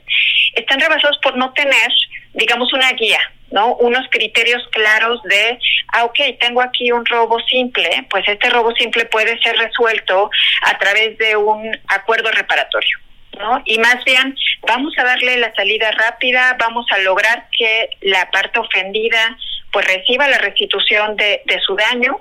Están 0.53 0.79
rebasados 0.79 1.17
por 1.21 1.35
no 1.37 1.51
tener, 1.53 1.91
digamos, 2.37 2.71
una 2.71 2.91
guía, 2.93 3.19
¿no? 3.51 3.75
Unos 3.75 4.07
criterios 4.11 4.63
claros 4.71 5.21
de, 5.23 5.59
ah, 5.93 6.05
ok, 6.05 6.19
tengo 6.39 6.61
aquí 6.61 6.91
un 6.91 7.05
robo 7.05 7.39
simple, 7.47 8.05
pues 8.09 8.23
este 8.27 8.49
robo 8.49 8.73
simple 8.75 9.05
puede 9.05 9.39
ser 9.41 9.57
resuelto 9.57 10.29
a 10.61 10.77
través 10.77 11.17
de 11.17 11.35
un 11.35 11.75
acuerdo 11.87 12.31
reparatorio. 12.31 12.97
¿no? 13.39 13.61
Y 13.65 13.77
más 13.79 14.03
bien, 14.03 14.35
vamos 14.67 14.93
a 14.97 15.03
darle 15.03 15.37
la 15.37 15.53
salida 15.53 15.91
rápida, 15.91 16.55
vamos 16.59 16.85
a 16.91 16.97
lograr 16.99 17.47
que 17.57 17.89
la 18.01 18.29
parte 18.31 18.59
ofendida 18.59 19.37
pues 19.71 19.85
reciba 19.85 20.27
la 20.27 20.39
restitución 20.39 21.15
de, 21.17 21.41
de 21.45 21.59
su 21.59 21.75
daño 21.75 22.19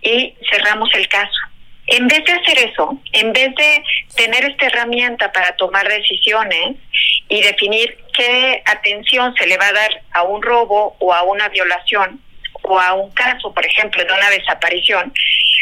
y 0.00 0.34
cerramos 0.50 0.88
el 0.94 1.08
caso. 1.08 1.40
En 1.86 2.08
vez 2.08 2.24
de 2.24 2.32
hacer 2.32 2.58
eso, 2.70 3.00
en 3.12 3.32
vez 3.32 3.54
de 3.54 3.82
tener 4.16 4.44
esta 4.44 4.66
herramienta 4.66 5.30
para 5.30 5.54
tomar 5.56 5.88
decisiones 5.88 6.76
y 7.28 7.42
definir 7.42 7.96
qué 8.12 8.62
atención 8.64 9.34
se 9.36 9.46
le 9.46 9.56
va 9.56 9.68
a 9.68 9.72
dar 9.72 10.02
a 10.12 10.22
un 10.22 10.42
robo 10.42 10.96
o 10.98 11.12
a 11.12 11.22
una 11.22 11.48
violación 11.48 12.20
o 12.62 12.78
a 12.80 12.94
un 12.94 13.10
caso, 13.12 13.54
por 13.54 13.64
ejemplo, 13.64 14.04
de 14.04 14.12
una 14.12 14.30
desaparición, 14.30 15.12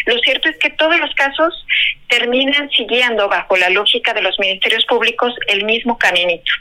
lo 0.06 0.18
cierto 0.18 0.48
es 0.48 0.56
que 0.58 0.70
todos 0.70 0.98
los 0.98 1.14
casos 1.14 1.66
terminan 2.08 2.70
siguiendo 2.70 3.28
bajo 3.28 3.56
la 3.56 3.70
lógica 3.70 4.12
de 4.12 4.22
los 4.22 4.38
ministerios 4.38 4.84
públicos 4.86 5.34
el 5.48 5.64
mismo 5.64 5.98
caminito. 5.98 6.52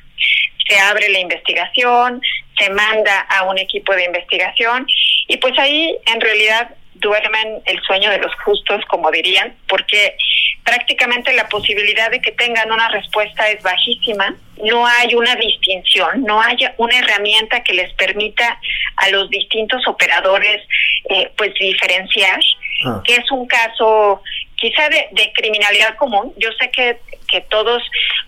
Se 0.68 0.80
abre 0.80 1.10
la 1.10 1.20
investigación, 1.20 2.22
se 2.58 2.70
manda 2.70 3.20
a 3.22 3.44
un 3.44 3.58
equipo 3.58 3.94
de 3.94 4.06
investigación 4.06 4.88
y 5.28 5.38
pues 5.38 5.58
ahí 5.60 5.96
en 6.06 6.22
realidad 6.22 6.76
duermen 7.04 7.62
el 7.66 7.80
sueño 7.84 8.10
de 8.10 8.18
los 8.18 8.34
justos, 8.44 8.82
como 8.88 9.12
dirían, 9.12 9.56
porque 9.68 10.18
prácticamente 10.64 11.32
la 11.34 11.48
posibilidad 11.50 12.10
de 12.10 12.22
que 12.22 12.32
tengan 12.32 12.72
una 12.72 12.90
respuesta 12.90 13.50
es 13.50 13.62
bajísima. 13.62 14.36
No 14.64 14.88
hay 14.88 15.14
una 15.14 15.36
distinción, 15.36 16.24
no 16.24 16.42
hay 16.42 16.58
una 16.78 16.98
herramienta 16.98 17.62
que 17.64 17.74
les 17.74 17.94
permita 17.94 18.58
a 18.96 19.10
los 19.10 19.30
distintos 19.30 19.86
operadores 19.88 20.62
eh, 21.10 21.32
pues 21.36 21.54
diferenciar 21.60 22.40
Ah. 22.86 23.02
que 23.04 23.16
es 23.16 23.32
un 23.32 23.46
caso 23.46 24.22
quizá 24.56 24.90
de, 24.90 25.32
criminalidad 25.34 25.96
común. 25.98 26.34
Yo 26.38 26.50
sé 26.60 26.70
que, 26.72 27.00
que 27.28 27.42
todos 27.42 27.82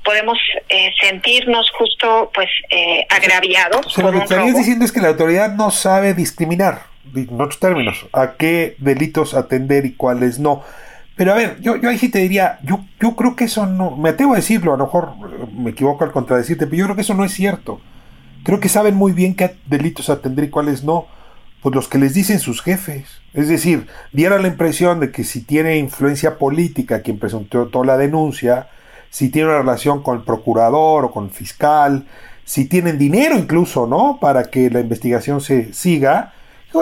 podemos 0.03 0.37
eh, 0.69 0.91
sentirnos 1.01 1.69
justo 1.71 2.31
pues 2.33 2.49
eh, 2.69 3.05
agraviados. 3.09 3.97
lo 3.97 4.11
que 4.11 4.17
estarías 4.19 4.55
diciendo 4.55 4.85
es 4.85 4.91
que 4.91 5.01
la 5.01 5.09
autoridad 5.09 5.53
no 5.53 5.71
sabe 5.71 6.13
discriminar, 6.13 6.83
en 7.13 7.33
otros 7.33 7.59
términos, 7.59 8.05
a 8.13 8.33
qué 8.33 8.75
delitos 8.79 9.33
atender 9.33 9.85
y 9.85 9.93
cuáles 9.93 10.39
no. 10.39 10.63
Pero 11.15 11.31
a 11.31 11.35
ver, 11.35 11.59
yo, 11.61 11.77
yo 11.77 11.89
ahí 11.89 11.97
sí 11.97 12.09
te 12.09 12.19
diría, 12.19 12.59
yo, 12.63 12.85
creo 13.15 13.35
que 13.35 13.45
eso 13.45 13.65
no, 13.65 13.95
me 13.95 14.09
atrevo 14.09 14.33
a 14.33 14.37
decirlo, 14.37 14.73
a 14.73 14.77
lo 14.77 14.85
mejor 14.85 15.13
eh, 15.23 15.45
me 15.55 15.71
equivoco 15.71 16.03
al 16.03 16.11
contradecirte, 16.11 16.65
pero 16.65 16.77
yo 16.77 16.85
creo 16.85 16.95
que 16.95 17.01
eso 17.03 17.13
no 17.13 17.23
es 17.23 17.33
cierto. 17.33 17.79
Creo 18.43 18.59
que 18.59 18.69
saben 18.69 18.95
muy 18.95 19.13
bien 19.13 19.35
qué 19.35 19.55
delitos 19.65 20.09
atender 20.09 20.45
y 20.45 20.49
cuáles 20.49 20.83
no 20.83 21.07
pues 21.65 21.73
los 21.73 21.87
que 21.87 21.97
les 21.97 22.13
dicen 22.13 22.37
sus 22.37 22.61
jefes. 22.61 23.07
Es 23.33 23.47
decir, 23.47 23.87
diera 24.11 24.37
la 24.37 24.49
impresión 24.49 24.99
de 24.99 25.11
que 25.11 25.23
si 25.23 25.41
tiene 25.41 25.79
influencia 25.79 26.37
política 26.37 27.01
quien 27.01 27.17
presentó 27.17 27.65
toda 27.69 27.87
la 27.87 27.97
denuncia, 27.97 28.67
si 29.09 29.29
tiene 29.29 29.49
una 29.49 29.57
relación 29.57 30.03
con 30.03 30.19
el 30.19 30.23
procurador 30.23 31.05
o 31.05 31.11
con 31.11 31.25
el 31.25 31.31
fiscal, 31.31 32.05
si 32.43 32.65
tienen 32.65 32.99
dinero 32.99 33.35
incluso, 33.39 33.87
¿no? 33.87 34.19
Para 34.21 34.51
que 34.51 34.69
la 34.69 34.79
investigación 34.79 35.41
se 35.41 35.73
siga, 35.73 36.33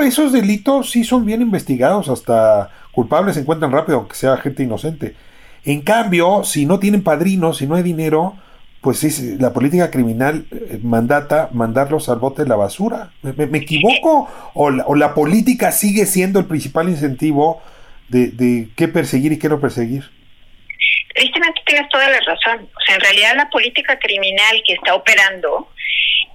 esos 0.01 0.31
delitos 0.31 0.91
sí 0.91 1.03
son 1.03 1.25
bien 1.25 1.41
investigados, 1.41 2.09
hasta 2.09 2.69
culpables 2.91 3.35
se 3.35 3.41
encuentran 3.41 3.71
rápido, 3.71 3.99
aunque 3.99 4.15
sea 4.15 4.37
gente 4.37 4.63
inocente. 4.63 5.15
En 5.65 5.81
cambio, 5.81 6.43
si 6.43 6.65
no 6.65 6.79
tienen 6.79 7.03
padrinos, 7.03 7.57
si 7.57 7.67
no 7.67 7.75
hay 7.75 7.83
dinero, 7.83 8.35
pues 8.81 9.03
es, 9.05 9.21
la 9.39 9.53
política 9.53 9.89
criminal 9.89 10.45
eh, 10.51 10.79
mandata 10.83 11.49
mandarlos 11.53 12.09
al 12.09 12.19
bote 12.19 12.43
de 12.43 12.49
la 12.49 12.57
basura. 12.57 13.11
¿Me, 13.21 13.57
equivoco? 13.57 14.29
¿O 14.53 14.69
la, 14.69 15.13
política 15.13 15.71
sigue 15.71 16.05
siendo 16.05 16.39
el 16.39 16.45
principal 16.45 16.89
incentivo 16.89 17.61
de, 18.09 18.27
de 18.27 18.69
qué 18.75 18.89
perseguir 18.89 19.31
y 19.31 19.39
qué 19.39 19.47
no 19.47 19.61
perseguir? 19.61 20.03
Tristemente 21.15 21.61
tienes 21.65 21.87
toda 21.89 22.09
la 22.09 22.19
razón. 22.19 22.67
O 22.75 22.81
sea, 22.85 22.95
en 22.95 23.01
realidad 23.01 23.35
la 23.37 23.49
política 23.49 23.97
criminal 23.99 24.61
que 24.65 24.73
está 24.73 24.95
operando 24.95 25.69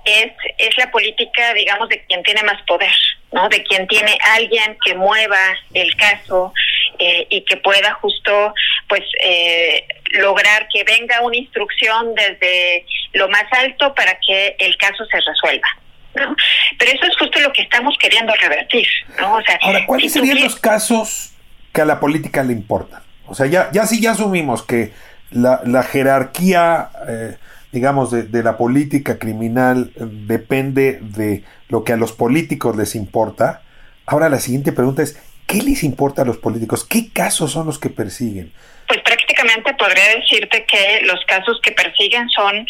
es, 0.05 0.33
es 0.57 0.79
la 0.79 0.91
política, 0.91 1.53
digamos, 1.55 1.89
de 1.89 2.03
quien 2.07 2.23
tiene 2.23 2.43
más 2.45 2.63
poder, 2.63 2.95
¿no? 3.33 3.49
De 3.49 3.63
quien 3.65 3.87
tiene 3.87 4.17
alguien 4.35 4.77
que 4.85 4.95
mueva 4.95 5.39
el 5.75 5.95
caso 5.97 6.53
eh, 6.99 7.27
y 7.31 7.45
que 7.45 7.57
pueda 7.59 7.95
justo, 7.95 8.55
pues, 8.89 9.03
eh, 9.23 9.87
lograr 10.13 10.69
que 10.73 10.85
venga 10.85 11.21
una 11.21 11.37
instrucción 11.37 12.15
desde 12.15 12.87
lo 13.13 13.29
más 13.29 13.45
alto 13.53 13.95
para 13.95 14.19
que 14.27 14.57
el 14.59 14.77
caso 14.77 15.05
se 15.07 15.21
resuelva. 15.21 15.69
¿no? 16.15 16.35
Pero 16.79 16.93
eso 16.93 17.07
es 17.07 17.17
justo 17.17 17.39
lo 17.41 17.53
que 17.53 17.63
estamos 17.63 17.97
queriendo 17.99 18.33
revertir. 18.35 18.87
¿no? 19.21 19.35
O 19.35 19.43
sea, 19.43 19.59
Ahora, 19.61 19.85
¿cuáles 19.87 20.13
serían 20.13 20.41
los 20.41 20.57
casos 20.57 21.33
que 21.73 21.83
a 21.83 21.85
la 21.85 22.01
política 22.01 22.43
le 22.43 22.53
importan? 22.53 23.03
O 23.27 23.35
sea, 23.35 23.47
ya, 23.47 23.69
ya 23.73 23.87
sí 23.87 24.01
ya 24.01 24.13
asumimos 24.13 24.63
que 24.63 24.93
la, 25.31 25.61
la 25.65 25.83
jerarquía 25.83 26.89
eh, 27.07 27.37
digamos, 27.73 28.11
de, 28.11 28.43
la 28.43 28.57
política 28.57 29.19
criminal 29.19 29.91
eh, 29.95 30.01
depende 30.01 31.01
de 31.03 31.45
lo 31.69 31.85
que 31.85 31.93
a 31.93 31.97
los 31.97 32.13
políticos 32.13 32.77
les 32.77 32.95
importa. 32.95 33.63
Ahora 34.07 34.29
la 34.29 34.39
siguiente 34.39 34.73
pregunta 34.73 35.03
es, 35.03 35.23
¿qué 35.47 35.63
les 35.63 35.83
importa 35.85 36.23
a 36.23 36.25
los 36.25 36.39
políticos? 36.39 36.85
¿Qué 36.85 37.13
casos 37.13 37.53
son 37.53 37.67
los 37.67 37.79
que 37.79 37.91
persiguen? 37.91 38.53
Pues 38.87 39.01
prácticamente 39.03 39.75
podría 39.75 40.17
decirte 40.17 40.65
que 40.65 41.01
los 41.03 41.23
casos 41.27 41.61
que 41.63 41.73
persiguen 41.73 42.29
son 42.31 42.67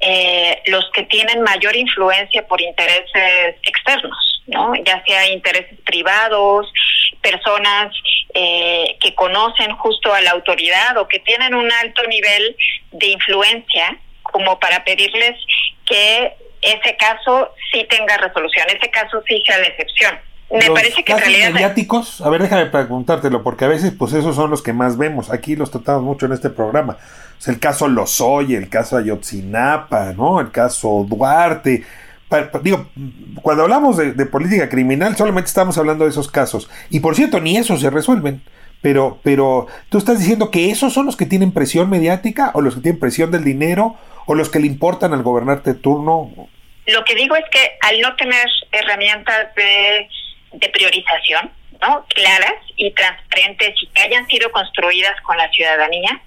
eh, 0.00 0.62
los 0.66 0.84
que 0.92 1.04
tienen 1.04 1.42
mayor 1.42 1.74
influencia 1.76 2.46
por 2.46 2.60
intereses 2.60 3.56
externos, 3.62 4.42
¿no? 4.46 4.74
Ya 4.84 5.02
sea 5.06 5.30
intereses 5.30 5.78
privados, 5.84 6.70
personas 7.22 7.94
eh, 8.34 8.96
que 9.00 9.14
conocen 9.14 9.74
justo 9.76 10.12
a 10.12 10.20
la 10.20 10.32
autoridad 10.32 10.96
o 10.98 11.08
que 11.08 11.20
tienen 11.20 11.54
un 11.54 11.70
alto 11.70 12.02
nivel 12.06 12.56
de 12.90 13.06
influencia 13.06 13.96
como 14.22 14.58
para 14.58 14.84
pedirles 14.84 15.38
que 15.86 16.34
ese 16.62 16.96
caso 16.96 17.50
sí 17.72 17.86
tenga 17.90 18.16
resolución, 18.16 18.66
ese 18.68 18.90
caso 18.90 19.22
sí 19.26 19.42
sea 19.46 19.58
la 19.58 19.66
excepción. 19.66 20.14
Me 20.50 20.70
parece 20.70 21.02
que 21.02 21.12
en 21.12 21.18
realidad... 21.18 21.50
mediáticos, 21.50 22.20
a 22.20 22.28
ver, 22.28 22.42
déjame 22.42 22.66
preguntártelo, 22.66 23.42
porque 23.42 23.64
a 23.64 23.68
veces 23.68 23.92
pues 23.98 24.12
esos 24.12 24.36
son 24.36 24.50
los 24.50 24.62
que 24.62 24.74
más 24.74 24.98
vemos. 24.98 25.30
Aquí 25.30 25.56
los 25.56 25.70
tratamos 25.70 26.02
mucho 26.02 26.26
en 26.26 26.32
este 26.32 26.50
programa. 26.50 26.98
El 27.46 27.58
caso 27.58 27.88
Lozoya, 27.88 28.58
el 28.58 28.68
caso 28.68 28.98
Ayotzinapa, 28.98 30.12
¿no? 30.12 30.40
El 30.40 30.50
caso 30.50 31.06
Duarte. 31.08 31.84
digo, 32.62 32.86
cuando 33.40 33.62
hablamos 33.62 33.96
de, 33.96 34.12
de, 34.12 34.26
política 34.26 34.68
criminal, 34.68 35.16
solamente 35.16 35.48
estamos 35.48 35.78
hablando 35.78 36.04
de 36.04 36.10
esos 36.10 36.30
casos. 36.30 36.68
Y 36.90 37.00
por 37.00 37.16
cierto, 37.16 37.40
ni 37.40 37.56
esos 37.56 37.80
se 37.80 37.88
resuelven. 37.88 38.42
Pero, 38.82 39.20
pero, 39.22 39.68
¿tú 39.88 39.96
estás 39.96 40.18
diciendo 40.18 40.50
que 40.50 40.70
esos 40.70 40.92
son 40.92 41.06
los 41.06 41.16
que 41.16 41.24
tienen 41.24 41.52
presión 41.52 41.88
mediática 41.88 42.50
o 42.52 42.60
los 42.60 42.74
que 42.74 42.80
tienen 42.80 43.00
presión 43.00 43.30
del 43.30 43.44
dinero 43.44 43.96
o 44.26 44.34
los 44.34 44.50
que 44.50 44.60
le 44.60 44.66
importan 44.66 45.12
al 45.12 45.22
gobernante 45.22 45.74
de 45.74 45.80
turno? 45.80 46.30
Lo 46.86 47.04
que 47.04 47.14
digo 47.14 47.36
es 47.36 47.44
que 47.50 47.76
al 47.80 48.00
no 48.00 48.14
tener 48.16 48.46
herramientas 48.72 49.54
de, 49.54 50.08
priorización, 50.72 51.50
¿no? 51.80 52.06
claras 52.08 52.54
y 52.76 52.90
transparentes 52.92 53.74
y 53.82 53.86
que 53.88 54.02
hayan 54.02 54.26
sido 54.26 54.50
construidas 54.50 55.20
con 55.22 55.36
la 55.36 55.48
ciudadanía, 55.50 56.20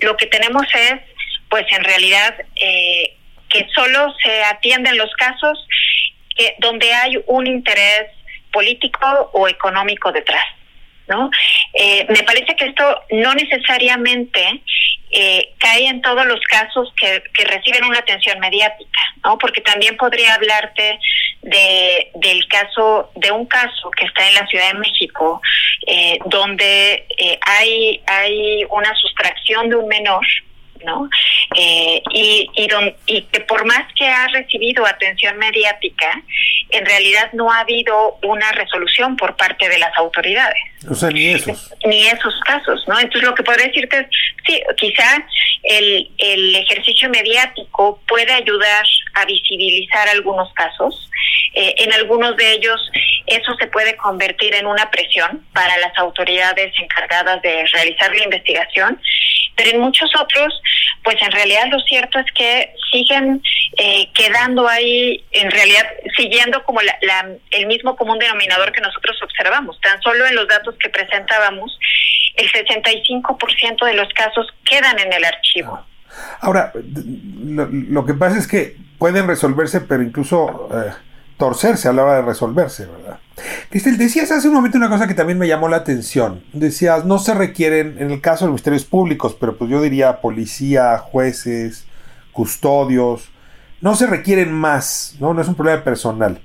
lo 0.00 0.16
que 0.16 0.26
tenemos 0.26 0.66
es, 0.74 1.00
pues 1.48 1.64
en 1.70 1.84
realidad, 1.84 2.34
eh, 2.56 3.16
que 3.48 3.68
solo 3.74 4.14
se 4.22 4.44
atienden 4.44 4.96
los 4.96 5.12
casos 5.14 5.66
que, 6.36 6.54
donde 6.58 6.92
hay 6.92 7.16
un 7.26 7.46
interés 7.46 8.10
político 8.52 9.30
o 9.32 9.48
económico 9.48 10.12
detrás. 10.12 10.44
¿No? 11.08 11.30
Eh, 11.74 12.06
me 12.08 12.22
parece 12.22 12.54
que 12.56 12.66
esto 12.66 13.02
no 13.10 13.34
necesariamente 13.34 14.62
eh, 15.10 15.54
cae 15.58 15.86
en 15.86 16.02
todos 16.02 16.26
los 16.26 16.40
casos 16.40 16.92
que, 17.00 17.22
que, 17.32 17.44
reciben 17.44 17.84
una 17.84 18.00
atención 18.00 18.40
mediática, 18.40 19.00
¿no? 19.24 19.38
Porque 19.38 19.60
también 19.60 19.96
podría 19.96 20.34
hablarte 20.34 20.98
de, 21.42 22.10
del 22.14 22.46
caso, 22.48 23.10
de 23.14 23.30
un 23.30 23.46
caso 23.46 23.90
que 23.92 24.04
está 24.04 24.28
en 24.28 24.34
la 24.34 24.46
Ciudad 24.48 24.72
de 24.72 24.78
México, 24.80 25.40
eh, 25.86 26.18
donde 26.26 27.06
eh, 27.18 27.38
hay, 27.40 28.02
hay 28.06 28.64
una 28.68 28.94
sustracción 28.96 29.68
de 29.68 29.76
un 29.76 29.86
menor, 29.86 30.26
¿no? 30.84 31.08
Eh, 31.56 32.02
y, 32.12 32.50
y, 32.54 32.68
y 33.06 33.22
que 33.22 33.40
por 33.40 33.64
más 33.64 33.84
que 33.94 34.06
ha 34.06 34.26
recibido 34.28 34.86
atención 34.86 35.36
mediática, 35.38 36.22
en 36.70 36.84
realidad 36.84 37.30
no 37.32 37.50
ha 37.50 37.60
habido 37.60 38.18
una 38.22 38.50
resolución 38.52 39.16
por 39.16 39.36
parte 39.36 39.68
de 39.68 39.78
las 39.78 39.96
autoridades. 39.96 40.60
O 40.90 40.94
sea, 40.94 41.10
ni 41.10 41.26
esos. 41.28 41.72
Ni 41.84 42.06
esos 42.06 42.38
casos, 42.40 42.84
¿no? 42.86 42.98
Entonces 42.98 43.22
lo 43.22 43.34
que 43.34 43.42
podría 43.42 43.66
decirte 43.66 43.98
es, 43.98 44.06
sí, 44.46 44.60
quizá 44.76 45.24
el, 45.62 46.10
el 46.18 46.56
ejercicio 46.56 47.08
mediático 47.08 48.00
puede 48.06 48.32
ayudar 48.32 48.84
a 49.14 49.24
visibilizar 49.24 50.08
algunos 50.08 50.52
casos. 50.54 51.10
Eh, 51.54 51.74
en 51.78 51.92
algunos 51.94 52.36
de 52.36 52.52
ellos 52.52 52.78
eso 53.26 53.54
se 53.56 53.66
puede 53.68 53.96
convertir 53.96 54.54
en 54.54 54.66
una 54.66 54.90
presión 54.90 55.44
para 55.52 55.76
las 55.78 55.96
autoridades 55.98 56.72
encargadas 56.78 57.42
de 57.42 57.66
realizar 57.72 58.14
la 58.14 58.24
investigación, 58.24 59.00
pero 59.56 59.70
en 59.70 59.80
muchos 59.80 60.10
otros, 60.20 60.60
pues 61.02 61.16
en 61.20 61.32
realidad 61.32 61.64
lo 61.70 61.80
cierto 61.80 62.18
es 62.18 62.26
que 62.32 62.74
siguen 62.92 63.42
eh, 63.78 64.08
quedando 64.14 64.68
ahí, 64.68 65.24
en 65.32 65.50
realidad 65.50 65.86
siguiendo 66.16 66.62
como 66.64 66.80
la, 66.82 67.26
el 67.50 67.66
mismo 67.66 67.96
común 67.96 68.18
denominador 68.18 68.72
que 68.72 68.80
nosotros 68.80 69.16
observamos. 69.22 69.80
Tan 69.80 70.00
solo 70.02 70.26
en 70.26 70.34
los 70.34 70.46
datos 70.46 70.74
que 70.78 70.90
presentábamos, 70.90 71.78
el 72.36 72.50
65% 72.52 73.84
de 73.84 73.94
los 73.94 74.12
casos 74.12 74.46
quedan 74.64 74.98
en 74.98 75.12
el 75.12 75.24
archivo. 75.24 75.84
Ahora, 76.40 76.72
lo, 76.74 78.06
que 78.06 78.14
pasa 78.14 78.38
es 78.38 78.46
que 78.46 78.76
pueden 78.98 79.26
resolverse, 79.26 79.80
pero 79.80 80.02
incluso 80.02 80.68
eh, 80.72 80.92
torcerse 81.36 81.88
a 81.88 81.92
la 81.92 82.04
hora 82.04 82.14
de 82.16 82.22
resolverse, 82.22 82.86
¿verdad? 82.86 83.18
Cristel, 83.68 83.98
decías 83.98 84.30
hace 84.30 84.48
un 84.48 84.54
momento 84.54 84.78
una 84.78 84.88
cosa 84.88 85.06
que 85.06 85.14
también 85.14 85.38
me 85.38 85.48
llamó 85.48 85.68
la 85.68 85.76
atención. 85.76 86.42
Decías, 86.52 87.04
no 87.04 87.18
se 87.18 87.34
requieren, 87.34 87.96
en 87.98 88.10
el 88.10 88.20
caso 88.20 88.44
de 88.44 88.48
los 88.48 88.54
ministerios 88.54 88.84
públicos, 88.84 89.36
pero 89.38 89.58
pues 89.58 89.70
yo 89.70 89.82
diría 89.82 90.20
policía, 90.20 90.96
jueces, 90.98 91.84
custodios, 92.32 93.28
no 93.80 93.94
se 93.94 94.06
requieren 94.06 94.52
más, 94.52 95.16
¿no? 95.20 95.34
No 95.34 95.42
es 95.42 95.48
un 95.48 95.54
problema 95.54 95.84
personal. 95.84 96.40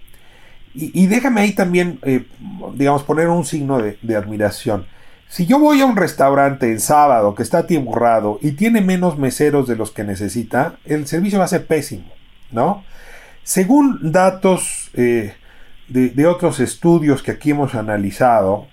Y, 0.73 1.07
déjame 1.07 1.41
ahí 1.41 1.51
también, 1.51 1.99
eh, 2.03 2.25
digamos, 2.75 3.03
poner 3.03 3.27
un 3.27 3.43
signo 3.43 3.79
de, 3.81 3.97
de, 4.01 4.15
admiración. 4.15 4.85
Si 5.27 5.45
yo 5.45 5.59
voy 5.59 5.81
a 5.81 5.85
un 5.85 5.97
restaurante 5.97 6.71
en 6.71 6.79
sábado 6.79 7.35
que 7.35 7.43
está 7.43 7.59
atiburrado 7.59 8.39
y 8.41 8.53
tiene 8.53 8.79
menos 8.79 9.17
meseros 9.17 9.67
de 9.67 9.75
los 9.75 9.91
que 9.91 10.05
necesita, 10.05 10.75
el 10.85 11.07
servicio 11.07 11.39
va 11.39 11.45
a 11.45 11.49
ser 11.49 11.67
pésimo, 11.67 12.09
¿no? 12.51 12.85
Según 13.51 14.13
datos 14.13 14.91
eh, 14.93 15.33
de, 15.89 16.25
otros 16.25 16.61
estudios 16.61 17.21
que 17.21 17.31
aquí 17.31 17.51
hemos 17.51 17.75
analizado, 17.75 18.69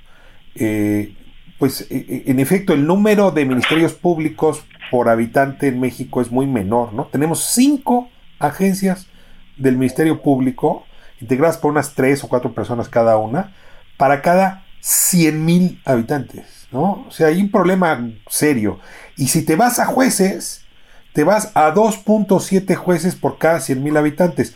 eh, 0.54 1.16
pues 1.58 1.88
e, 1.90 1.96
e, 1.96 2.30
en 2.30 2.38
efecto 2.38 2.74
el 2.74 2.86
número 2.86 3.32
de 3.32 3.44
ministerios 3.44 3.94
públicos 3.94 4.62
por 4.92 5.08
habitante 5.08 5.66
en 5.66 5.80
México 5.80 6.20
es 6.20 6.30
muy 6.30 6.46
menor, 6.46 6.94
¿no? 6.94 7.06
Tenemos 7.06 7.42
cinco 7.42 8.08
agencias 8.38 9.08
del 9.56 9.76
Ministerio 9.76 10.22
Público, 10.22 10.86
integradas 11.20 11.58
por 11.58 11.72
unas 11.72 11.94
tres 11.94 12.22
o 12.22 12.28
cuatro 12.28 12.54
personas 12.54 12.88
cada 12.88 13.16
una, 13.18 13.56
para 13.96 14.22
cada 14.22 14.64
100 14.78 15.44
mil 15.44 15.82
habitantes, 15.86 16.68
¿no? 16.70 17.04
O 17.08 17.10
sea, 17.10 17.26
hay 17.26 17.40
un 17.40 17.50
problema 17.50 18.12
serio. 18.28 18.78
Y 19.16 19.26
si 19.26 19.44
te 19.44 19.56
vas 19.56 19.80
a 19.80 19.86
jueces, 19.86 20.64
te 21.14 21.24
vas 21.24 21.50
a 21.54 21.74
2.7 21.74 22.76
jueces 22.76 23.16
por 23.16 23.38
cada 23.38 23.58
100 23.58 23.82
mil 23.82 23.96
habitantes. 23.96 24.54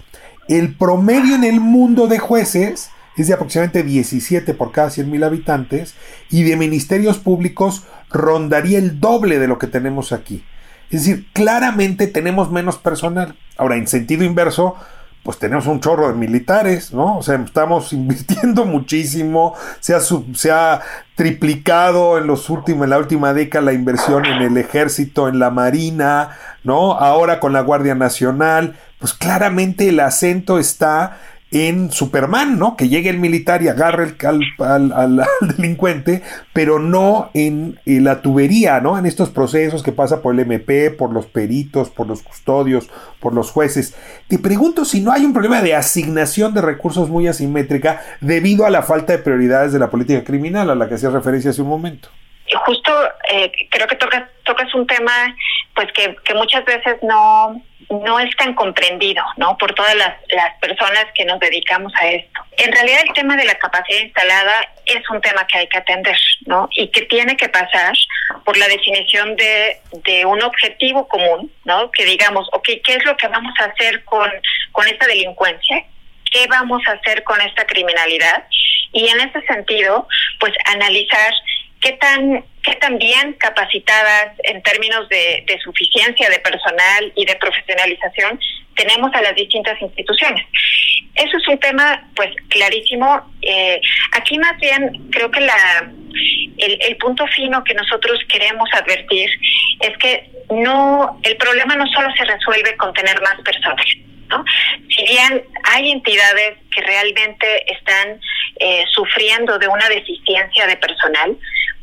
El 0.53 0.75
promedio 0.75 1.35
en 1.35 1.45
el 1.45 1.61
mundo 1.61 2.09
de 2.09 2.19
jueces 2.19 2.91
es 3.17 3.27
de 3.27 3.33
aproximadamente 3.33 3.85
17 3.85 4.53
por 4.53 4.71
cada 4.71 4.91
100 4.91 5.11
mil 5.11 5.25
habitantes 5.25 5.95
y 6.29 6.43
de 6.43 6.57
ministerios 6.57 7.17
públicos 7.17 7.85
rondaría 8.11 8.77
el 8.77 9.01
doble 9.01 9.39
de 9.39 9.49
lo 9.49 9.59
que 9.59 9.67
tenemos 9.67 10.13
aquí. 10.13 10.45
Es 10.91 11.07
decir, 11.07 11.27
claramente 11.33 12.07
tenemos 12.07 12.51
menos 12.51 12.77
personal. 12.77 13.35
Ahora, 13.57 13.77
en 13.77 13.87
sentido 13.87 14.25
inverso, 14.25 14.77
pues 15.23 15.39
tenemos 15.39 15.67
un 15.67 15.81
chorro 15.81 16.09
de 16.09 16.15
militares, 16.15 16.93
¿no? 16.93 17.19
O 17.19 17.23
sea, 17.23 17.37
estamos 17.37 17.93
invirtiendo 17.93 18.65
muchísimo, 18.65 19.55
se 19.81 19.95
ha, 19.95 20.01
se 20.01 20.51
ha 20.51 20.81
triplicado 21.15 22.19
en, 22.19 22.27
los 22.27 22.51
últimos, 22.51 22.85
en 22.85 22.91
la 22.91 22.99
última 22.99 23.33
década 23.33 23.67
la 23.67 23.73
inversión 23.73 24.25
en 24.27 24.43
el 24.43 24.57
ejército, 24.57 25.29
en 25.29 25.39
la 25.39 25.51
marina, 25.51 26.37
¿no? 26.65 26.93
Ahora 26.93 27.39
con 27.39 27.53
la 27.53 27.61
Guardia 27.61 27.95
Nacional, 27.95 28.77
pues 28.99 29.15
claramente 29.15 29.89
el 29.89 30.01
acento 30.01 30.59
está 30.59 31.19
en 31.53 31.93
Superman, 31.93 32.59
¿no? 32.59 32.77
Que 32.77 32.89
llegue 32.89 33.11
el 33.11 33.19
militar 33.19 33.63
y 33.63 33.69
agarre 33.69 34.15
al, 34.59 35.23
delincuente, 35.41 36.23
pero 36.53 36.79
no 36.79 37.31
en, 37.35 37.79
la 37.85 38.23
tubería, 38.23 38.81
¿no? 38.81 38.99
En 38.99 39.07
estos 39.07 39.31
procesos 39.31 39.83
que 39.83 39.93
pasa 39.93 40.23
por 40.23 40.35
el 40.35 40.41
MP, 40.41 40.91
por 40.91 41.13
los 41.13 41.27
peritos, 41.27 41.91
por 41.91 42.07
los 42.07 42.23
custodios, 42.23 42.89
por 43.21 43.35
los 43.35 43.51
jueces. 43.51 43.97
Te 44.29 44.39
pregunto 44.39 44.85
si 44.85 45.01
no 45.01 45.13
hay 45.13 45.25
un 45.25 45.33
problema 45.33 45.61
de 45.61 45.75
asignación 45.75 46.55
de 46.55 46.63
recursos 46.63 47.11
muy 47.11 47.29
asimétrica 47.29 48.01
debido 48.21 48.67
a 48.67 48.71
la 48.71 48.83
falta 48.83 49.13
de 49.13 49.19
prioridades 49.19 49.73
de 49.73 49.79
la 49.79 49.91
política 49.91 50.25
criminal 50.25 50.71
a 50.71 50.75
la 50.75 50.89
que 50.89 50.95
hacía 50.95 51.11
referencia 51.11 51.51
hace 51.51 51.63
un 51.63 51.69
momento 51.69 52.09
justo 52.67 52.93
eh, 53.31 53.51
creo 53.71 53.87
que 53.87 53.97
tocas 53.97 54.25
tocas 54.45 54.75
un 54.75 54.87
tema 54.87 55.13
pues 55.75 55.89
que, 55.93 56.15
que 56.25 56.35
muchas 56.35 56.65
veces 56.65 56.97
no 57.03 57.61
no 57.91 58.19
es 58.21 58.35
tan 58.37 58.55
comprendido, 58.55 59.23
¿no? 59.37 59.57
Por 59.59 59.75
todas 59.75 59.95
las, 59.95 60.15
las 60.31 60.59
personas 60.61 61.07
que 61.15 61.25
nos 61.25 61.39
dedicamos 61.41 61.93
a 62.01 62.09
esto. 62.09 62.41
En 62.57 62.73
realidad 62.73 63.01
el 63.07 63.15
tema 63.15 63.37
de 63.37 63.45
la 63.45 63.55
capacidad 63.55 64.01
instalada 64.01 64.69
es 64.87 65.09
un 65.11 65.21
tema 65.21 65.47
que 65.47 65.59
hay 65.59 65.69
que 65.69 65.79
atender, 65.79 66.17
¿no? 66.47 66.69
Y 66.77 66.89
que 66.89 67.03
tiene 67.03 67.37
que 67.37 67.49
pasar 67.49 67.93
por 68.45 68.57
la 68.57 68.69
definición 68.69 69.37
de, 69.37 69.81
de 70.05 70.25
un 70.25 70.43
objetivo 70.43 71.07
común, 71.09 71.53
¿no? 71.65 71.91
Que 71.91 72.05
digamos, 72.05 72.49
ok, 72.53 72.69
¿qué 72.85 72.95
es 72.95 73.05
lo 73.05 73.17
que 73.17 73.29
vamos 73.29 73.55
a 73.61 73.65
hacer 73.65 74.05
con, 74.05 74.31
con 74.73 74.87
esta 74.87 75.07
delincuencia? 75.07 75.85
¿Qué 76.31 76.47
vamos 76.49 76.83
a 76.87 76.93
hacer 76.93 77.23
con 77.25 77.41
esta 77.41 77.67
criminalidad? 77.67 78.47
Y 78.93 79.09
en 79.09 79.21
ese 79.21 79.41
sentido, 79.43 80.07
pues 80.39 80.53
analizar 80.67 81.33
qué 81.83 81.93
tan, 81.95 82.45
qué 82.63 82.75
tan 82.77 82.99
bien 82.99 83.35
capacitadas 83.35 84.33
en 84.45 84.63
términos 84.63 85.09
de, 85.09 85.45
suficiencia 85.63 86.31
de 86.31 86.39
personal 86.39 87.13
y 87.15 87.25
de 87.25 87.37
profesionalización 87.37 88.41
tenemos 88.75 89.13
a 89.15 89.21
las 89.21 89.35
distintas 89.35 89.81
instituciones. 89.83 90.47
Eso 91.15 91.37
es 91.37 91.49
un 91.49 91.59
tema, 91.59 92.09
pues, 92.17 92.31
clarísimo. 92.49 93.21
Eh, 93.43 93.81
aquí 94.13 94.39
más 94.39 94.57
bien 94.59 95.11
creo 95.11 95.31
que 95.31 95.41
la 95.41 95.93
el, 96.59 96.79
el 96.81 96.97
punto 96.97 97.27
fino 97.29 97.63
que 97.65 97.75
nosotros 97.75 98.19
queremos 98.29 98.69
advertir 98.73 99.31
es 99.81 99.97
que 99.99 100.31
no 100.51 101.21
el 101.23 101.37
problema 101.37 101.77
no 101.77 101.87
solo 101.89 102.09
se 102.17 102.25
resuelve 102.25 102.77
con 102.77 102.93
tener 102.95 103.21
más 103.21 103.41
personal. 103.43 103.87
¿no? 104.29 104.45
Si 104.89 105.05
bien 105.05 105.45
hay 105.65 105.91
entidades 105.91 106.57
que 106.75 106.81
realmente 106.83 107.73
están 107.73 108.21
eh, 108.61 108.85
sufriendo 108.93 109.59
de 109.59 109.69
una 109.69 109.89
deficiencia 109.89 110.67
de 110.67 110.77
personal, 110.77 111.37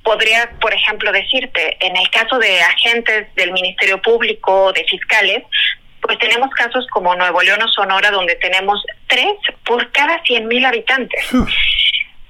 podría, 0.10 0.50
por 0.60 0.74
ejemplo, 0.74 1.12
decirte, 1.12 1.78
en 1.82 1.96
el 1.96 2.10
caso 2.10 2.40
de 2.40 2.60
agentes 2.62 3.28
del 3.36 3.52
Ministerio 3.52 4.02
Público, 4.02 4.74
de 4.74 4.84
fiscales, 4.86 5.44
pues 6.02 6.18
tenemos 6.18 6.50
casos 6.50 6.88
como 6.92 7.16
Nuevo 7.16 7.44
León 7.44 7.62
o 7.62 7.68
Sonora, 7.68 8.10
donde 8.10 8.34
tenemos 8.38 8.84
tres 9.06 9.36
por 9.64 9.92
cada 9.92 10.20
100 10.24 10.48
mil 10.48 10.66
habitantes. 10.66 11.24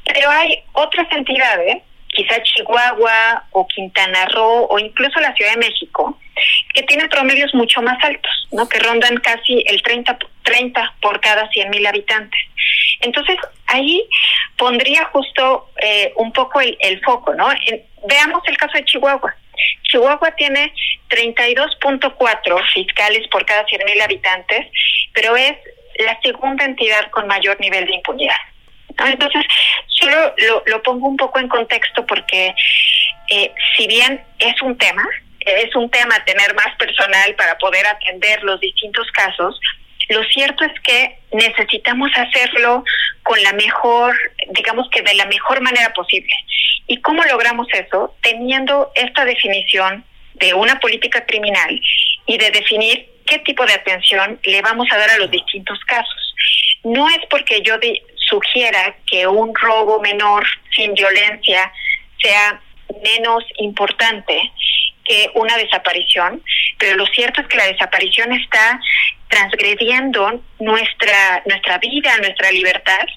Pero 0.05 0.29
hay 0.29 0.61
otras 0.73 1.07
entidades, 1.13 1.77
quizá 2.09 2.43
Chihuahua 2.43 3.45
o 3.51 3.65
Quintana 3.65 4.25
Roo 4.25 4.67
o 4.69 4.77
incluso 4.77 5.17
la 5.21 5.33
Ciudad 5.35 5.53
de 5.53 5.65
México, 5.69 6.19
que 6.73 6.83
tienen 6.83 7.07
promedios 7.07 7.53
mucho 7.53 7.81
más 7.81 8.03
altos, 8.03 8.47
¿no? 8.51 8.67
que 8.67 8.79
rondan 8.79 9.15
casi 9.17 9.63
el 9.67 9.81
30, 9.81 10.17
30 10.43 10.95
por 11.01 11.21
cada 11.21 11.47
100 11.47 11.69
mil 11.69 11.87
habitantes. 11.87 12.41
Entonces, 13.01 13.37
ahí 13.67 14.07
pondría 14.57 15.05
justo 15.05 15.69
eh, 15.81 16.11
un 16.15 16.31
poco 16.31 16.61
el, 16.61 17.01
foco, 17.03 17.33
¿no? 17.33 17.47
veamos 18.07 18.41
el 18.47 18.57
caso 18.57 18.77
de 18.77 18.85
Chihuahua. 18.85 19.35
Chihuahua 19.83 20.31
tiene 20.31 20.73
32.4 21.09 22.73
fiscales 22.73 23.27
por 23.29 23.45
cada 23.45 23.65
100.000 23.65 24.01
habitantes, 24.03 24.67
pero 25.13 25.35
es 25.35 25.53
la 25.99 26.19
segunda 26.21 26.65
entidad 26.65 27.09
con 27.11 27.27
mayor 27.27 27.59
nivel 27.59 27.85
de 27.85 27.95
impunidad. 27.95 28.37
Entonces, 29.05 29.45
solo 29.87 30.33
lo, 30.65 30.83
pongo 30.83 31.07
un 31.07 31.17
poco 31.17 31.39
en 31.39 31.47
contexto 31.47 32.05
porque 32.05 32.53
eh, 33.29 33.53
si 33.75 33.87
bien 33.87 34.21
es 34.39 34.61
un 34.61 34.77
tema, 34.77 35.07
es 35.39 35.73
un 35.75 35.89
tema 35.89 36.23
tener 36.25 36.53
más 36.53 36.75
personal 36.77 37.33
para 37.35 37.57
poder 37.57 37.85
atender 37.87 38.43
los 38.43 38.59
distintos 38.59 39.09
casos, 39.11 39.59
lo 40.09 40.23
cierto 40.25 40.63
es 40.65 40.79
que 40.81 41.19
necesitamos 41.31 42.11
hacerlo 42.15 42.83
con 43.23 43.41
la 43.43 43.53
mejor, 43.53 44.15
digamos 44.49 44.89
que 44.89 45.03
de 45.03 45.13
la 45.13 45.25
mejor 45.25 45.61
manera 45.61 45.93
posible. 45.93 46.33
¿Y 46.87 46.97
cómo 47.01 47.23
logramos 47.23 47.67
eso? 47.71 48.15
Teniendo 48.21 48.91
esta 48.95 49.23
definición 49.23 50.03
de 50.33 50.53
una 50.55 50.79
política 50.79 51.25
criminal 51.25 51.79
y 52.25 52.37
de 52.37 52.49
definir 52.49 53.07
qué 53.27 53.37
tipo 53.39 53.65
de 53.65 53.73
atención 53.73 54.39
le 54.43 54.61
vamos 54.61 54.87
a 54.91 54.97
dar 54.97 55.11
a 55.11 55.17
los 55.19 55.29
distintos 55.29 55.79
casos. 55.85 56.35
No 56.83 57.07
es 57.07 57.19
porque 57.29 57.61
yo 57.61 57.75
sugiera 58.15 58.95
que 59.05 59.27
un 59.27 59.53
robo 59.53 59.99
menor 60.01 60.43
sin 60.75 60.93
violencia 60.95 61.71
sea 62.19 62.59
menos 63.03 63.43
importante 63.57 64.51
que 65.09 65.31
una 65.33 65.57
desaparición, 65.57 66.43
pero 66.77 66.95
lo 66.95 67.07
cierto 67.07 67.41
es 67.41 67.47
que 67.47 67.57
la 67.57 67.65
desaparición 67.65 68.31
está 68.31 68.79
transgrediendo 69.27 70.39
nuestra, 70.59 71.41
nuestra 71.47 71.79
vida, 71.79 72.15
nuestra 72.19 72.51
libertad. 72.51 73.07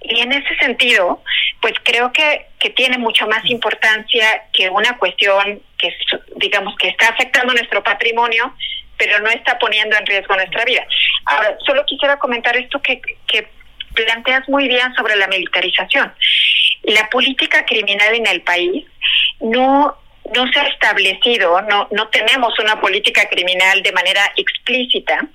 Y 0.00 0.20
en 0.20 0.32
ese 0.32 0.56
sentido, 0.56 1.22
pues 1.60 1.74
creo 1.82 2.12
que, 2.14 2.46
que 2.58 2.70
tiene 2.70 2.96
mucho 2.96 3.26
más 3.26 3.44
importancia 3.44 4.44
que 4.54 4.70
una 4.70 4.96
cuestión 4.96 5.60
que, 5.76 5.94
digamos, 6.36 6.74
que 6.76 6.88
está 6.88 7.08
afectando 7.08 7.52
nuestro 7.52 7.82
patrimonio, 7.82 8.54
pero 8.96 9.20
no 9.20 9.28
está 9.28 9.58
poniendo 9.58 9.96
en 9.98 10.06
riesgo 10.06 10.34
nuestra 10.34 10.64
vida. 10.64 10.86
Ahora, 11.26 11.58
solo 11.66 11.84
quisiera 11.84 12.18
comentar 12.18 12.56
esto 12.56 12.80
que, 12.80 13.02
que 13.26 13.48
planteas 13.94 14.48
muy 14.48 14.66
bien 14.66 14.94
sobre 14.94 15.14
la 15.16 15.26
militarización. 15.26 16.10
La 16.84 17.06
política 17.10 17.66
criminal 17.66 18.14
en 18.14 18.26
el 18.28 18.40
país 18.40 18.86
no 19.40 19.94
no 20.34 20.50
se 20.52 20.60
ha 20.60 20.66
establecido, 20.68 21.60
no 21.62 21.88
no 21.90 22.08
tenemos 22.08 22.58
una 22.58 22.80
política 22.80 23.28
criminal 23.28 23.82
de 23.82 23.92
manera 23.92 24.22
explícita 24.36 25.28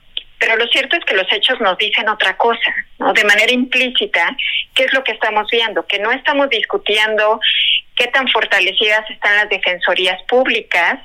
pero 0.44 0.58
lo 0.58 0.68
cierto 0.68 0.98
es 0.98 1.06
que 1.06 1.14
los 1.14 1.32
hechos 1.32 1.62
nos 1.62 1.78
dicen 1.78 2.10
otra 2.10 2.36
cosa, 2.36 2.76
¿no? 3.00 3.14
De 3.14 3.24
manera 3.24 3.50
implícita, 3.50 4.36
¿qué 4.76 4.84
es 4.84 4.94
lo 4.94 5.02
que 5.02 5.14
estamos 5.14 5.48
viendo? 5.50 5.88
Que 5.88 6.00
no 6.00 6.12
estamos 6.12 6.50
discutiendo 6.50 7.40
qué 7.96 8.08
tan 8.08 8.28
fortalecidas 8.28 9.10
están 9.10 9.38
las 9.38 9.48
defensorías 9.48 10.22
públicas 10.24 11.00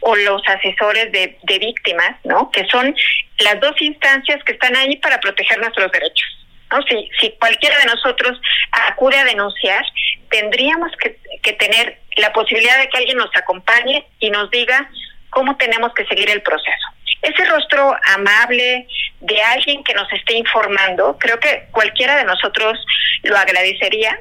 o 0.00 0.14
los 0.14 0.42
asesores 0.46 1.10
de, 1.10 1.38
de 1.42 1.58
víctimas, 1.58 2.16
¿no? 2.24 2.50
Que 2.50 2.66
son 2.66 2.94
las 3.38 3.58
dos 3.60 3.80
instancias 3.80 4.44
que 4.44 4.52
están 4.52 4.76
ahí 4.76 4.98
para 4.98 5.20
proteger 5.20 5.58
nuestros 5.58 5.90
derechos. 5.90 6.46
¿no? 6.70 6.82
Si, 6.82 7.08
si 7.18 7.30
cualquiera 7.40 7.78
de 7.78 7.86
nosotros 7.86 8.38
acude 8.72 9.16
a 9.16 9.24
denunciar, 9.24 9.86
tendríamos 10.28 10.92
que, 11.00 11.16
que 11.42 11.54
tener 11.54 12.01
la 12.16 12.32
posibilidad 12.32 12.78
de 12.78 12.88
que 12.88 12.98
alguien 12.98 13.18
nos 13.18 13.34
acompañe 13.36 14.06
y 14.18 14.30
nos 14.30 14.50
diga 14.50 14.88
cómo 15.30 15.56
tenemos 15.56 15.92
que 15.94 16.04
seguir 16.06 16.30
el 16.30 16.42
proceso. 16.42 16.88
Ese 17.22 17.44
rostro 17.44 17.94
amable 18.14 18.86
de 19.20 19.42
alguien 19.42 19.84
que 19.84 19.94
nos 19.94 20.12
esté 20.12 20.34
informando, 20.34 21.16
creo 21.18 21.38
que 21.38 21.68
cualquiera 21.70 22.16
de 22.16 22.24
nosotros 22.24 22.78
lo 23.22 23.36
agradecería. 23.36 24.18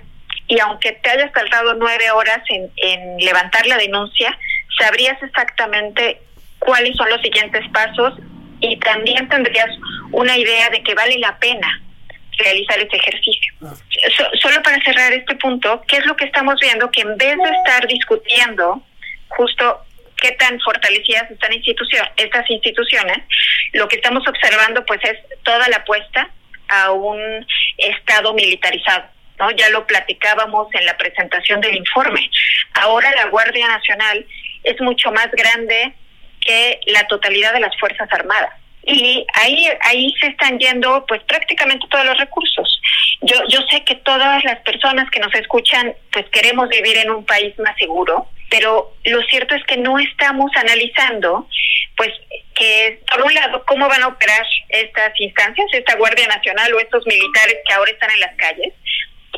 Y 0.48 0.60
aunque 0.60 0.92
te 0.94 1.10
hayas 1.10 1.32
tardado 1.32 1.74
nueve 1.76 2.12
horas 2.12 2.40
en, 2.50 2.70
en 2.76 3.18
levantar 3.18 3.66
la 3.66 3.78
denuncia, 3.78 4.38
sabrías 4.78 5.22
exactamente 5.24 6.22
cuáles 6.60 6.96
son 6.96 7.10
los 7.10 7.22
siguientes 7.22 7.68
pasos 7.72 8.14
y 8.60 8.78
también 8.78 9.28
tendrías 9.28 9.70
una 10.12 10.38
idea 10.38 10.70
de 10.70 10.84
que 10.84 10.94
vale 10.94 11.18
la 11.18 11.38
pena 11.40 11.82
realizar 12.38 12.80
ese 12.80 12.96
ejercicio. 12.96 13.54
Solo 14.42 14.62
para 14.64 14.82
cerrar 14.82 15.14
este 15.14 15.36
punto, 15.36 15.82
¿qué 15.88 15.98
es 15.98 16.06
lo 16.06 16.16
que 16.16 16.26
estamos 16.26 16.56
viendo? 16.60 16.90
Que 16.92 17.02
en 17.02 17.18
vez 17.18 17.38
de 17.38 17.50
estar 17.50 17.88
discutiendo 17.88 18.82
justo 19.30 19.82
qué 20.18 20.32
tan 20.34 20.60
fortalecidas 20.60 21.30
están 21.32 21.52
estas 22.18 22.50
instituciones, 22.50 23.18
lo 23.74 23.88
que 23.88 23.96
estamos 23.98 24.28
observando 24.28 24.86
pues 24.86 25.00
es 25.04 25.18
toda 25.44 25.68
la 25.70 25.78
apuesta 25.78 26.30
a 26.70 26.92
un 26.92 27.46
Estado 27.78 28.34
militarizado. 28.34 29.06
¿no? 29.40 29.52
Ya 29.52 29.70
lo 29.70 29.88
platicábamos 29.88 30.68
en 30.74 30.86
la 30.86 30.96
presentación 30.98 31.60
del 31.62 31.76
informe. 31.76 32.30
Ahora 32.74 33.12
la 33.16 33.26
Guardia 33.26 33.68
Nacional 33.68 34.26
es 34.64 34.80
mucho 34.82 35.12
más 35.12 35.30
grande 35.32 35.94
que 36.40 36.80
la 36.88 37.08
totalidad 37.08 37.54
de 37.54 37.60
las 37.60 37.76
Fuerzas 37.80 38.08
Armadas. 38.12 38.61
Y 38.84 39.26
ahí, 39.34 39.70
ahí 39.82 40.12
se 40.20 40.28
están 40.28 40.58
yendo 40.58 41.06
pues 41.08 41.22
prácticamente 41.24 41.86
todos 41.90 42.06
los 42.06 42.18
recursos. 42.18 42.82
Yo, 43.22 43.36
yo 43.48 43.60
sé 43.70 43.84
que 43.84 43.96
todas 43.96 44.44
las 44.44 44.60
personas 44.62 45.10
que 45.12 45.20
nos 45.20 45.34
escuchan 45.36 45.94
pues 46.12 46.26
queremos 46.32 46.68
vivir 46.70 46.98
en 46.98 47.12
un 47.12 47.26
país 47.26 47.58
más 47.60 47.78
seguro, 47.78 48.28
pero 48.50 48.94
lo 49.06 49.22
cierto 49.24 49.56
es 49.56 49.64
que 49.66 49.78
no 49.78 49.98
estamos 49.98 50.52
analizando, 50.56 51.48
pues, 51.96 52.10
que 52.54 53.02
por 53.10 53.24
un 53.24 53.34
lado, 53.34 53.64
cómo 53.66 53.88
van 53.88 54.04
a 54.04 54.08
operar 54.08 54.46
estas 54.68 55.18
instancias, 55.20 55.68
esta 55.72 55.96
Guardia 55.96 56.28
Nacional 56.28 56.74
o 56.74 56.80
estos 56.80 57.08
militares 57.08 57.60
que 57.66 57.74
ahora 57.74 57.92
están 57.92 58.12
en 58.12 58.20
las 58.20 58.36
calles, 58.36 58.74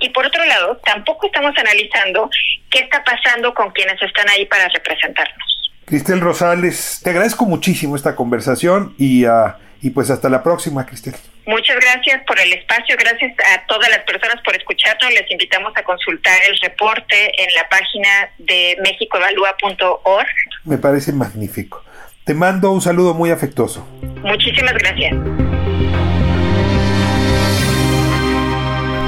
y 0.01 0.09
por 0.09 0.25
otro 0.25 0.43
lado, 0.45 0.77
tampoco 0.83 1.27
estamos 1.27 1.53
analizando 1.57 2.29
qué 2.71 2.79
está 2.79 3.03
pasando 3.03 3.53
con 3.53 3.71
quienes 3.71 4.01
están 4.01 4.27
ahí 4.29 4.45
para 4.47 4.67
representarnos. 4.69 5.52
Cristel 5.85 6.21
Rosales, 6.21 7.01
te 7.03 7.09
agradezco 7.09 7.45
muchísimo 7.45 7.95
esta 7.95 8.15
conversación 8.15 8.95
y, 8.97 9.25
uh, 9.25 9.53
y 9.81 9.89
pues 9.89 10.09
hasta 10.09 10.29
la 10.29 10.41
próxima, 10.41 10.85
Cristel. 10.85 11.15
Muchas 11.45 11.75
gracias 11.75 12.23
por 12.25 12.39
el 12.39 12.53
espacio, 12.53 12.95
gracias 12.97 13.33
a 13.53 13.65
todas 13.67 13.89
las 13.89 13.99
personas 13.99 14.41
por 14.45 14.55
escucharnos. 14.55 15.11
Les 15.11 15.29
invitamos 15.29 15.73
a 15.75 15.83
consultar 15.83 16.37
el 16.49 16.57
reporte 16.61 17.31
en 17.37 17.53
la 17.55 17.67
página 17.67 18.29
de 18.37 18.77
mexicoevalúa.org. 18.81 20.27
Me 20.63 20.77
parece 20.77 21.11
magnífico. 21.11 21.83
Te 22.23 22.33
mando 22.33 22.71
un 22.71 22.79
saludo 22.79 23.13
muy 23.13 23.31
afectuoso. 23.31 23.85
Muchísimas 24.21 24.73
gracias. 24.75 25.13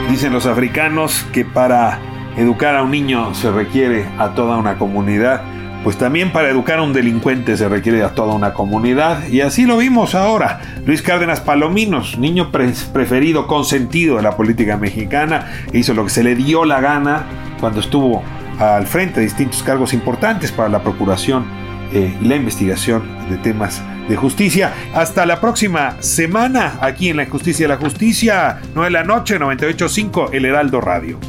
Dicen 0.10 0.34
los 0.34 0.46
africanos 0.46 1.26
que 1.34 1.46
para 1.46 2.00
educar 2.38 2.76
a 2.76 2.84
un 2.84 2.92
niño 2.92 3.34
se 3.34 3.50
requiere 3.50 4.06
a 4.20 4.34
toda 4.36 4.58
una 4.58 4.78
comunidad 4.78 5.42
pues 5.86 6.00
también 6.00 6.32
para 6.32 6.50
educar 6.50 6.80
a 6.80 6.82
un 6.82 6.94
delincuente 6.94 7.56
se 7.56 7.70
requiere 7.70 8.02
a 8.02 8.16
toda 8.16 8.34
una 8.34 8.56
comunidad 8.56 9.28
y 9.28 9.42
así 9.42 9.68
lo 9.68 9.78
vimos 9.78 10.16
ahora. 10.16 10.60
Luis 10.84 11.04
Cárdenas 11.04 11.42
Palominos, 11.42 12.18
niño 12.18 12.52
preferido, 12.52 13.46
consentido 13.46 14.16
de 14.16 14.24
la 14.24 14.36
política 14.36 14.78
mexicana, 14.78 15.46
hizo 15.74 15.94
lo 15.94 16.06
que 16.06 16.10
se 16.10 16.24
le 16.24 16.34
dio 16.34 16.66
la 16.66 16.82
gana 16.82 17.26
cuando 17.60 17.82
estuvo 17.82 18.24
al 18.58 18.88
frente 18.88 19.20
de 19.20 19.28
distintos 19.28 19.62
cargos 19.62 19.94
importantes 19.94 20.52
para 20.52 20.70
la 20.70 20.82
procuración 20.82 21.46
eh, 21.94 22.18
y 22.20 22.26
la 22.26 22.36
investigación 22.36 23.04
de 23.30 23.38
temas 23.38 23.84
de 24.10 24.16
justicia. 24.16 24.74
Hasta 24.96 25.28
la 25.28 25.40
próxima 25.40 26.02
semana 26.02 26.80
aquí 26.82 27.10
en 27.10 27.18
La 27.18 27.28
Justicia 27.28 27.68
de 27.68 27.76
la 27.76 27.80
Justicia, 27.80 28.58
9 28.74 28.86
de 28.86 28.92
la 28.92 29.04
noche, 29.04 29.40
98.5, 29.40 30.30
El 30.34 30.46
Heraldo 30.46 30.82
Radio. 30.82 31.20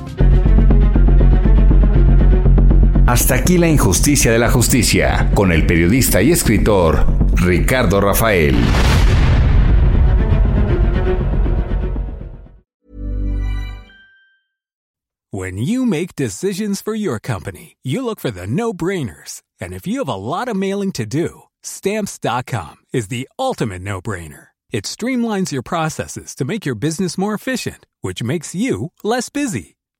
Hasta 3.07 3.37
aquí 3.37 3.57
la 3.57 3.69
injusticia 3.69 4.33
de 4.33 4.39
la 4.41 4.51
justicia, 4.51 5.31
con 5.33 5.53
el 5.53 5.65
periodista 5.65 6.21
y 6.23 6.33
escritor 6.33 7.07
Ricardo 7.37 8.01
Rafael. 8.01 8.57
When 15.31 15.57
you 15.59 15.87
make 15.87 16.17
decisions 16.17 16.83
for 16.83 16.97
your 16.97 17.21
company, 17.21 17.77
you 17.85 18.05
look 18.05 18.19
for 18.19 18.33
the 18.33 18.47
no-brainers. 18.47 19.43
And 19.61 19.73
if 19.73 19.87
you 19.87 20.01
have 20.01 20.09
a 20.09 20.17
lot 20.17 20.49
of 20.49 20.57
mailing 20.57 20.91
to 20.93 21.07
do, 21.07 21.43
stamps.com 21.63 22.77
is 22.93 23.07
the 23.07 23.29
ultimate 23.39 23.83
no-brainer. 23.83 24.49
It 24.73 24.85
streamlines 24.85 25.53
your 25.53 25.63
processes 25.63 26.35
to 26.37 26.45
make 26.45 26.67
your 26.67 26.75
business 26.75 27.17
more 27.17 27.35
efficient, 27.35 27.87
which 28.01 28.25
makes 28.25 28.53
you 28.55 28.91
less 29.05 29.29
busy. 29.29 29.76